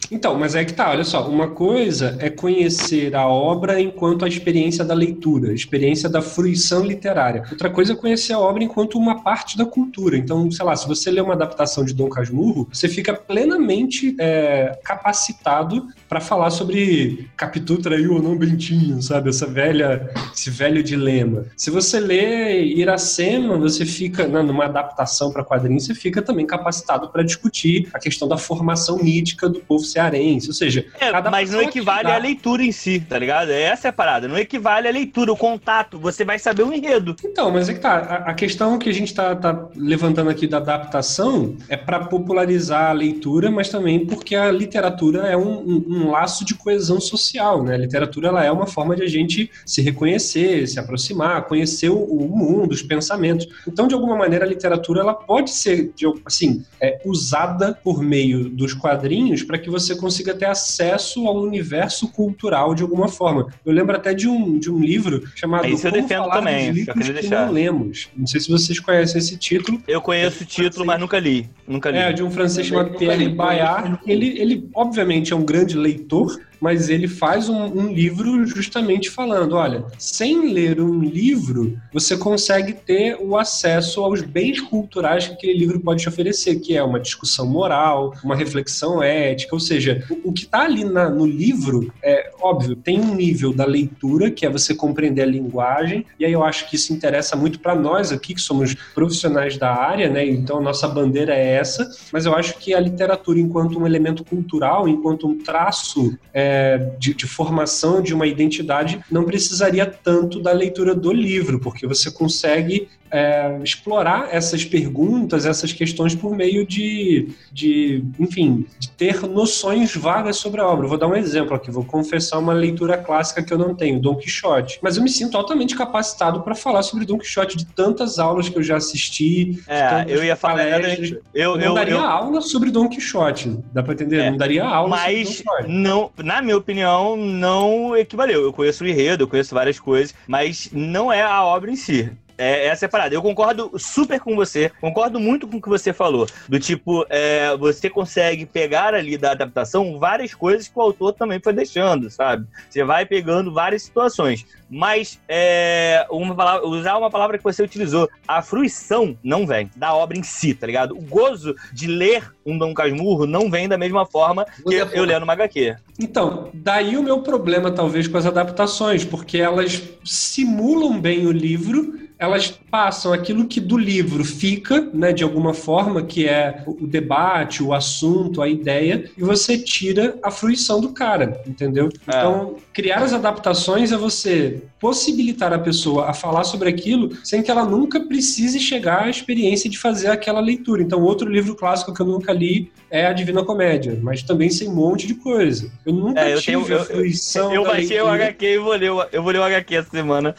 Então, 0.10 0.38
mas 0.38 0.56
é 0.56 0.66
que 0.66 0.74
tá, 0.74 0.90
olha 0.90 1.04
só, 1.04 1.28
uma 1.28 1.50
coisa 1.50 2.18
é 2.20 2.30
conhecer 2.30 3.16
a 3.16 3.28
obra 3.28 3.80
enquanto 3.80 4.26
a 4.26 4.28
experiência 4.28 4.84
da 4.84 4.94
leitura, 4.94 5.52
a 5.52 5.54
experiência 5.54 6.10
da 6.10 6.22
fruição 6.22 6.84
literária. 6.84 7.44
Outra 7.52 7.70
coisa 7.70 7.94
é 7.94 7.96
conhecer 7.96 8.34
a 8.34 8.40
obra 8.40 8.64
enquanto 8.64 8.98
uma 8.98 9.24
parte 9.24 9.58
da 9.58 9.66
cultura. 9.66 10.18
Então, 10.18 10.50
sei 10.52 10.66
lá, 10.66 10.76
se 10.76 10.88
você 10.88 11.12
lê 11.12 11.22
uma 11.22 11.34
adaptação 11.34 11.86
de 11.86 11.94
Dom 11.94 12.10
Casmurro, 12.10 12.68
você 12.72 12.88
fica 12.88 13.14
plenamente 13.14 14.16
é, 14.20 14.80
capacitado 14.84 15.88
para 16.10 16.20
falar 16.20 16.50
sobre 16.50 17.30
Capitu 17.38 17.78
traiu 17.78 18.14
ou 18.16 18.22
não 18.22 18.38
Bentinho, 18.38 19.02
sabe? 19.02 19.30
Essa 19.30 19.46
velha, 19.46 20.10
esse 20.34 20.50
velho 20.50 20.84
dilema. 20.84 21.46
Se 21.56 21.70
você 21.70 22.00
lê 22.00 22.64
Iracema, 22.64 23.58
você 23.58 23.86
fica, 23.86 24.28
né, 24.28 24.42
numa 24.42 24.66
adaptação 24.66 25.32
para 25.32 25.44
quadrinho, 25.44 25.80
você 25.80 25.94
fica 25.94 26.22
também 26.22 26.46
capacitado 26.46 27.10
para 27.10 27.24
discutir 27.24 27.90
a 27.94 28.00
questão 28.00 28.28
da 28.28 28.38
formação 28.38 28.98
mítica 28.98 29.48
do 29.48 29.60
povo 29.60 29.86
cearense. 29.92 30.48
Ou 30.48 30.54
seja, 30.54 30.86
É, 31.00 31.12
mas 31.30 31.52
não 31.52 31.60
é 31.62 31.64
equivale 31.66 32.08
à 32.12 32.18
leitura 32.18 32.64
em 32.64 32.72
si, 32.72 33.00
tá 33.00 33.18
ligado? 33.18 33.50
Essa 33.52 33.88
é 33.88 33.90
a 33.90 33.94
parada. 33.94 34.28
Não 34.28 34.38
equivale 34.38 34.88
à 34.88 34.92
leitura, 34.92 35.32
o 35.32 35.38
contato. 35.38 36.00
Você 36.00 36.24
vai 36.26 36.40
saber 36.40 36.64
o 36.64 36.74
enredo. 36.74 37.16
Então, 37.24 37.52
mas 37.52 37.70
é 37.70 37.74
que 37.74 37.80
tá. 37.80 37.96
A, 37.98 38.16
a 38.32 38.34
questão 38.34 38.78
que 38.78 38.90
a 38.90 38.94
gente 38.94 39.14
tá, 39.14 39.36
tá 39.36 39.68
levantando 39.76 40.30
aqui 40.30 40.48
da 40.48 40.58
adaptação 40.58 41.56
é 41.70 41.78
para 41.78 42.00
popularizar 42.06 42.90
a 42.90 42.94
leitura, 42.94 43.50
mas 43.52 43.70
também 43.70 44.06
porque 44.06 44.36
a 44.36 44.52
literatura 44.52 45.28
é 45.28 45.38
um, 45.38 45.60
um- 45.62 45.86
um 45.90 46.12
laço 46.12 46.44
de 46.46 46.54
coesão 46.56 47.00
social, 47.00 47.64
né? 47.64 47.76
A 47.76 47.78
literatura 47.78 48.28
ela 48.30 48.44
é 48.44 48.52
uma 48.52 48.68
forma 48.68 48.96
de 48.96 49.04
a 49.04 49.08
gente 49.08 49.50
se 49.66 49.82
reconhecer, 49.82 50.68
se 50.68 50.80
aproximar, 50.80 51.44
conhecer 51.46 51.90
o, 51.90 51.98
o 52.04 52.28
mundo, 52.38 52.72
os 52.72 52.82
pensamentos. 52.82 53.48
Então, 53.68 53.88
de 53.88 53.94
alguma 53.96 54.16
maneira, 54.16 54.46
a 54.46 54.48
literatura 54.48 55.02
ela 55.02 55.14
pode 55.14 55.52
ser, 55.52 55.92
de 55.96 56.06
assim, 56.26 56.64
é, 56.80 57.00
usada 57.06 57.78
por 57.84 58.02
meio 58.04 58.50
dos 58.50 58.74
quadrinhos 58.74 59.44
para 59.44 59.58
que 59.58 59.70
você 59.70 59.81
consiga 59.96 60.34
ter 60.34 60.46
acesso 60.46 61.28
ao 61.28 61.42
universo 61.42 62.08
cultural 62.10 62.74
de 62.76 62.84
alguma 62.84 63.08
forma. 63.08 63.48
Eu 63.66 63.74
lembro 63.74 63.96
até 63.96 64.14
de 64.14 64.28
um, 64.28 64.58
de 64.60 64.70
um 64.70 64.80
livro 64.80 65.24
chamado 65.36 65.68
Isso 65.68 65.88
eu 65.88 65.92
Como 65.92 66.02
defendo 66.02 66.22
Falar 66.22 66.36
também, 66.36 66.74
dos 66.74 66.86
que 66.86 67.14
deixar. 67.14 67.46
Não 67.46 67.54
lemos. 67.54 68.10
Não 68.16 68.28
sei 68.28 68.40
se 68.40 68.50
vocês 68.50 68.80
conhecem 68.80 69.18
esse 69.20 69.38
título. 69.38 69.82
Eu 69.88 70.02
conheço 70.02 70.44
o 70.44 70.46
título, 70.46 70.86
mas 70.86 71.00
nunca 71.00 71.20
li. 71.20 71.50
Nunca 71.68 71.90
li. 71.90 71.98
É, 71.98 72.14
de 72.14 72.24
um 72.24 72.30
francês 72.30 72.68
chamado 72.68 72.98
Pierre 72.98 73.30
Bayard. 73.30 74.00
Ele, 74.06 74.40
ele, 74.40 74.70
obviamente, 74.76 75.34
é 75.34 75.36
um 75.36 75.44
grande 75.44 75.78
leitor, 75.78 76.40
mas 76.62 76.88
ele 76.90 77.08
faz 77.08 77.50
um, 77.50 77.66
um 77.66 77.92
livro 77.92 78.46
justamente 78.46 79.10
falando: 79.10 79.56
olha, 79.56 79.84
sem 79.98 80.54
ler 80.54 80.80
um 80.80 81.00
livro, 81.02 81.78
você 81.92 82.16
consegue 82.16 82.74
ter 82.74 83.18
o 83.20 83.36
acesso 83.36 84.02
aos 84.02 84.22
bens 84.22 84.62
culturais 84.62 85.28
que 85.28 85.34
aquele 85.34 85.58
livro 85.58 85.80
pode 85.80 86.04
te 86.04 86.10
oferecer, 86.10 86.60
que 86.60 86.78
é 86.78 86.84
uma 86.84 87.00
discussão 87.00 87.48
moral, 87.48 88.14
uma 88.24 88.36
reflexão 88.36 89.02
ética. 89.02 89.56
Ou 89.56 89.60
seja, 89.60 90.06
o, 90.10 90.30
o 90.30 90.34
que 90.34 90.44
está 90.44 90.62
ali 90.62 90.84
na- 90.86 91.10
no 91.10 91.26
livro 91.26 91.92
é 92.04 92.30
óbvio, 92.40 92.76
tem 92.76 93.00
um 93.00 93.16
nível 93.16 93.52
da 93.54 93.66
leitura, 93.66 94.30
que 94.30 94.46
é 94.46 94.50
você 94.50 94.76
compreender 94.76 95.24
a 95.24 95.26
linguagem, 95.26 96.06
e 96.20 96.26
aí 96.26 96.32
eu 96.32 96.44
acho 96.44 96.70
que 96.70 96.76
isso 96.76 96.94
interessa 96.94 97.36
muito 97.36 97.60
para 97.60 97.74
nós 97.74 98.12
aqui, 98.12 98.36
que 98.36 98.42
somos 98.42 98.76
profissionais 98.94 99.58
da 99.58 99.74
área, 99.74 100.10
né? 100.10 100.26
Então 100.26 100.58
a 100.58 100.62
nossa 100.62 100.88
bandeira 100.88 101.34
é 101.34 101.54
essa, 101.54 101.90
mas 102.14 102.26
eu 102.26 102.36
acho 102.36 102.58
que 102.60 102.74
a 102.74 102.80
literatura, 102.80 103.40
enquanto 103.40 103.80
um 103.80 103.86
elemento 103.88 104.24
cultural, 104.24 104.88
enquanto 104.88 105.28
um 105.28 105.38
traço 105.38 106.18
é, 106.34 106.51
de, 106.98 107.14
de 107.14 107.28
formação 107.28 108.02
de 108.02 108.14
uma 108.14 108.28
identidade, 108.28 109.04
não 109.10 109.24
precisaria 109.24 109.86
tanto 109.86 110.42
da 110.42 110.52
leitura 110.52 110.94
do 110.96 111.12
livro, 111.12 111.60
porque 111.60 111.88
você 111.88 112.12
consegue 112.12 112.88
é, 113.12 113.60
explorar 113.64 114.30
essas 114.32 114.64
perguntas, 114.64 115.46
essas 115.46 115.74
questões 115.74 116.16
por 116.16 116.36
meio 116.36 116.66
de, 116.66 117.30
de, 117.52 118.04
enfim, 118.20 118.66
de 118.80 118.90
ter 118.90 119.22
noções 119.28 119.96
vagas 119.96 120.38
sobre 120.38 120.62
a 120.62 120.68
obra. 120.68 120.86
Eu 120.86 120.90
Vou 120.90 120.98
dar 120.98 121.08
um 121.08 121.16
exemplo 121.16 121.56
aqui, 121.56 121.70
vou 121.70 121.84
confessar 121.84 122.40
uma 122.40 122.54
leitura 122.54 122.98
clássica 122.98 123.44
que 123.44 123.54
eu 123.54 123.58
não 123.58 123.76
tenho, 123.76 124.00
Dom 124.00 124.16
Quixote. 124.16 124.80
Mas 124.82 124.98
eu 124.98 125.04
me 125.04 125.10
sinto 125.10 125.38
altamente 125.38 125.76
capacitado 125.76 126.42
para 126.42 126.56
falar 126.56 126.84
sobre 126.84 127.06
Dom 127.06 127.18
Quixote 127.18 127.58
de 127.58 127.66
tantas 127.66 128.18
aulas 128.18 128.48
que 128.48 128.58
eu 128.58 128.64
já 128.64 128.78
assisti. 128.78 129.62
É, 129.68 130.06
eu 130.08 130.24
ia 130.24 130.36
falar 130.36 130.68
exatamente. 130.68 131.20
Eu, 131.34 131.52
Eu, 131.52 131.58
não 131.58 131.74
daria 131.74 131.94
eu, 131.94 132.00
aula 132.00 132.42
sobre 132.42 132.72
Dom 132.72 132.88
Quixote, 132.88 133.58
dá 133.74 133.84
para 133.84 133.94
entender? 133.94 134.20
É, 134.20 134.32
não 134.32 134.38
daria 134.38 134.64
aula 134.64 134.90
mas 134.90 135.38
Quixote. 135.38 135.68
não, 135.68 136.12
na 136.18 136.42
minha 136.42 136.58
opinião, 136.58 137.16
não 137.18 137.96
equivaleu. 137.96 138.44
Eu 138.44 138.54
conheço 138.54 138.84
o 138.84 138.88
enredo, 138.88 139.24
eu 139.24 139.28
conheço 139.28 139.54
várias 139.54 139.80
coisas, 139.80 140.14
mas 140.28 140.70
não 140.72 141.12
é 141.12 141.22
a 141.22 141.44
obra 141.44 141.72
em 141.72 141.76
si. 141.76 142.12
É, 142.42 142.66
essa 142.66 142.86
é 142.86 142.88
a 142.88 142.90
parada. 142.90 143.14
Eu 143.14 143.22
concordo 143.22 143.72
super 143.78 144.20
com 144.20 144.36
você, 144.36 144.72
concordo 144.82 145.20
muito 145.20 145.48
com 145.48 145.58
o 145.58 145.62
que 145.62 145.70
você 145.70 145.94
falou. 145.94 146.28
Do 146.50 146.60
tipo, 146.60 147.06
é, 147.08 147.56
você 147.56 147.88
consegue 147.88 148.48
pegar 148.48 148.96
ali 148.96 149.16
da 149.16 149.32
adaptação 149.32 150.00
várias 150.00 150.34
coisas 150.34 150.68
que 150.68 150.78
o 150.78 150.82
autor 150.82 151.14
também 151.14 151.40
foi 151.40 151.54
deixando, 151.54 152.10
sabe? 152.10 152.48
Você 152.68 152.84
vai 152.84 153.06
pegando 153.06 153.54
várias 153.54 153.84
situações. 153.84 154.44
Mas 154.68 155.20
é, 155.30 156.08
uma 156.10 156.34
palavra- 156.34 156.68
usar 156.68 156.98
uma 156.98 157.12
palavra 157.12 157.38
que 157.38 157.44
você 157.44 157.62
utilizou, 157.62 158.10
a 158.28 158.42
fruição 158.42 159.16
não 159.24 159.46
vem 159.46 159.70
da 159.76 159.94
obra 159.94 160.18
em 160.18 160.24
si, 160.24 160.56
tá 160.56 160.66
ligado? 160.66 160.98
O 160.98 161.02
gozo 161.02 161.56
de 161.72 161.86
ler 161.86 162.32
um 162.44 162.58
Dom 162.58 162.74
Casmurro 162.74 163.28
não 163.28 163.52
vem 163.52 163.68
da 163.68 163.78
mesma 163.78 164.06
forma 164.06 164.46
que 164.46 164.74
eu, 164.74 164.88
eu 164.88 165.04
lendo 165.04 165.24
uma 165.24 165.34
HQ. 165.34 165.76
Então, 166.00 166.50
daí 166.54 166.98
o 166.98 167.04
meu 167.04 167.22
problema, 167.22 167.70
talvez, 167.70 168.08
com 168.08 168.18
as 168.18 168.26
adaptações, 168.26 169.06
porque 169.06 169.38
elas 169.38 169.84
simulam 170.04 171.00
bem 171.00 171.28
o 171.28 171.32
livro, 171.32 172.01
elas 172.22 172.52
passam 172.70 173.12
aquilo 173.12 173.48
que 173.48 173.60
do 173.60 173.76
livro 173.76 174.24
fica, 174.24 174.88
né, 174.94 175.12
de 175.12 175.24
alguma 175.24 175.56
forma, 175.56 176.04
que 176.04 176.28
é 176.28 176.64
o 176.68 176.86
debate, 176.86 177.64
o 177.64 177.74
assunto, 177.74 178.44
a 178.44 178.48
ideia, 178.48 179.10
e 179.18 179.22
você 179.24 179.58
tira 179.58 180.20
a 180.22 180.30
fruição 180.30 180.80
do 180.80 180.90
cara, 180.94 181.42
entendeu? 181.48 181.90
É. 182.08 182.20
Então, 182.20 182.58
criar 182.72 183.00
as 183.02 183.12
adaptações 183.12 183.92
é 183.92 183.98
você 183.98 184.62
possibilitar 184.80 185.52
a 185.52 185.58
pessoa 185.60 186.10
a 186.10 186.14
falar 186.14 186.44
sobre 186.44 186.70
aquilo 186.70 187.10
sem 187.24 187.42
que 187.42 187.50
ela 187.50 187.66
nunca 187.66 188.00
precise 188.00 188.60
chegar 188.60 189.04
à 189.06 189.10
experiência 189.10 189.68
de 189.68 189.78
fazer 189.80 190.08
aquela 190.10 190.40
leitura. 190.40 190.84
Então, 190.84 191.02
outro 191.02 191.28
livro 191.28 191.56
clássico 191.56 191.92
que 191.94 192.02
eu 192.02 192.06
nunca 192.06 192.32
li 192.32 192.72
é 192.92 193.08
a 193.08 193.14
Divina 193.14 193.44
Comédia, 193.44 193.98
mas 194.02 194.22
também 194.22 194.50
sei 194.52 194.68
um 194.68 194.76
monte 194.76 195.08
de 195.08 195.16
coisa. 195.16 195.72
Eu 195.84 195.94
nunca 195.94 196.22
É, 196.22 196.36
eu 196.36 196.40
tive 196.42 196.66
tenho- 196.66 196.78
a 196.78 196.82
eu- 196.82 196.86
fruição 196.86 197.52
Eu 197.54 197.64
da 197.64 197.70
baixei 197.70 198.00
o 198.00 198.06
leitura. 198.06 198.26
HQ 198.26 198.46
e 198.46 198.58
vou 198.60 198.74
ler, 198.76 198.92
o- 198.92 199.06
eu 199.12 199.24
vou 199.24 199.32
ler 199.32 199.40
o 199.40 199.44
HQ 199.44 199.76
essa 199.76 199.90
semana. 199.90 200.36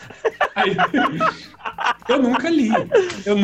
Aí- 0.55 0.77
eu 2.09 2.23
nunca 2.23 2.51
li. 2.51 2.71
Eu, 3.25 3.37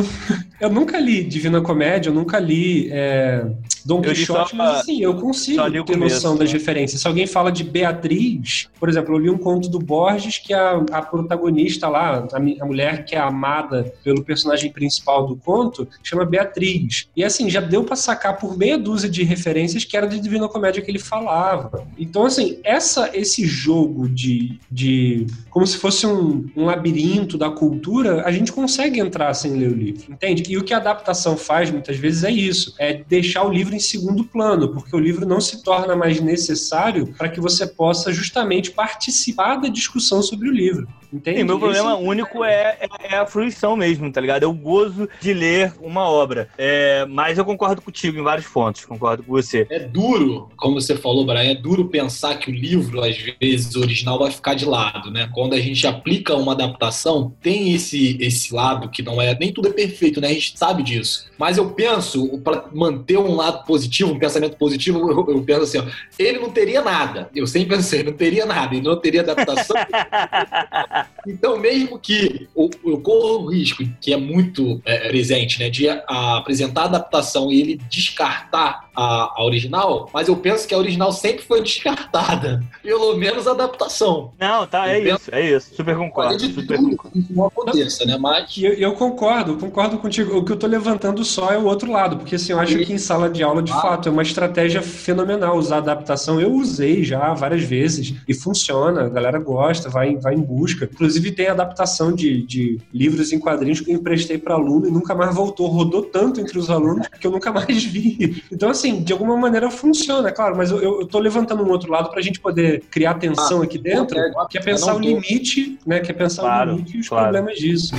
eu 0.61 0.70
nunca 0.70 0.99
li 0.99 1.24
Divina 1.24 1.61
Comédia, 1.61 2.11
eu 2.11 2.14
nunca 2.14 2.39
li 2.39 2.89
é, 2.91 3.45
Don 3.89 4.03
li 4.03 4.14
Quixote, 4.14 4.55
mas 4.55 4.80
assim, 4.80 5.01
eu 5.01 5.14
consigo 5.14 5.62
ter 5.70 5.82
começo, 5.82 6.16
noção 6.16 6.36
das 6.36 6.53
né? 6.53 6.59
referências. 6.59 7.01
Se 7.01 7.09
alguém 7.09 7.26
fala 7.26 7.51
de 7.51 7.64
Beatriz, 7.64 8.68
por 8.78 8.86
exemplo, 8.86 9.14
eu 9.14 9.18
li 9.18 9.30
um 9.30 9.39
conto 9.39 9.70
do 9.70 9.78
Borges 9.78 10.36
que 10.36 10.53
a, 10.53 10.72
a 10.93 11.01
protagonista 11.01 11.89
lá, 11.89 12.28
a, 12.30 12.36
a 12.36 12.66
mulher 12.66 13.07
que 13.07 13.14
é 13.16 13.18
amada 13.18 13.91
pelo 14.05 14.22
personagem 14.22 14.70
principal 14.70 15.26
do 15.26 15.36
conto, 15.36 15.89
chama 16.03 16.26
Beatriz. 16.26 17.09
E 17.16 17.24
assim, 17.24 17.49
já 17.49 17.62
deu 17.62 17.82
pra 17.82 17.97
sacar 17.97 18.36
por 18.36 18.59
meia 18.59 18.76
dúzia 18.76 19.09
de 19.09 19.24
referências 19.24 19.86
que 19.86 19.97
era 19.97 20.07
de 20.07 20.20
Divina 20.20 20.49
Comédia 20.49 20.82
que 20.82 20.91
ele 20.91 20.99
falava. 20.99 21.89
Então, 21.99 22.26
assim, 22.26 22.59
essa, 22.62 23.11
esse 23.16 23.47
jogo 23.47 24.07
de, 24.07 24.61
de 24.70 25.26
como 25.49 25.66
se 25.66 25.78
fosse 25.78 26.07
um, 26.07 26.47
um 26.55 26.66
labirinto 26.66 27.39
da 27.39 27.49
cultura, 27.49 28.22
a 28.26 28.30
gente 28.30 28.53
consegue 28.53 29.01
entrar 29.01 29.32
sem 29.32 29.53
ler 29.53 29.70
o 29.70 29.74
livro, 29.74 30.12
entende? 30.12 30.43
E 30.47 30.59
o 30.59 30.62
que 30.62 30.74
a 30.74 30.76
adaptação 30.76 31.39
faz 31.39 31.70
muitas 31.70 31.97
vezes 31.97 32.22
é 32.22 32.30
isso, 32.30 32.74
é 32.78 33.03
deixar 33.09 33.45
o 33.47 33.51
livro 33.51 33.78
em 33.79 33.81
segundo 33.81 34.24
plano, 34.24 34.68
porque 34.72 34.95
o 34.95 34.99
livro 34.99 35.24
não 35.24 35.41
se 35.41 35.62
torna 35.62 35.97
mais 35.97 36.20
necessário 36.20 37.07
para 37.16 37.29
que 37.29 37.41
você 37.41 37.66
possa 37.66 38.12
justamente 38.12 38.72
participar 38.72 39.57
da 39.57 39.68
discussão 39.68 40.20
sobre 40.20 40.49
o 40.49 40.53
livro. 40.53 40.87
Entende? 41.13 41.39
Sim, 41.39 41.45
meu 41.45 41.59
problema 41.59 41.95
Esse- 41.95 42.03
único 42.03 42.45
é, 42.45 42.77
é, 42.81 43.15
é 43.15 43.17
a 43.17 43.27
fruição 43.27 43.77
mesmo, 43.77 44.11
tá 44.13 44.21
ligado? 44.21 44.43
Eu 44.43 44.53
gozo 44.53 45.09
de 45.21 45.33
ler 45.33 45.73
uma 45.81 46.03
obra. 46.09 46.49
É, 46.59 47.07
mas 47.07 47.39
eu 47.39 47.45
concordo 47.45 47.81
contigo 47.81 48.19
em 48.19 48.23
vários 48.23 48.47
pontos, 48.47 48.85
concordo 48.85 49.23
com 49.23 49.33
você. 49.33 49.67
É 49.71 49.79
duro, 49.81 50.51
como 50.57 50.81
você 50.81 50.97
falou, 50.97 51.25
Brian, 51.25 51.51
é 51.51 51.55
duro 51.55 51.87
pensar 51.89 52.37
que 52.37 52.51
o 52.51 52.55
livro, 52.55 53.03
às 53.03 53.17
vezes, 53.41 53.75
o 53.75 53.81
original 53.81 54.19
vai 54.19 54.31
ficar 54.31 54.55
de 54.55 54.65
lado, 54.65 55.11
né? 55.11 55.31
Quando 55.35 55.55
a 55.55 55.61
gente 55.61 55.87
aplica 55.87 56.35
uma 56.35 56.53
adaptação, 56.53 57.33
tem 57.41 57.73
esse, 57.75 58.17
esse 58.21 58.55
lado 58.55 58.89
que 58.91 59.03
não 59.03 59.21
é. 59.21 59.37
Nem 59.39 59.53
tudo 59.53 59.69
é 59.69 59.73
perfeito, 59.73 60.21
né? 60.21 60.29
A 60.29 60.33
gente 60.35 60.59
sabe 60.59 60.83
disso. 60.83 61.27
Mas 61.39 61.57
eu 61.57 61.71
penso, 61.71 62.39
para 62.41 62.65
manter 62.73 63.17
um 63.19 63.35
lado 63.35 63.65
positivo, 63.65 64.13
um 64.13 64.19
pensamento 64.19 64.57
positivo, 64.57 64.99
eu, 65.11 65.37
eu 65.37 65.43
penso 65.43 65.63
assim, 65.63 65.79
ó, 65.79 65.85
ele 66.19 66.39
não 66.39 66.51
teria 66.51 66.83
nada. 66.83 67.31
Eu 67.35 67.47
sempre 67.47 67.69
pensei, 67.77 68.03
não 68.03 68.13
teria 68.13 68.45
nada, 68.45 68.75
ele 68.75 68.87
não 68.87 68.97
teria 69.01 69.23
adaptação. 69.23 69.77
Então, 71.27 71.59
mesmo 71.59 71.99
que 71.99 72.49
eu, 72.57 72.71
corro 73.01 73.45
o 73.45 73.51
risco, 73.51 73.85
que 74.01 74.13
é 74.13 74.17
muito 74.17 74.81
é, 74.85 75.09
presente, 75.09 75.59
né, 75.59 75.69
de 75.71 75.89
a- 75.89 76.39
apresentar 76.39 76.85
adaptação 76.85 77.53
e 77.53 77.61
ele 77.61 77.81
descartar 77.91 78.88
a, 79.01 79.33
a 79.37 79.45
original, 79.45 80.11
mas 80.13 80.27
eu 80.27 80.37
penso 80.37 80.67
que 80.67 80.75
a 80.75 80.79
original 80.79 81.13
sempre 81.13 81.45
foi 81.45 81.63
descartada. 81.63 82.63
Pelo 82.83 83.17
menos 83.17 83.47
a 83.47 83.53
adaptação. 83.53 84.33
Não, 84.39 84.67
tá, 84.67 84.89
é 84.89 84.99
Eu 85.01 85.15
isso, 85.17 85.31
é 85.33 85.51
isso. 85.57 85.75
Super 85.75 85.97
concordo. 85.97 86.37
de 86.37 86.53
Super 86.53 86.77
tudo 86.79 86.91
concordo. 86.97 87.11
que 87.27 87.33
não 87.33 87.47
aconteça, 87.47 88.05
né? 88.05 88.19
Mas. 88.19 88.57
E 88.57 88.65
eu, 88.65 88.73
eu 88.75 88.93
concordo, 88.95 89.57
concordo 89.57 89.99
contigo. 89.99 90.37
O 90.39 90.45
que 90.45 90.51
eu 90.53 90.57
tô 90.57 90.67
levantando 90.67 91.25
só 91.25 91.53
é 91.53 91.59
o 91.59 91.65
outro 91.67 91.91
lado, 91.93 92.17
porque 92.17 92.35
assim, 92.35 92.53
eu 92.53 92.59
acho 92.59 92.77
que 92.79 92.93
em 92.93 92.99
sala 92.99 93.29
de 93.31 93.43
aula, 93.43 93.63
de 93.63 93.73
Ah. 93.73 93.81
fato, 93.81 94.09
é 94.09 94.13
uma 94.13 94.23
estratégia 94.23 94.83
fenomenal 94.83 95.57
usar 95.57 95.79
adaptação. 95.79 96.41
Eu 96.41 96.53
usei 96.53 97.05
já 97.05 97.33
várias 97.35 97.63
vezes 97.63 98.15
e 98.27 98.35
funciona, 98.35 99.03
a 99.05 99.09
galera 99.09 99.39
gosta, 99.39 99.89
vai, 99.89 100.17
vai 100.17 100.35
em 100.35 100.43
busca. 100.43 100.89
Inclusive, 100.91 101.31
tem 101.33 101.47
adaptação 101.49 102.13
de, 102.13 102.43
de 102.43 102.81
livros 102.93 103.33
em 103.33 103.39
quadrinhos 103.39 103.81
que 103.81 103.91
eu 103.93 103.95
emprestei 103.97 104.39
para 104.39 104.55
aluno 104.55 104.89
e 104.89 104.91
nunca 104.91 105.15
mais 105.15 105.35
voltou. 105.35 105.69
Rodou 105.69 106.03
tanto 106.03 106.41
entre 106.41 106.59
os 106.59 106.69
alunos 106.71 107.07
que 107.21 107.27
eu 107.27 107.31
nunca 107.31 107.53
mais 107.53 107.85
vi. 107.85 108.43
Então, 108.51 108.69
assim, 108.71 108.88
de 108.93 109.12
alguma 109.12 109.36
maneira 109.36 109.70
funciona, 109.70 110.30
claro, 110.32 110.57
mas 110.57 110.70
eu, 110.70 110.80
eu, 110.82 111.07
tô 111.07 111.18
levantando 111.18 111.62
um 111.62 111.70
outro 111.70 111.91
lado 111.91 112.11
pra 112.11 112.20
gente 112.20 112.41
poder 112.41 112.84
criar 112.91 113.14
tensão 113.14 113.62
aqui 113.62 113.78
dentro, 113.78 114.18
é, 114.18 114.32
que 114.51 114.59
é 114.59 114.61
pensar 114.61 114.95
o 114.95 114.99
limite, 114.99 115.78
né? 115.86 116.01
Que 116.01 116.11
é 116.11 116.14
pensar 116.14 116.43
Claro, 116.43 116.72
o 116.72 116.76
limite 116.76 116.97
e 116.97 117.01
os 117.01 117.09
claro. 117.09 117.24
problemas 117.24 117.59
disso. 117.59 117.95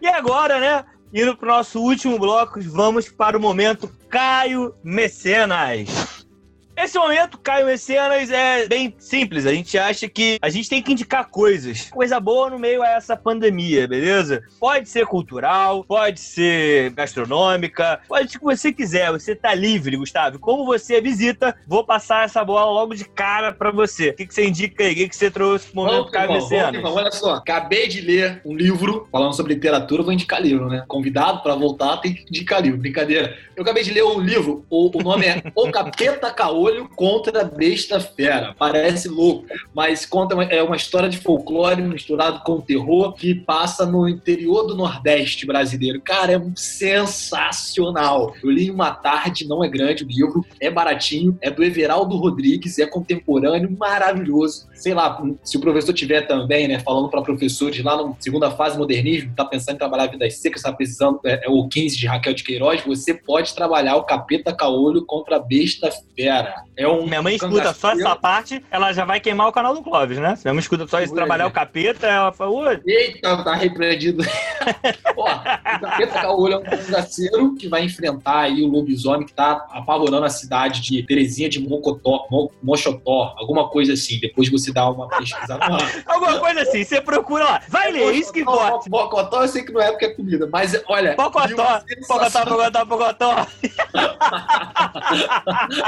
E 0.00 0.06
agora, 0.06 0.60
né? 0.60 0.84
Indo 1.12 1.36
pro 1.36 1.48
nosso 1.48 1.80
último 1.80 2.18
bloco, 2.18 2.60
vamos 2.60 3.08
para 3.08 3.38
o 3.38 3.40
momento 3.40 3.90
Caio 4.08 4.74
Mecenas. 4.82 6.15
Esse 6.76 6.98
momento, 6.98 7.38
Caio 7.38 7.64
Mecenas, 7.66 8.30
é 8.30 8.68
bem 8.68 8.94
simples. 8.98 9.46
A 9.46 9.52
gente 9.52 9.78
acha 9.78 10.06
que 10.08 10.38
a 10.42 10.50
gente 10.50 10.68
tem 10.68 10.82
que 10.82 10.92
indicar 10.92 11.26
coisas. 11.30 11.88
Coisa 11.90 12.20
boa 12.20 12.50
no 12.50 12.58
meio 12.58 12.82
a 12.82 12.88
essa 12.90 13.16
pandemia, 13.16 13.88
beleza? 13.88 14.42
Pode 14.60 14.86
ser 14.86 15.06
cultural, 15.06 15.84
pode 15.84 16.20
ser 16.20 16.90
gastronômica, 16.90 18.00
pode 18.06 18.30
ser 18.30 18.36
o 18.36 18.40
que 18.40 18.46
você 18.46 18.72
quiser. 18.72 19.10
Você 19.10 19.34
tá 19.34 19.54
livre, 19.54 19.96
Gustavo. 19.96 20.38
Como 20.38 20.66
você 20.66 21.00
visita, 21.00 21.56
vou 21.66 21.82
passar 21.82 22.26
essa 22.26 22.44
bola 22.44 22.70
logo 22.70 22.94
de 22.94 23.06
cara 23.06 23.52
pra 23.52 23.70
você. 23.70 24.10
O 24.10 24.14
que, 24.14 24.26
que 24.26 24.34
você 24.34 24.46
indica 24.46 24.84
aí? 24.84 24.92
O 24.92 24.96
que, 24.96 25.08
que 25.08 25.16
você 25.16 25.30
trouxe 25.30 25.68
pro 25.68 25.76
momento 25.76 25.96
Vamos, 25.96 26.10
Caio 26.10 26.24
irmão, 26.24 26.40
vamos, 26.40 26.50
Mecenas? 26.50 26.74
irmão. 26.74 26.94
Olha 26.94 27.10
só, 27.10 27.34
acabei 27.36 27.88
de 27.88 28.02
ler 28.02 28.42
um 28.44 28.54
livro 28.54 29.08
falando 29.10 29.32
sobre 29.34 29.54
literatura, 29.54 30.02
vou 30.02 30.12
indicar 30.12 30.42
livro, 30.42 30.68
né? 30.68 30.84
Convidado 30.86 31.42
para 31.42 31.54
voltar 31.54 31.96
tem 31.98 32.12
que 32.12 32.22
indicar 32.28 32.60
livro, 32.60 32.78
brincadeira. 32.78 33.34
Eu 33.56 33.62
acabei 33.62 33.82
de 33.82 33.92
ler 33.92 34.04
um 34.04 34.20
livro, 34.20 34.64
o, 34.68 34.90
o 34.94 35.02
nome 35.02 35.24
é 35.24 35.42
O 35.54 35.70
Capeta 35.70 36.30
Caolho 36.66 36.88
contra 36.96 37.42
a 37.42 37.44
Besta 37.44 38.00
Fera. 38.00 38.54
Parece 38.58 39.08
louco, 39.08 39.46
mas 39.72 40.04
conta 40.04 40.34
uma- 40.34 40.44
é 40.44 40.60
uma 40.62 40.74
história 40.74 41.08
de 41.08 41.18
folclore 41.18 41.80
misturado 41.80 42.40
com 42.44 42.60
terror 42.60 43.12
que 43.14 43.34
passa 43.34 43.86
no 43.86 44.08
interior 44.08 44.66
do 44.66 44.74
Nordeste 44.76 45.46
brasileiro. 45.46 46.00
Cara, 46.00 46.32
é 46.32 46.42
sensacional. 46.56 48.34
Eu 48.42 48.50
li 48.50 48.70
uma 48.70 48.90
tarde, 48.90 49.46
não 49.46 49.62
é 49.62 49.68
grande 49.68 50.02
o 50.04 50.08
livro, 50.08 50.44
é 50.60 50.68
baratinho, 50.70 51.38
é 51.40 51.50
do 51.50 51.62
Everaldo 51.62 52.16
Rodrigues, 52.16 52.78
é 52.78 52.86
contemporâneo, 52.86 53.70
maravilhoso. 53.78 54.66
Sei 54.74 54.92
lá, 54.92 55.22
se 55.44 55.56
o 55.56 55.60
professor 55.60 55.92
tiver 55.92 56.22
também, 56.22 56.66
né, 56.66 56.80
falando 56.80 57.08
para 57.08 57.22
professores 57.22 57.82
lá 57.82 57.96
na 58.02 58.14
segunda 58.18 58.50
fase 58.50 58.76
modernismo, 58.76 59.32
tá 59.36 59.44
pensando 59.44 59.76
em 59.76 59.78
trabalhar 59.78 60.06
vidas 60.06 60.38
secas, 60.38 60.62
tá 60.62 60.72
precisando, 60.72 61.20
é, 61.24 61.46
é 61.46 61.48
o 61.48 61.68
15 61.68 61.96
de 61.96 62.06
Raquel 62.06 62.34
de 62.34 62.42
Queiroz, 62.42 62.82
você 62.84 63.14
pode 63.14 63.54
trabalhar 63.54 63.96
o 63.96 64.04
capeta 64.04 64.52
caolho 64.54 65.04
contra 65.06 65.36
a 65.36 65.38
besta 65.38 65.90
fera. 66.16 66.55
É 66.76 66.86
um 66.88 67.04
Minha 67.06 67.22
mãe 67.22 67.34
escuta 67.36 67.72
só 67.72 67.92
essa 67.92 68.14
parte, 68.16 68.62
ela 68.70 68.92
já 68.92 69.04
vai 69.04 69.18
queimar 69.20 69.48
o 69.48 69.52
canal 69.52 69.74
do 69.74 69.82
Clóvis, 69.82 70.18
né? 70.18 70.36
Se 70.36 70.44
minha 70.44 70.54
mãe 70.54 70.60
escuta 70.60 70.86
só 70.86 71.00
isso, 71.00 71.14
trabalhar 71.14 71.46
o 71.46 71.50
capeta, 71.50 72.06
ela 72.06 72.32
fala, 72.32 72.50
"Ui, 72.50 72.80
Eita, 72.86 73.42
tá 73.42 73.54
repreendido. 73.54 74.22
Ó, 75.16 75.24
o 75.30 75.80
Capeta 75.80 76.20
Caolho 76.20 76.54
é 76.54 76.56
um 76.58 76.62
cangaceiro 76.62 77.54
que 77.54 77.68
vai 77.68 77.82
enfrentar 77.84 78.40
aí 78.40 78.62
o 78.62 78.68
lobisomem 78.68 79.26
que 79.26 79.32
tá 79.32 79.66
apavorando 79.70 80.24
a 80.24 80.28
cidade 80.30 80.80
de 80.80 81.02
Terezinha 81.02 81.48
de 81.48 81.60
Mocotó, 81.60 82.26
Mo- 82.30 82.50
Mochotó, 82.62 83.34
alguma 83.38 83.68
coisa 83.68 83.92
assim. 83.94 84.18
Depois 84.20 84.50
você 84.50 84.72
dá 84.72 84.90
uma 84.90 85.08
pesquisada. 85.08 85.64
Alguma 86.06 86.38
coisa 86.38 86.62
assim, 86.62 86.84
você 86.84 87.00
procura 87.00 87.44
lá. 87.44 87.60
Vai 87.68 87.90
ler, 87.92 88.14
isso 88.14 88.32
que 88.32 88.40
importa. 88.40 88.88
Mocotó 88.90 89.42
eu 89.42 89.48
sei 89.48 89.62
que 89.64 89.72
não 89.72 89.80
é 89.80 89.90
porque 89.90 90.06
é 90.06 90.14
comida, 90.14 90.48
mas 90.52 90.80
olha. 90.88 91.14
Pocotó, 91.14 91.46
livro 91.46 91.62
pocotó, 92.06 92.24
sensacional. 92.24 92.56
pocotó, 92.58 92.86
pocotó. 92.86 93.46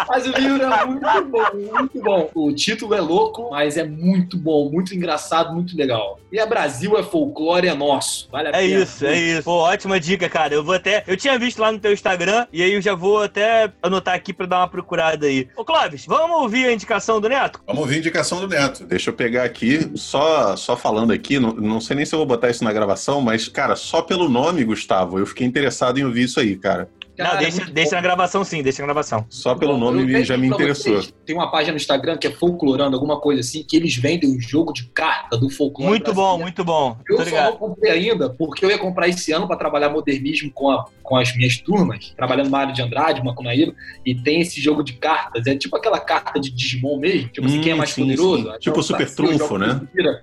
Mas 0.08 0.26
o 0.26 0.30
livro 0.32 0.57
é 0.62 0.84
muito 0.84 1.24
bom, 1.30 1.76
muito 1.78 2.02
bom. 2.02 2.30
O 2.34 2.52
título 2.52 2.94
é 2.94 3.00
louco, 3.00 3.50
mas 3.50 3.76
é 3.76 3.84
muito 3.84 4.36
bom, 4.36 4.70
muito 4.70 4.94
engraçado, 4.94 5.52
muito 5.54 5.76
legal. 5.76 6.18
E 6.30 6.38
a 6.38 6.46
Brasil 6.46 6.96
é 6.98 7.02
folclore, 7.02 7.68
é 7.68 7.74
nosso. 7.74 8.28
Vale 8.30 8.48
a 8.48 8.50
É 8.50 8.66
pena. 8.66 8.82
isso, 8.82 9.06
é 9.06 9.18
isso. 9.18 9.42
Pô, 9.44 9.52
ótima 9.60 9.98
dica, 9.98 10.28
cara. 10.28 10.54
Eu 10.54 10.62
vou 10.64 10.74
até. 10.74 11.02
Eu 11.06 11.16
tinha 11.16 11.38
visto 11.38 11.58
lá 11.58 11.72
no 11.72 11.78
teu 11.78 11.92
Instagram 11.92 12.46
e 12.52 12.62
aí 12.62 12.72
eu 12.72 12.82
já 12.82 12.94
vou 12.94 13.22
até 13.22 13.72
anotar 13.82 14.14
aqui 14.14 14.32
pra 14.32 14.46
dar 14.46 14.58
uma 14.58 14.68
procurada 14.68 15.26
aí. 15.26 15.48
Ô, 15.56 15.64
Clóvis, 15.64 16.04
vamos 16.06 16.38
ouvir 16.42 16.66
a 16.66 16.72
indicação 16.72 17.20
do 17.20 17.28
Neto? 17.28 17.60
Vamos 17.66 17.82
ouvir 17.82 17.96
a 17.96 17.98
indicação 17.98 18.40
do 18.40 18.48
Neto. 18.48 18.84
Deixa 18.84 19.10
eu 19.10 19.14
pegar 19.14 19.44
aqui, 19.44 19.90
só, 19.94 20.56
só 20.56 20.76
falando 20.76 21.12
aqui, 21.12 21.38
não, 21.38 21.52
não 21.52 21.80
sei 21.80 21.96
nem 21.96 22.04
se 22.04 22.14
eu 22.14 22.18
vou 22.18 22.26
botar 22.26 22.50
isso 22.50 22.64
na 22.64 22.72
gravação, 22.72 23.20
mas, 23.20 23.48
cara, 23.48 23.76
só 23.76 24.02
pelo 24.02 24.28
nome, 24.28 24.64
Gustavo, 24.64 25.18
eu 25.18 25.26
fiquei 25.26 25.46
interessado 25.46 25.98
em 25.98 26.04
ouvir 26.04 26.24
isso 26.24 26.40
aí, 26.40 26.56
cara. 26.56 26.88
Cara, 27.18 27.30
Não, 27.30 27.36
é 27.36 27.42
deixa, 27.42 27.56
muito 27.58 27.72
deixa 27.72 27.90
bom. 27.90 27.96
na 27.96 28.02
gravação 28.02 28.44
sim, 28.44 28.62
deixa 28.62 28.80
na 28.80 28.86
gravação. 28.86 29.26
Só 29.28 29.54
pelo 29.56 29.72
Bom, 29.72 29.78
nome 29.92 30.24
já 30.24 30.36
me 30.36 30.46
interessou. 30.46 30.94
vocês, 30.94 31.12
Tem 31.26 31.34
uma 31.34 31.50
página 31.50 31.72
no 31.72 31.76
Instagram 31.76 32.16
que 32.16 32.28
é 32.28 32.30
Folclorando, 32.30 32.94
alguma 32.96 33.20
coisa 33.20 33.40
assim, 33.40 33.64
que 33.64 33.76
eles 33.76 33.96
vendem 33.96 34.30
um 34.30 34.40
jogo 34.40 34.72
de 34.72 34.84
carta 34.90 35.36
do 35.36 35.50
folclore. 35.50 35.90
Muito 35.90 36.14
bom, 36.14 36.38
muito 36.38 36.64
bom. 36.64 36.96
Eu 37.08 37.16
Tô 37.16 37.22
só 37.24 37.28
ligado. 37.28 37.50
não 37.50 37.56
comprei 37.58 37.90
ainda, 37.92 38.30
porque 38.30 38.64
eu 38.64 38.70
ia 38.70 38.78
comprar 38.78 39.08
esse 39.08 39.32
ano 39.32 39.46
para 39.48 39.56
trabalhar 39.56 39.88
modernismo 39.90 40.50
com, 40.54 40.70
a- 40.70 40.84
com 41.02 41.16
as 41.16 41.34
minhas 41.36 41.58
turmas, 41.58 42.12
trabalhando 42.16 42.50
na 42.50 42.58
área 42.58 42.72
de 42.72 42.80
Andrade, 42.82 43.22
Macunaíba, 43.24 43.74
e 44.06 44.14
tem 44.14 44.40
esse 44.40 44.60
jogo 44.60 44.82
de 44.84 44.92
cartas. 44.92 45.46
É 45.46 45.56
tipo 45.56 45.76
aquela 45.76 45.98
carta 45.98 46.38
de 46.38 46.50
Digimon 46.50 46.98
mesmo, 46.98 47.28
tipo 47.30 47.46
assim, 47.46 47.58
Hum, 47.58 47.62
quem 47.62 47.72
é 47.72 47.74
mais 47.74 47.90
sim, 47.90 48.02
poderoso. 48.02 48.42
sim. 48.44 48.48
Até 48.50 48.58
Tipo 48.58 48.78
o 48.80 48.82
Super 48.82 49.12
Trunfo, 49.14 49.58
né? 49.58 49.80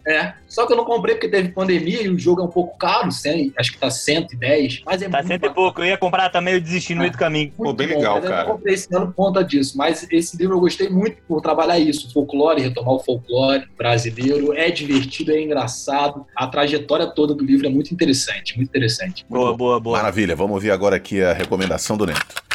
É. 0.08 0.34
Só 0.48 0.66
que 0.66 0.72
eu 0.74 0.78
não 0.78 0.86
comprei 0.86 1.16
porque 1.16 1.28
teve 1.28 1.50
pandemia 1.50 2.04
e 2.04 2.10
o 2.10 2.18
jogo 2.18 2.42
é 2.42 2.44
um 2.46 2.50
pouco 2.50 2.78
caro, 2.78 3.12
100, 3.12 3.54
acho 3.58 3.72
que 3.74 3.78
tá 3.78 3.90
110, 3.90 4.82
mas 4.86 5.02
é 5.02 5.10
Tá 5.10 5.18
muito 5.18 5.28
cento 5.28 5.46
e 5.46 5.50
pouco. 5.54 5.82
Eu 5.82 5.86
ia 5.86 5.98
comprar 5.98 6.30
também, 6.30 6.54
eu 6.54 6.62
desisti 6.62 6.85
no 6.94 7.02
meio 7.02 7.12
do 7.12 7.18
caminho. 7.18 7.52
Pô, 7.56 7.74
bem 7.74 7.88
legal, 7.88 8.16
mas 8.16 8.26
eu 8.26 8.30
cara. 8.30 8.44
não 8.44 8.56
comprei 8.56 8.74
esse 8.74 8.96
ano 8.96 9.08
por 9.08 9.16
conta 9.16 9.44
disso. 9.44 9.78
Mas 9.78 10.06
esse 10.12 10.38
livro 10.38 10.56
eu 10.56 10.60
gostei 10.60 10.90
muito 10.90 11.18
por 11.28 11.42
trabalhar 11.42 11.80
isso, 11.80 12.12
folclore, 12.14 12.62
retomar 12.62 12.94
o 12.94 13.00
folclore 13.00 13.66
brasileiro. 13.78 14.54
É 14.54 14.70
divertido, 14.70 15.32
é 15.32 15.42
engraçado. 15.42 16.26
A 16.36 16.48
trajetória 16.48 17.08
toda 17.08 17.34
do 17.34 17.44
livro 17.44 17.66
é 17.66 17.70
muito 17.70 17.94
interessante, 17.94 18.56
muito 18.58 18.70
interessante. 18.70 19.26
Boa, 19.30 19.56
boa, 19.56 19.80
boa. 19.80 19.98
Maravilha, 19.98 20.36
vamos 20.36 20.54
ouvir 20.54 20.72
agora 20.72 20.96
aqui 20.96 21.22
a 21.24 21.34
recomendação 21.34 21.98
do 21.98 22.06
Neto. 22.06 22.46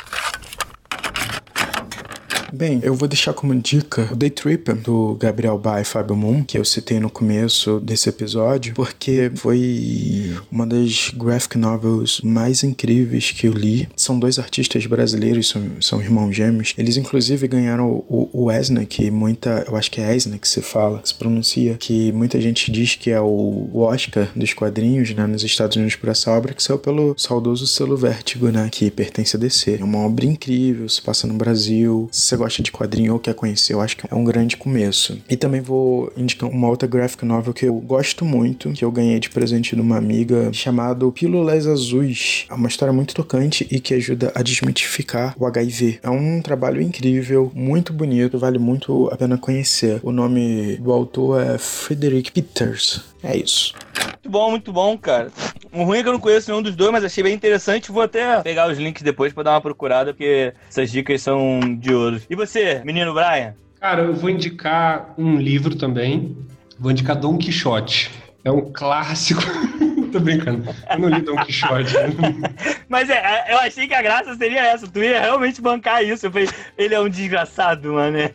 Bem, 2.53 2.81
eu 2.83 2.95
vou 2.95 3.07
deixar 3.07 3.33
como 3.33 3.55
dica 3.55 4.09
o 4.11 4.17
Day 4.17 4.29
Tripper 4.29 4.75
do 4.75 5.15
Gabriel 5.15 5.57
Ba 5.57 5.81
e 5.81 5.85
Fábio 5.85 6.17
Moon, 6.17 6.43
que 6.43 6.59
eu 6.59 6.65
citei 6.65 6.99
no 6.99 7.09
começo 7.09 7.79
desse 7.79 8.09
episódio, 8.09 8.75
porque 8.75 9.31
foi 9.37 10.35
uma 10.51 10.67
das 10.67 11.11
graphic 11.11 11.57
novels 11.57 12.21
mais 12.23 12.65
incríveis 12.65 13.31
que 13.31 13.47
eu 13.47 13.53
li. 13.53 13.89
São 13.95 14.19
dois 14.19 14.39
artistas 14.39 14.85
brasileiros, 14.87 15.49
são, 15.49 15.63
são 15.81 16.03
irmãos 16.03 16.33
gêmeos. 16.33 16.75
Eles 16.77 16.97
inclusive 16.97 17.47
ganharam 17.47 18.05
o, 18.09 18.29
o 18.33 18.51
Esna, 18.51 18.85
que 18.85 19.11
muita, 19.11 19.65
eu 19.69 19.77
acho 19.77 19.91
que 19.91 20.01
é 20.01 20.15
Esna 20.15 20.37
que 20.37 20.49
se 20.49 20.61
fala, 20.61 20.99
que 20.99 21.09
se 21.09 21.15
pronuncia, 21.15 21.77
que 21.79 22.11
muita 22.13 22.41
gente 22.41 22.71
diz 22.73 22.97
que 22.97 23.11
é 23.11 23.21
o, 23.21 23.71
Oscar 23.73 24.29
dos 24.35 24.53
quadrinhos, 24.53 25.15
né, 25.15 25.27
nos 25.27 25.43
Estados 25.43 25.77
Unidos 25.77 25.97
por 25.97 26.09
essa 26.09 26.31
obra, 26.31 26.53
que 26.53 26.63
saiu 26.63 26.79
pelo 26.79 27.15
saudoso 27.17 27.67
selo 27.67 27.97
Vértigo, 27.97 28.49
né, 28.49 28.69
que 28.71 28.91
pertence 28.91 29.37
a 29.37 29.39
DC. 29.39 29.79
É 29.81 29.85
uma 29.85 29.99
obra 29.99 30.27
incrível, 30.27 30.89
se 30.89 31.01
passa 31.01 31.27
no 31.27 31.35
Brasil. 31.35 32.09
Se 32.13 32.40
gosta 32.41 32.63
de 32.63 32.73
quadrinho 32.73 33.13
ou 33.13 33.19
quer 33.19 33.35
conhecer, 33.35 33.75
eu 33.75 33.81
acho 33.81 33.97
que 33.97 34.07
é 34.11 34.15
um 34.15 34.25
grande 34.25 34.57
começo. 34.57 35.19
E 35.29 35.37
também 35.37 35.61
vou 35.61 36.11
indicar 36.17 36.49
uma 36.49 36.69
outra 36.69 36.89
graphic 36.89 37.25
novel 37.25 37.53
que 37.53 37.67
eu 37.67 37.75
gosto 37.75 38.25
muito, 38.25 38.73
que 38.73 38.85
eu 38.85 38.91
ganhei 38.91 39.21
de 39.21 39.29
presente 39.29 39.77
de 39.77 39.81
uma 39.81 39.97
amiga, 39.97 40.51
chamado 40.53 41.13
Pílulas 41.13 41.67
Azuis. 41.67 42.47
É 42.49 42.55
uma 42.55 42.69
história 42.69 42.93
muito 42.93 43.15
tocante 43.15 43.67
e 43.71 43.79
que 43.79 43.95
ajuda 43.95 44.33
a 44.35 44.43
desmitificar 44.43 45.35
o 45.39 45.47
HIV. 45.47 46.01
É 46.03 46.11
um 46.11 46.41
trabalho 46.41 46.81
incrível, 46.81 47.53
muito 47.55 47.93
bonito, 47.93 48.39
vale 48.39 48.59
muito 48.59 49.09
a 49.13 49.17
pena 49.17 49.37
conhecer. 49.37 50.01
O 50.03 50.11
nome 50.11 50.77
do 50.77 50.93
autor 50.93 51.43
é 51.43 51.59
Frederick 51.59 52.33
Peters. 52.33 53.03
É 53.23 53.37
isso. 53.37 53.75
Muito 54.05 54.31
bom, 54.31 54.51
muito 54.51 54.73
bom, 54.73 54.99
cara. 54.99 55.31
O 55.73 55.85
ruim 55.85 55.99
é 55.99 56.03
que 56.03 56.09
eu 56.09 56.13
não 56.13 56.21
conheço 56.21 56.51
nenhum 56.51 56.63
dos 56.63 56.75
dois, 56.75 56.91
mas 56.91 57.05
achei 57.05 57.23
bem 57.23 57.35
interessante. 57.35 57.93
Vou 57.93 58.03
até 58.03 58.41
pegar 58.43 58.69
os 58.69 58.79
links 58.79 59.03
depois 59.03 59.33
pra 59.33 59.43
dar 59.43 59.53
uma 59.53 59.61
procurada, 59.61 60.13
porque 60.13 60.53
essas 60.69 60.91
dicas 60.91 61.23
são 61.23 61.61
de 61.79 61.95
ouro. 61.95 62.21
E 62.29 62.35
você, 62.35 62.83
menino 62.85 63.15
Brian? 63.15 63.55
Cara, 63.81 64.03
eu 64.03 64.15
vou 64.15 64.29
indicar 64.29 65.15
um 65.17 65.37
livro 65.37 65.75
também. 65.75 66.37
Vou 66.79 66.91
indicar 66.91 67.17
Dom 67.17 67.39
Quixote. 67.39 68.11
É 68.45 68.51
um 68.51 68.73
clássico. 68.73 69.43
Tô 70.13 70.19
brincando. 70.19 70.65
Eu 70.91 70.99
não 70.99 71.09
li 71.09 71.23
Dom 71.23 71.37
Quixote. 71.37 71.95
Mas 72.89 73.09
é, 73.09 73.53
eu 73.53 73.59
achei 73.59 73.87
que 73.87 73.95
a 73.95 74.03
graça 74.03 74.35
seria 74.35 74.67
essa. 74.67 74.89
Tu 74.89 74.99
ia 75.01 75.21
realmente 75.21 75.63
bancar 75.63 76.05
isso. 76.05 76.27
Eu 76.27 76.33
falei, 76.33 76.49
ele 76.77 76.95
é 76.95 77.01
um 77.01 77.09
desgraçado, 77.09 77.93
mano. 77.93 78.19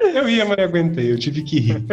Eu 0.00 0.28
ia, 0.28 0.44
mas 0.44 0.58
aguentei. 0.58 1.12
Eu 1.12 1.18
tive 1.18 1.42
que 1.42 1.60
rir. 1.60 1.84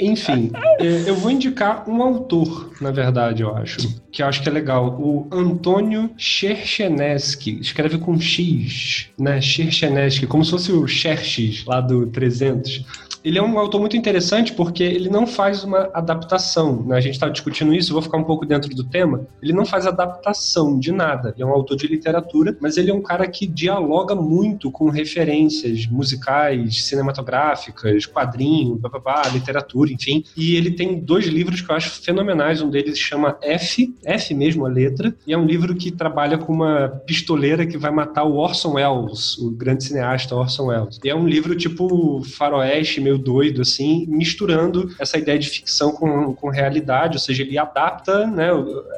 Enfim, 0.00 0.50
eu 0.86 1.14
vou 1.14 1.30
indicar 1.30 1.88
um 1.88 2.02
autor, 2.02 2.72
na 2.80 2.90
verdade, 2.90 3.42
eu 3.42 3.54
acho, 3.54 3.78
que 4.10 4.22
eu 4.22 4.26
acho 4.26 4.42
que 4.42 4.48
é 4.48 4.52
legal. 4.52 4.98
O 5.00 5.26
Antônio 5.30 6.10
Cherchenesky, 6.16 7.58
escreve 7.60 7.98
com 7.98 8.18
X, 8.18 9.08
né? 9.18 9.40
Cherchenesky, 9.40 10.26
como 10.26 10.44
se 10.44 10.50
fosse 10.50 10.72
o 10.72 10.86
Xerxes 10.86 11.64
lá 11.64 11.80
do 11.80 12.06
300 12.06 12.84
ele 13.22 13.38
é 13.38 13.42
um 13.42 13.58
autor 13.58 13.80
muito 13.80 13.96
interessante 13.96 14.52
porque 14.54 14.82
ele 14.82 15.10
não 15.10 15.26
faz 15.26 15.62
uma 15.62 15.90
adaptação. 15.92 16.82
Né? 16.84 16.96
A 16.96 17.00
gente 17.00 17.14
está 17.14 17.28
discutindo 17.28 17.74
isso, 17.74 17.92
vou 17.92 18.02
ficar 18.02 18.16
um 18.16 18.24
pouco 18.24 18.46
dentro 18.46 18.74
do 18.74 18.84
tema. 18.84 19.26
Ele 19.42 19.52
não 19.52 19.66
faz 19.66 19.86
adaptação 19.86 20.78
de 20.78 20.90
nada. 20.90 21.34
Ele 21.34 21.42
é 21.42 21.46
um 21.46 21.52
autor 21.52 21.76
de 21.76 21.86
literatura, 21.86 22.56
mas 22.60 22.76
ele 22.76 22.90
é 22.90 22.94
um 22.94 23.02
cara 23.02 23.28
que 23.28 23.46
dialoga 23.46 24.14
muito 24.14 24.70
com 24.70 24.88
referências 24.88 25.86
musicais, 25.86 26.84
cinematográficas, 26.84 28.06
quadrinho, 28.06 28.76
bababá, 28.76 29.22
literatura, 29.28 29.92
enfim. 29.92 30.24
E 30.36 30.56
ele 30.56 30.69
tem 30.70 30.98
dois 31.00 31.26
livros 31.26 31.60
que 31.60 31.70
eu 31.70 31.76
acho 31.76 32.02
fenomenais. 32.02 32.62
Um 32.62 32.70
deles 32.70 32.98
chama 32.98 33.38
F, 33.42 33.94
F 34.04 34.34
mesmo 34.34 34.66
a 34.66 34.68
letra, 34.68 35.14
e 35.26 35.32
é 35.32 35.38
um 35.38 35.44
livro 35.44 35.74
que 35.74 35.90
trabalha 35.90 36.38
com 36.38 36.52
uma 36.52 36.88
pistoleira 37.06 37.66
que 37.66 37.78
vai 37.78 37.90
matar 37.90 38.24
o 38.24 38.36
Orson 38.36 38.74
Welles, 38.74 39.38
o 39.38 39.50
grande 39.50 39.84
cineasta 39.84 40.34
Orson 40.34 40.66
Welles. 40.66 40.98
E 41.04 41.08
é 41.08 41.14
um 41.14 41.26
livro 41.26 41.54
tipo 41.56 42.22
faroeste, 42.24 43.00
meio 43.00 43.18
doido, 43.18 43.62
assim, 43.62 44.06
misturando 44.08 44.90
essa 44.98 45.18
ideia 45.18 45.38
de 45.38 45.48
ficção 45.48 45.92
com, 45.92 46.34
com 46.34 46.48
realidade, 46.50 47.16
ou 47.16 47.20
seja, 47.20 47.42
ele 47.42 47.58
adapta, 47.58 48.26
né? 48.26 48.48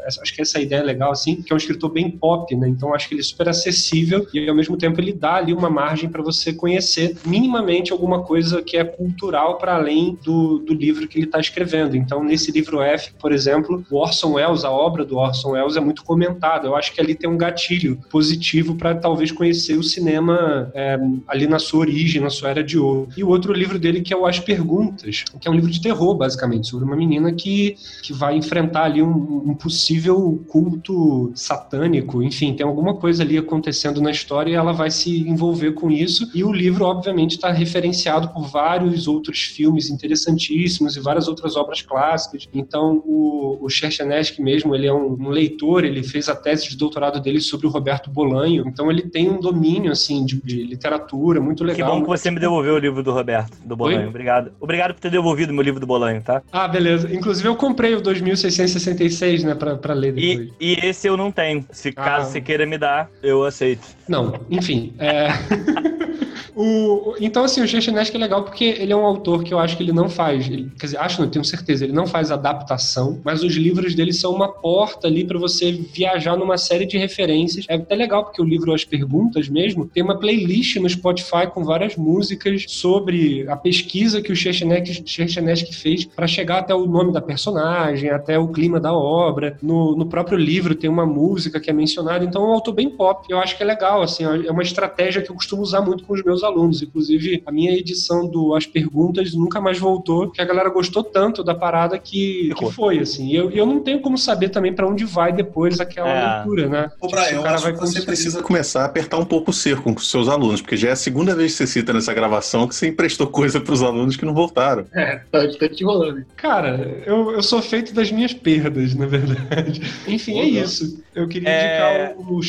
Acho 0.06 0.34
que 0.34 0.42
essa 0.42 0.60
ideia 0.60 0.80
é 0.80 0.84
legal, 0.84 1.12
assim, 1.12 1.42
que 1.42 1.52
é 1.52 1.54
um 1.54 1.58
escritor 1.58 1.90
bem 1.90 2.10
pop, 2.10 2.54
né? 2.56 2.68
Então 2.68 2.94
acho 2.94 3.08
que 3.08 3.14
ele 3.14 3.20
é 3.20 3.24
super 3.24 3.48
acessível 3.48 4.26
e 4.32 4.48
ao 4.48 4.54
mesmo 4.54 4.76
tempo 4.76 5.00
ele 5.00 5.12
dá 5.12 5.34
ali 5.34 5.52
uma 5.52 5.70
margem 5.70 6.08
para 6.08 6.22
você 6.22 6.52
conhecer 6.52 7.16
minimamente 7.24 7.92
alguma 7.92 8.22
coisa 8.22 8.62
que 8.62 8.76
é 8.76 8.84
cultural 8.84 9.58
para 9.58 9.74
além 9.74 10.18
do, 10.24 10.58
do 10.58 10.74
livro 10.74 11.06
que 11.08 11.18
ele 11.18 11.26
está 11.26 11.40
escrevendo. 11.40 11.61
Então, 11.96 12.22
nesse 12.22 12.50
livro 12.50 12.80
F, 12.80 13.12
por 13.18 13.32
exemplo, 13.32 13.84
o 13.90 13.96
Orson 13.96 14.32
Welles, 14.34 14.64
a 14.64 14.70
obra 14.70 15.04
do 15.04 15.16
Orson 15.16 15.50
Welles 15.50 15.76
é 15.76 15.80
muito 15.80 16.04
comentada. 16.04 16.66
Eu 16.66 16.76
acho 16.76 16.92
que 16.92 17.00
ali 17.00 17.14
tem 17.14 17.28
um 17.28 17.36
gatilho 17.36 17.98
positivo 18.10 18.74
para 18.74 18.94
talvez 18.94 19.30
conhecer 19.30 19.76
o 19.78 19.82
cinema 19.82 20.70
é, 20.74 20.98
ali 21.28 21.46
na 21.46 21.58
sua 21.58 21.80
origem, 21.80 22.20
na 22.20 22.30
sua 22.30 22.50
era 22.50 22.62
de 22.62 22.78
ouro. 22.78 23.08
E 23.16 23.24
o 23.24 23.28
outro 23.28 23.52
livro 23.52 23.78
dele 23.78 24.00
que 24.00 24.12
é 24.12 24.16
o 24.16 24.26
As 24.26 24.38
Perguntas, 24.38 25.24
que 25.40 25.48
é 25.48 25.50
um 25.50 25.54
livro 25.54 25.70
de 25.70 25.80
terror, 25.80 26.14
basicamente, 26.14 26.68
sobre 26.68 26.84
uma 26.84 26.96
menina 26.96 27.32
que, 27.32 27.76
que 28.02 28.12
vai 28.12 28.36
enfrentar 28.36 28.84
ali 28.84 29.02
um, 29.02 29.42
um 29.46 29.54
possível 29.54 30.42
culto 30.48 31.32
satânico, 31.34 32.22
enfim, 32.22 32.54
tem 32.54 32.66
alguma 32.66 32.94
coisa 32.96 33.22
ali 33.22 33.38
acontecendo 33.38 34.00
na 34.00 34.10
história 34.10 34.50
e 34.50 34.54
ela 34.54 34.72
vai 34.72 34.90
se 34.90 35.28
envolver 35.28 35.72
com 35.72 35.90
isso. 35.90 36.30
E 36.34 36.44
o 36.44 36.52
livro, 36.52 36.84
obviamente, 36.84 37.32
está 37.32 37.50
referenciado 37.50 38.28
por 38.28 38.46
vários 38.48 39.06
outros 39.06 39.40
filmes 39.40 39.90
interessantíssimos 39.90 40.96
e 40.96 41.00
várias 41.00 41.28
outras 41.28 41.51
obras 41.56 41.82
clássicas. 41.82 42.48
Então, 42.52 43.02
o, 43.04 43.58
o 43.60 43.68
Cherchenesky 43.68 44.42
mesmo, 44.42 44.74
ele 44.74 44.86
é 44.86 44.92
um, 44.92 45.12
um 45.12 45.28
leitor, 45.28 45.84
ele 45.84 46.02
fez 46.02 46.28
a 46.28 46.34
tese 46.36 46.68
de 46.68 46.76
doutorado 46.76 47.20
dele 47.20 47.40
sobre 47.40 47.66
o 47.66 47.70
Roberto 47.70 48.10
Bolanho, 48.10 48.64
então 48.66 48.90
ele 48.90 49.02
tem 49.02 49.28
um 49.30 49.40
domínio, 49.40 49.92
assim, 49.92 50.24
de, 50.24 50.40
de 50.42 50.62
literatura 50.64 51.40
muito 51.40 51.64
legal. 51.64 51.88
Que 51.90 51.94
bom 51.96 52.02
que 52.02 52.08
você 52.08 52.30
me 52.30 52.38
devolveu 52.40 52.74
o 52.74 52.78
livro 52.78 53.02
do 53.02 53.12
Roberto, 53.12 53.56
do 53.64 53.76
Bolanho. 53.76 54.00
Oi? 54.02 54.06
Obrigado. 54.06 54.52
Obrigado 54.60 54.94
por 54.94 55.00
ter 55.00 55.10
devolvido 55.10 55.52
meu 55.52 55.62
livro 55.62 55.80
do 55.80 55.86
Bolanho, 55.86 56.22
tá? 56.22 56.42
Ah, 56.52 56.68
beleza. 56.68 57.12
Inclusive 57.14 57.48
eu 57.48 57.56
comprei 57.56 57.94
o 57.94 58.00
2666, 58.00 59.44
né, 59.44 59.54
pra, 59.54 59.76
pra 59.76 59.94
ler 59.94 60.12
depois. 60.12 60.50
E, 60.60 60.74
e 60.74 60.86
esse 60.86 61.06
eu 61.06 61.16
não 61.16 61.30
tenho. 61.30 61.64
Se 61.70 61.88
Ah. 61.96 62.02
caso 62.04 62.30
você 62.30 62.40
queira 62.40 62.66
me 62.66 62.78
dar, 62.78 63.10
eu 63.22 63.44
aceito. 63.44 63.86
Não, 64.08 64.34
enfim. 64.50 64.92
É... 64.98 65.28
o, 66.54 67.14
então, 67.20 67.44
assim, 67.44 67.62
o 67.62 67.66
Cherchenesky 67.66 68.16
é 68.16 68.20
legal 68.20 68.42
porque 68.42 68.64
ele 68.64 68.92
é 68.92 68.96
um 68.96 69.04
autor 69.04 69.42
que 69.42 69.54
eu 69.54 69.58
acho 69.58 69.76
que 69.76 69.82
ele 69.82 69.92
não 69.92 70.08
faz. 70.08 70.46
Ele, 70.46 70.70
quer 70.78 70.86
dizer, 70.86 70.98
acho, 70.98 71.20
não 71.20 71.28
tenho 71.28 71.44
certeza, 71.44 71.84
ele 71.84 71.92
não 71.92 72.06
faz 72.06 72.30
adaptação, 72.30 73.20
mas 73.24 73.42
os 73.42 73.54
livros 73.54 73.94
dele 73.94 74.12
são 74.12 74.32
uma 74.32 74.48
porta 74.48 75.06
ali 75.06 75.24
para 75.24 75.38
você 75.38 75.72
viajar 75.72 76.36
numa 76.36 76.58
série 76.58 76.86
de 76.86 76.98
referências. 76.98 77.64
É 77.68 77.74
até 77.74 77.94
legal 77.94 78.24
porque 78.24 78.40
o 78.42 78.44
livro 78.44 78.72
As 78.72 78.84
Perguntas 78.84 79.48
mesmo 79.48 79.86
tem 79.86 80.02
uma 80.02 80.18
playlist 80.18 80.76
no 80.76 80.88
Spotify 80.88 81.46
com 81.52 81.64
várias 81.64 81.96
músicas 81.96 82.66
sobre 82.68 83.48
a 83.48 83.56
pesquisa 83.56 84.20
que 84.20 84.32
o 84.32 84.36
Cherchenesky 84.36 85.74
fez 85.74 86.04
para 86.04 86.26
chegar 86.26 86.58
até 86.58 86.74
o 86.74 86.86
nome 86.86 87.12
da 87.12 87.20
personagem, 87.20 88.10
até 88.10 88.38
o 88.38 88.48
clima 88.48 88.78
da 88.78 88.92
obra. 88.92 89.56
No, 89.62 89.96
no 89.96 90.06
próprio 90.06 90.36
livro 90.36 90.74
tem 90.74 90.90
uma 90.90 91.06
música 91.06 91.60
que 91.60 91.70
é 91.70 91.72
mencionada, 91.72 92.24
então 92.24 92.42
é 92.42 92.46
um 92.48 92.52
autor 92.52 92.74
bem 92.74 92.90
pop. 92.90 93.26
Eu 93.30 93.38
acho 93.38 93.56
que 93.56 93.62
é 93.62 93.66
legal, 93.66 94.02
assim, 94.02 94.24
é 94.24 94.50
uma 94.50 94.62
estratégia 94.62 95.22
que 95.22 95.30
eu 95.30 95.34
costumo 95.34 95.62
usar 95.62 95.80
muito 95.80 96.04
com 96.04 96.12
os 96.12 96.22
meus 96.22 96.41
alunos. 96.42 96.82
Inclusive, 96.82 97.42
a 97.46 97.52
minha 97.52 97.72
edição 97.72 98.26
do 98.28 98.54
As 98.54 98.66
Perguntas 98.66 99.34
nunca 99.34 99.60
mais 99.60 99.78
voltou, 99.78 100.26
porque 100.26 100.40
a 100.40 100.44
galera 100.44 100.70
gostou 100.70 101.02
tanto 101.04 101.42
da 101.44 101.54
parada 101.54 101.98
que, 101.98 102.52
que 102.56 102.70
foi, 102.72 102.98
assim. 102.98 103.28
E 103.28 103.36
eu, 103.36 103.50
eu 103.50 103.66
não 103.66 103.80
tenho 103.80 104.00
como 104.00 104.16
saber 104.18 104.48
também 104.50 104.72
para 104.72 104.86
onde 104.86 105.04
vai 105.04 105.32
depois 105.32 105.80
aquela 105.80 106.08
É. 106.08 106.36
leitura, 106.36 106.68
né? 106.68 106.90
Ô, 107.00 107.06
Tipo, 107.06 107.20
Brian, 107.20 107.24
se 107.28 107.34
o 107.34 107.36
eu 107.38 107.42
cara 107.42 107.56
vai 107.58 107.72
que 107.72 107.78
você 107.80 108.02
precisa 108.02 108.42
começar 108.42 108.82
a 108.82 108.84
apertar 108.86 109.18
um 109.18 109.24
pouco 109.24 109.50
o 109.50 109.54
cerco 109.54 109.82
com 109.82 109.98
os 110.00 110.10
seus 110.10 110.28
alunos, 110.28 110.60
porque 110.60 110.76
já 110.76 110.88
é 110.88 110.92
a 110.92 110.96
segunda 110.96 111.34
vez 111.34 111.52
que 111.52 111.58
você 111.58 111.66
cita 111.66 111.92
nessa 111.92 112.12
gravação 112.14 112.66
que 112.68 112.74
você 112.74 112.88
emprestou 112.88 113.26
coisa 113.26 113.60
para 113.60 113.72
os 113.72 113.82
alunos 113.82 114.16
que 114.16 114.24
não 114.24 114.34
voltaram. 114.34 114.84
É, 114.94 115.20
tá, 115.30 115.46
tá 115.58 115.68
te 115.68 115.84
rolando. 115.84 116.24
Cara, 116.36 117.02
eu, 117.06 117.32
eu 117.32 117.42
sou 117.42 117.60
feito 117.62 117.94
das 117.94 118.10
minhas 118.10 118.32
perdas, 118.32 118.94
na 118.94 119.06
verdade. 119.06 119.80
Enfim, 120.06 120.38
é 120.40 120.44
isso. 120.44 121.02
Eu 121.14 121.28
queria 121.28 121.48
É. 121.48 122.04
indicar 122.12 122.26
o, 122.28 122.38
o. 122.38 122.42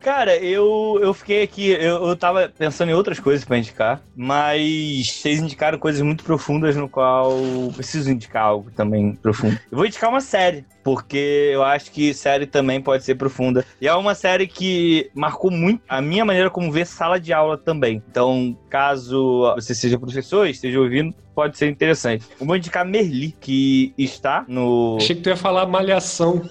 Cara, 0.00 0.36
eu, 0.36 0.98
eu 1.02 1.12
fiquei 1.14 1.42
aqui, 1.42 1.68
eu, 1.70 2.06
eu 2.08 2.16
tava 2.16 2.52
pensando 2.56 2.90
em 2.90 2.94
outras 3.06 3.20
coisas 3.20 3.44
pra 3.44 3.56
indicar, 3.56 4.02
mas 4.16 5.20
vocês 5.20 5.38
indicaram 5.38 5.78
coisas 5.78 6.02
muito 6.02 6.24
profundas 6.24 6.74
no 6.74 6.88
qual 6.88 7.38
preciso 7.74 8.10
indicar 8.10 8.44
algo 8.44 8.70
também 8.72 9.14
profundo. 9.14 9.58
Eu 9.70 9.78
vou 9.78 9.86
indicar 9.86 10.10
uma 10.10 10.20
série, 10.20 10.64
porque 10.82 11.50
eu 11.52 11.62
acho 11.62 11.92
que 11.92 12.12
série 12.12 12.46
também 12.46 12.80
pode 12.80 13.04
ser 13.04 13.14
profunda. 13.14 13.64
E 13.80 13.86
é 13.86 13.94
uma 13.94 14.14
série 14.14 14.48
que 14.48 15.08
marcou 15.14 15.50
muito 15.50 15.82
a 15.88 16.02
minha 16.02 16.24
maneira 16.24 16.50
como 16.50 16.72
ver 16.72 16.86
sala 16.86 17.20
de 17.20 17.32
aula 17.32 17.56
também. 17.56 18.02
Então, 18.10 18.58
caso 18.68 19.54
você 19.54 19.74
seja 19.74 19.98
professor 19.98 20.46
e 20.46 20.50
esteja 20.50 20.80
ouvindo, 20.80 21.14
pode 21.34 21.56
ser 21.56 21.68
interessante. 21.68 22.24
Eu 22.40 22.46
vou 22.46 22.56
indicar 22.56 22.84
Merli, 22.84 23.36
que 23.40 23.94
está 23.96 24.44
no. 24.48 24.96
Achei 24.98 25.14
que 25.14 25.22
tu 25.22 25.28
ia 25.28 25.36
falar 25.36 25.66
malhação. 25.66 26.42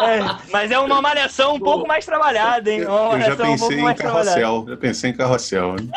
É, 0.00 0.50
mas 0.50 0.70
é 0.70 0.78
uma 0.78 1.02
malhação 1.02 1.54
um 1.54 1.60
pouco 1.60 1.86
mais 1.86 2.04
trabalhada, 2.04 2.70
hein? 2.70 2.84
Uma 2.84 3.14
Eu 3.14 3.20
já 3.20 3.36
malhação 3.36 3.52
um 3.52 3.58
pouco 3.58 3.74
pensei 3.74 3.90
em 3.90 3.94
carrossel. 3.94 4.66
Já 4.68 4.76
pensei 4.76 5.10
em 5.10 5.14
carrossel. 5.14 5.76
hein? 5.78 5.90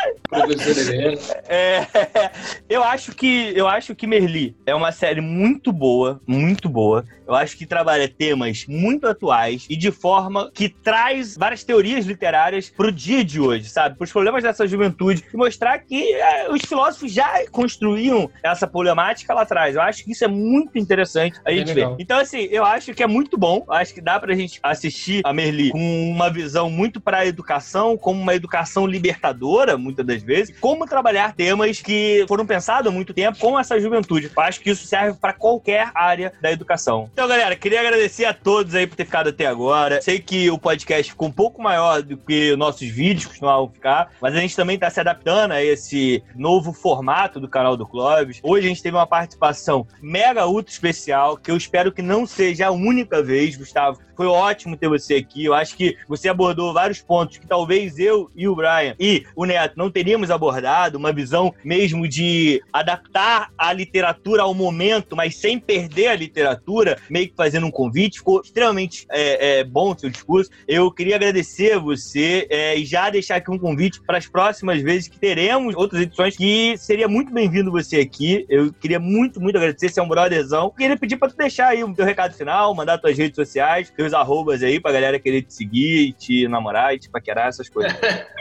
É, 1.47 1.87
eu 2.69 2.83
acho 2.83 3.13
que 3.13 3.53
eu 3.55 3.67
acho 3.67 3.95
que 3.95 4.07
Merli 4.07 4.55
é 4.65 4.73
uma 4.73 4.91
série 4.91 5.21
muito 5.21 5.71
boa, 5.71 6.21
muito 6.27 6.67
boa. 6.69 7.05
Eu 7.27 7.35
acho 7.35 7.57
que 7.57 7.65
trabalha 7.65 8.07
temas 8.07 8.65
muito 8.67 9.07
atuais 9.07 9.65
e 9.69 9.75
de 9.75 9.91
forma 9.91 10.51
que 10.53 10.69
traz 10.69 11.37
várias 11.37 11.63
teorias 11.63 12.05
literárias 12.05 12.69
pro 12.69 12.91
dia 12.91 13.23
de 13.23 13.39
hoje, 13.39 13.69
sabe? 13.69 13.97
Para 13.97 14.05
os 14.05 14.11
problemas 14.11 14.43
dessa 14.43 14.67
juventude 14.67 15.23
e 15.33 15.37
mostrar 15.37 15.79
que 15.79 16.13
é, 16.13 16.49
os 16.51 16.61
filósofos 16.61 17.11
já 17.11 17.45
construíam 17.51 18.29
essa 18.43 18.67
problemática 18.67 19.33
lá 19.33 19.41
atrás. 19.43 19.75
Eu 19.75 19.81
acho 19.81 20.03
que 20.03 20.11
isso 20.11 20.23
é 20.23 20.27
muito 20.27 20.77
interessante 20.77 21.39
a 21.45 21.51
É 21.51 21.55
gente 21.55 21.67
ver. 21.67 21.81
legal. 21.81 21.97
Então, 21.99 22.19
assim, 22.19 22.47
eu 22.51 22.65
acho 22.65 22.93
que 22.93 23.03
é 23.03 23.07
muito 23.07 23.37
bom. 23.37 23.63
Eu 23.67 23.73
acho 23.73 23.93
que 23.93 24.01
dá 24.01 24.19
pra 24.19 24.33
gente 24.35 24.59
assistir 24.61 25.21
a 25.25 25.33
Merli 25.33 25.71
com 25.71 26.09
uma 26.09 26.29
visão 26.29 26.69
muito 26.69 26.99
para 26.99 27.19
a 27.19 27.25
educação, 27.25 27.97
como 27.97 28.21
uma 28.21 28.35
educação 28.35 28.85
libertadora, 28.85 29.77
muitas 29.77 30.05
das 30.05 30.21
vezes, 30.21 30.55
como 30.59 30.85
trabalhar 30.85 31.33
temas 31.35 31.81
que 31.81 32.25
foram 32.27 32.45
pensados 32.45 32.87
há 32.87 32.91
muito 32.91 33.13
tempo 33.13 33.37
com 33.39 33.59
essa 33.59 33.79
juventude. 33.79 34.31
Eu 34.35 34.43
acho 34.43 34.59
que 34.59 34.69
isso 34.71 34.85
serve 34.87 35.17
para 35.19 35.33
qualquer 35.33 35.91
área 35.93 36.33
da 36.41 36.51
educação. 36.51 37.09
Então, 37.13 37.27
galera, 37.27 37.55
queria 37.55 37.79
agradecer 37.79 38.25
a 38.25 38.33
todos 38.33 38.73
aí 38.73 38.87
por 38.87 38.95
ter 38.95 39.05
ficado 39.05 39.29
até 39.29 39.45
agora. 39.45 40.01
Sei 40.01 40.17
que 40.17 40.49
o 40.49 40.57
podcast 40.57 41.11
ficou 41.11 41.27
um 41.27 41.31
pouco 41.31 41.61
maior 41.61 42.01
do 42.01 42.17
que 42.17 42.55
nossos 42.55 42.89
vídeos 42.89 43.27
costumavam 43.27 43.69
ficar, 43.69 44.09
mas 44.19 44.33
a 44.33 44.39
gente 44.39 44.55
também 44.55 44.73
está 44.73 44.89
se 44.89 44.99
adaptando 44.99 45.51
a 45.51 45.63
esse 45.63 46.23
novo 46.35 46.73
formato 46.73 47.39
do 47.39 47.47
canal 47.47 47.77
do 47.77 47.85
Clóvis. 47.85 48.39
Hoje 48.41 48.65
a 48.65 48.69
gente 48.69 48.81
teve 48.81 48.97
uma 48.97 49.05
participação 49.05 49.85
mega 50.01 50.47
ultra 50.47 50.73
especial, 50.73 51.37
que 51.37 51.51
eu 51.51 51.55
espero 51.55 51.91
que 51.91 52.01
não 52.01 52.25
seja 52.25 52.65
a 52.65 52.71
única 52.71 53.21
vez, 53.21 53.55
Gustavo. 53.55 53.99
Foi 54.15 54.27
ótimo 54.27 54.77
ter 54.77 54.87
você 54.87 55.15
aqui. 55.15 55.45
Eu 55.45 55.53
acho 55.53 55.75
que 55.75 55.97
você 56.07 56.29
abordou 56.29 56.73
vários 56.73 57.01
pontos 57.01 57.37
que 57.37 57.47
talvez 57.47 57.97
eu 57.99 58.29
e 58.35 58.47
o 58.47 58.55
Brian 58.55 58.95
e 58.99 59.23
o 59.35 59.45
Neto 59.45 59.77
não 59.77 59.89
teríamos 59.89 60.31
abordado, 60.31 60.97
uma 60.97 61.11
visão 61.11 61.53
mesmo 61.63 62.07
de 62.07 62.61
adaptar 62.71 63.51
a 63.57 63.73
literatura 63.73 64.43
ao 64.43 64.53
momento, 64.53 65.15
mas 65.15 65.35
sem 65.35 65.59
perder 65.59 66.07
a 66.07 66.15
literatura, 66.15 66.97
meio 67.09 67.27
que 67.29 67.35
fazendo 67.35 67.65
um 67.65 67.71
convite. 67.71 68.19
Ficou 68.19 68.41
extremamente 68.41 69.05
é, 69.11 69.59
é, 69.59 69.63
bom 69.63 69.93
o 69.93 69.99
seu 69.99 70.09
discurso. 70.09 70.49
Eu 70.67 70.91
queria 70.91 71.15
agradecer 71.15 71.79
você 71.79 72.47
é, 72.49 72.77
e 72.77 72.85
já 72.85 73.09
deixar 73.09 73.35
aqui 73.37 73.51
um 73.51 73.57
convite 73.59 74.01
para 74.05 74.17
as 74.17 74.27
próximas 74.27 74.81
vezes 74.81 75.07
que 75.07 75.19
teremos 75.19 75.75
outras 75.75 76.01
edições 76.01 76.35
que 76.35 76.75
seria 76.77 77.07
muito 77.07 77.31
bem-vindo 77.33 77.71
você 77.71 77.97
aqui. 77.99 78.45
Eu 78.49 78.71
queria 78.73 78.99
muito, 78.99 79.39
muito 79.41 79.55
agradecer. 79.57 79.89
Você 79.89 79.99
é 79.99 80.03
um 80.03 80.07
brotherzão. 80.07 80.71
Queria 80.77 80.97
pedir 80.97 81.17
para 81.17 81.29
tu 81.29 81.37
deixar 81.37 81.69
aí 81.69 81.83
o 81.83 81.93
teu 81.93 82.05
recado 82.05 82.33
final, 82.33 82.73
mandar 82.75 82.97
tuas 82.97 83.17
redes 83.17 83.35
sociais, 83.35 83.91
teus 83.95 84.13
arrobas 84.13 84.63
aí 84.63 84.79
pra 84.79 84.91
galera 84.91 85.19
querer 85.19 85.41
te 85.41 85.53
seguir, 85.53 86.13
te 86.13 86.47
namorar 86.47 86.93
e 86.95 86.99
te 86.99 87.09
paquerar, 87.09 87.47
essas 87.47 87.69
coisas. 87.69 87.93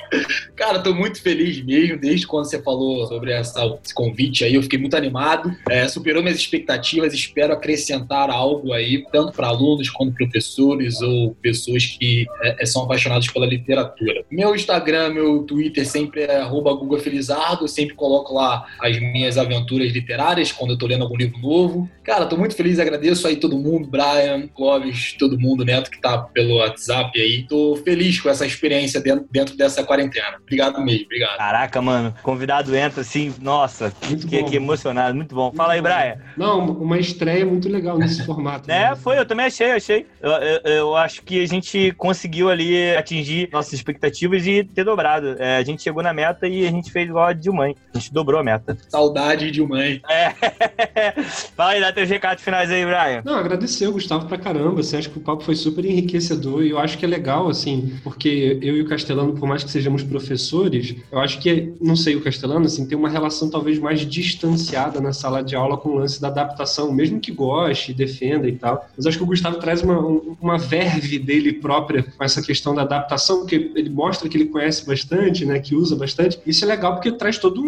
Cara, 0.54 0.80
tô 0.80 0.94
muito 0.94 1.20
feliz 1.22 1.62
mesmo, 1.64 1.98
desde 1.98 2.26
quando 2.26 2.44
você 2.44 2.62
falou 2.62 3.06
sobre 3.06 3.32
essa- 3.32 3.78
esse 3.82 3.94
convite 3.94 4.44
aí, 4.44 4.54
eu 4.54 4.62
fiquei 4.62 4.78
muito 4.78 4.96
animado. 4.96 5.50
É, 5.68 5.88
superou 5.88 6.22
minhas 6.22 6.38
expectativas, 6.38 7.12
espero 7.14 7.52
acrescentar 7.52 8.30
algo 8.30 8.51
aí, 8.72 9.04
tanto 9.12 9.32
para 9.32 9.48
alunos 9.48 9.88
quanto 9.90 10.14
professores 10.14 11.00
ou 11.00 11.34
pessoas 11.36 11.86
que 11.86 12.26
é, 12.42 12.66
são 12.66 12.84
apaixonados 12.84 13.28
pela 13.28 13.46
literatura. 13.46 14.24
Meu 14.30 14.54
Instagram, 14.54 15.10
meu 15.10 15.42
Twitter 15.44 15.86
sempre 15.86 16.22
é 16.22 16.40
arroba 16.40 16.72
Guga 16.74 16.98
Felizardo, 16.98 17.64
eu 17.64 17.68
sempre 17.68 17.94
coloco 17.94 18.34
lá 18.34 18.66
as 18.80 18.98
minhas 18.98 19.38
aventuras 19.38 19.92
literárias, 19.92 20.52
quando 20.52 20.72
eu 20.72 20.78
tô 20.78 20.86
lendo 20.86 21.02
algum 21.02 21.16
livro 21.16 21.38
novo. 21.38 21.88
Cara, 22.04 22.26
tô 22.26 22.36
muito 22.36 22.54
feliz, 22.54 22.78
agradeço 22.78 23.26
aí 23.26 23.36
todo 23.36 23.58
mundo, 23.58 23.88
Brian, 23.88 24.48
Clóvis, 24.48 25.14
todo 25.18 25.38
mundo, 25.38 25.64
Neto, 25.64 25.90
que 25.90 26.00
tá 26.00 26.18
pelo 26.18 26.56
WhatsApp 26.56 27.18
aí. 27.20 27.44
Tô 27.48 27.76
feliz 27.76 28.20
com 28.20 28.28
essa 28.28 28.46
experiência 28.46 29.00
dentro, 29.00 29.26
dentro 29.30 29.56
dessa 29.56 29.84
quarentena. 29.84 30.38
Obrigado 30.42 30.82
mesmo, 30.84 31.04
obrigado. 31.04 31.36
Caraca, 31.38 31.80
mano, 31.80 32.14
convidado 32.22 32.74
entra 32.74 33.00
assim, 33.02 33.32
nossa, 33.40 33.92
Muito 34.06 34.22
fiquei 34.22 34.40
bom. 34.40 34.46
aqui 34.46 34.56
emocionado, 34.56 35.14
muito 35.14 35.34
bom. 35.34 35.52
Fala 35.52 35.74
aí, 35.74 35.80
bom. 35.80 35.88
Brian. 35.88 36.18
Não, 36.36 36.66
uma 36.72 36.98
estreia 36.98 37.46
muito 37.46 37.68
legal 37.68 37.98
nesse 37.98 38.24
formato. 38.24 38.41
É, 38.68 38.90
né? 38.90 38.96
foi, 38.96 39.18
eu 39.18 39.26
também 39.26 39.46
achei, 39.46 39.72
achei. 39.72 40.06
Eu, 40.20 40.30
eu, 40.30 40.60
eu 40.64 40.96
acho 40.96 41.22
que 41.22 41.42
a 41.42 41.46
gente 41.46 41.92
conseguiu 41.92 42.50
ali 42.50 42.96
atingir 42.96 43.48
nossas 43.52 43.72
expectativas 43.72 44.46
e 44.46 44.64
ter 44.64 44.84
dobrado. 44.84 45.36
É, 45.38 45.56
a 45.56 45.62
gente 45.62 45.82
chegou 45.82 46.02
na 46.02 46.12
meta 46.12 46.46
e 46.48 46.66
a 46.66 46.70
gente 46.70 46.90
fez 46.90 47.08
igual 47.08 47.26
a 47.26 47.32
Dilmãe. 47.32 47.76
A 47.94 47.98
gente 47.98 48.12
dobrou 48.12 48.40
a 48.40 48.44
meta. 48.44 48.76
Saudade 48.88 49.50
de 49.50 49.62
mãe. 49.62 50.00
É. 50.08 50.30
Fala 51.56 51.70
aí, 51.70 51.80
dá 51.80 51.92
teus 51.92 52.08
recados 52.08 52.42
finais 52.42 52.70
aí, 52.70 52.84
Brian. 52.84 53.22
Não, 53.24 53.34
agradecer 53.34 53.86
o 53.86 53.92
Gustavo 53.92 54.26
pra 54.26 54.38
caramba. 54.38 54.80
Assim, 54.80 54.96
acho 54.96 55.10
que 55.10 55.18
o 55.18 55.22
papo 55.22 55.42
foi 55.42 55.54
super 55.54 55.84
enriquecedor 55.84 56.64
e 56.64 56.70
eu 56.70 56.78
acho 56.78 56.98
que 56.98 57.04
é 57.04 57.08
legal, 57.08 57.48
assim, 57.48 57.98
porque 58.02 58.58
eu 58.62 58.76
e 58.76 58.82
o 58.82 58.88
Castelano, 58.88 59.34
por 59.34 59.48
mais 59.48 59.62
que 59.62 59.70
sejamos 59.70 60.02
professores, 60.02 60.94
eu 61.10 61.18
acho 61.18 61.38
que, 61.40 61.72
não 61.80 61.96
sei, 61.96 62.16
o 62.16 62.22
Castelano, 62.22 62.66
assim, 62.66 62.86
tem 62.86 62.96
uma 62.96 63.08
relação 63.08 63.50
talvez 63.50 63.78
mais 63.78 64.00
distanciada 64.00 65.00
na 65.00 65.12
sala 65.12 65.42
de 65.42 65.54
aula 65.54 65.76
com 65.76 65.90
o 65.90 65.94
lance 65.96 66.20
da 66.20 66.28
adaptação, 66.28 66.92
mesmo 66.92 67.20
que 67.20 67.30
goste, 67.30 67.92
defenda 67.92 68.31
e 68.48 68.52
tal. 68.56 68.86
Mas 68.96 69.06
acho 69.06 69.16
que 69.18 69.22
o 69.22 69.26
Gustavo 69.26 69.58
traz 69.58 69.82
uma, 69.82 69.98
um- 69.98 70.36
uma 70.40 70.58
verve 70.58 71.18
dele 71.18 71.52
própria 71.52 72.02
com 72.02 72.24
essa 72.24 72.42
questão 72.42 72.74
da 72.74 72.82
adaptação, 72.82 73.40
porque 73.40 73.70
ele 73.74 73.90
mostra 73.90 74.28
que 74.28 74.36
ele 74.36 74.46
conhece 74.46 74.86
bastante, 74.86 75.44
né, 75.44 75.58
que 75.60 75.74
usa 75.74 75.96
bastante. 75.96 76.38
Isso 76.46 76.64
é 76.64 76.68
legal 76.68 76.94
porque 76.94 77.12
traz 77.12 77.38
todo 77.38 77.62
um, 77.62 77.66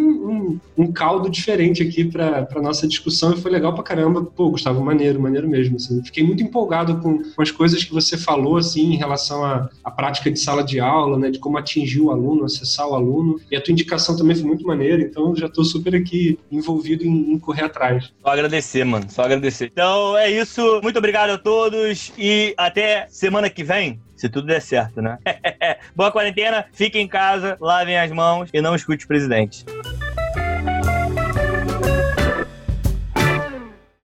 um, 0.77 0.85
um 0.85 0.93
caldo 0.93 1.29
diferente 1.29 1.83
aqui 1.83 2.05
pra 2.05 2.47
nossa 2.63 2.87
discussão 2.87 3.33
e 3.33 3.37
foi 3.37 3.51
legal 3.51 3.75
pra 3.75 3.83
caramba. 3.83 4.23
Pô, 4.25 4.51
Gustavo, 4.51 4.83
maneiro, 4.83 5.21
maneiro 5.21 5.49
mesmo. 5.49 5.77
Assim. 5.77 6.03
Fiquei 6.05 6.23
muito 6.25 6.43
empolgado 6.43 6.99
com, 7.01 7.19
com 7.23 7.43
as 7.43 7.51
coisas 7.51 7.83
que 7.85 7.93
você 7.93 8.17
falou, 8.17 8.57
assim, 8.57 8.93
em 8.93 8.97
relação 8.97 9.45
à, 9.45 9.69
à 9.83 9.91
prática 9.91 10.31
de 10.31 10.39
sala 10.39 10.63
de 10.63 10.81
aula, 10.81 11.19
né, 11.19 11.31
de 11.31 11.39
como 11.39 11.59
atingir 11.59 12.01
o 12.01 12.11
aluno, 12.11 12.45
acessar 12.45 12.89
o 12.89 12.95
aluno. 12.95 13.41
E 13.51 13.57
a 13.57 13.61
tua 13.61 13.73
indicação 13.73 14.17
também 14.17 14.37
foi 14.37 14.45
muito 14.47 14.67
maneira, 14.67 15.03
então 15.03 15.35
já 15.37 15.49
tô 15.49 15.65
super 15.65 15.95
aqui 15.95 16.39
envolvido 16.51 17.05
em, 17.05 17.33
em 17.33 17.39
correr 17.39 17.65
atrás. 17.65 18.11
Só 18.23 18.29
agradecer, 18.31 18.85
mano. 18.85 19.07
Só 19.09 19.23
agradecer. 19.23 19.71
Então 19.73 20.17
é 20.17 20.31
isso. 20.31 20.54
Muito 20.83 20.99
obrigado 20.99 21.31
a 21.31 21.39
todos 21.39 22.13
e 22.17 22.55
até 22.57 23.07
semana 23.09 23.51
que 23.51 23.65
vem. 23.65 24.01
Se 24.17 24.29
tudo 24.29 24.47
der 24.47 24.63
certo, 24.63 25.03
né? 25.03 25.19
Boa 25.95 26.13
quarentena, 26.13 26.67
fiquem 26.73 27.03
em 27.03 27.09
casa, 27.09 27.57
lavem 27.61 27.99
as 27.99 28.11
mãos 28.13 28.49
e 28.53 28.61
não 28.61 28.75
escute 28.75 29.05
o 29.05 29.09
presidente. 29.09 29.65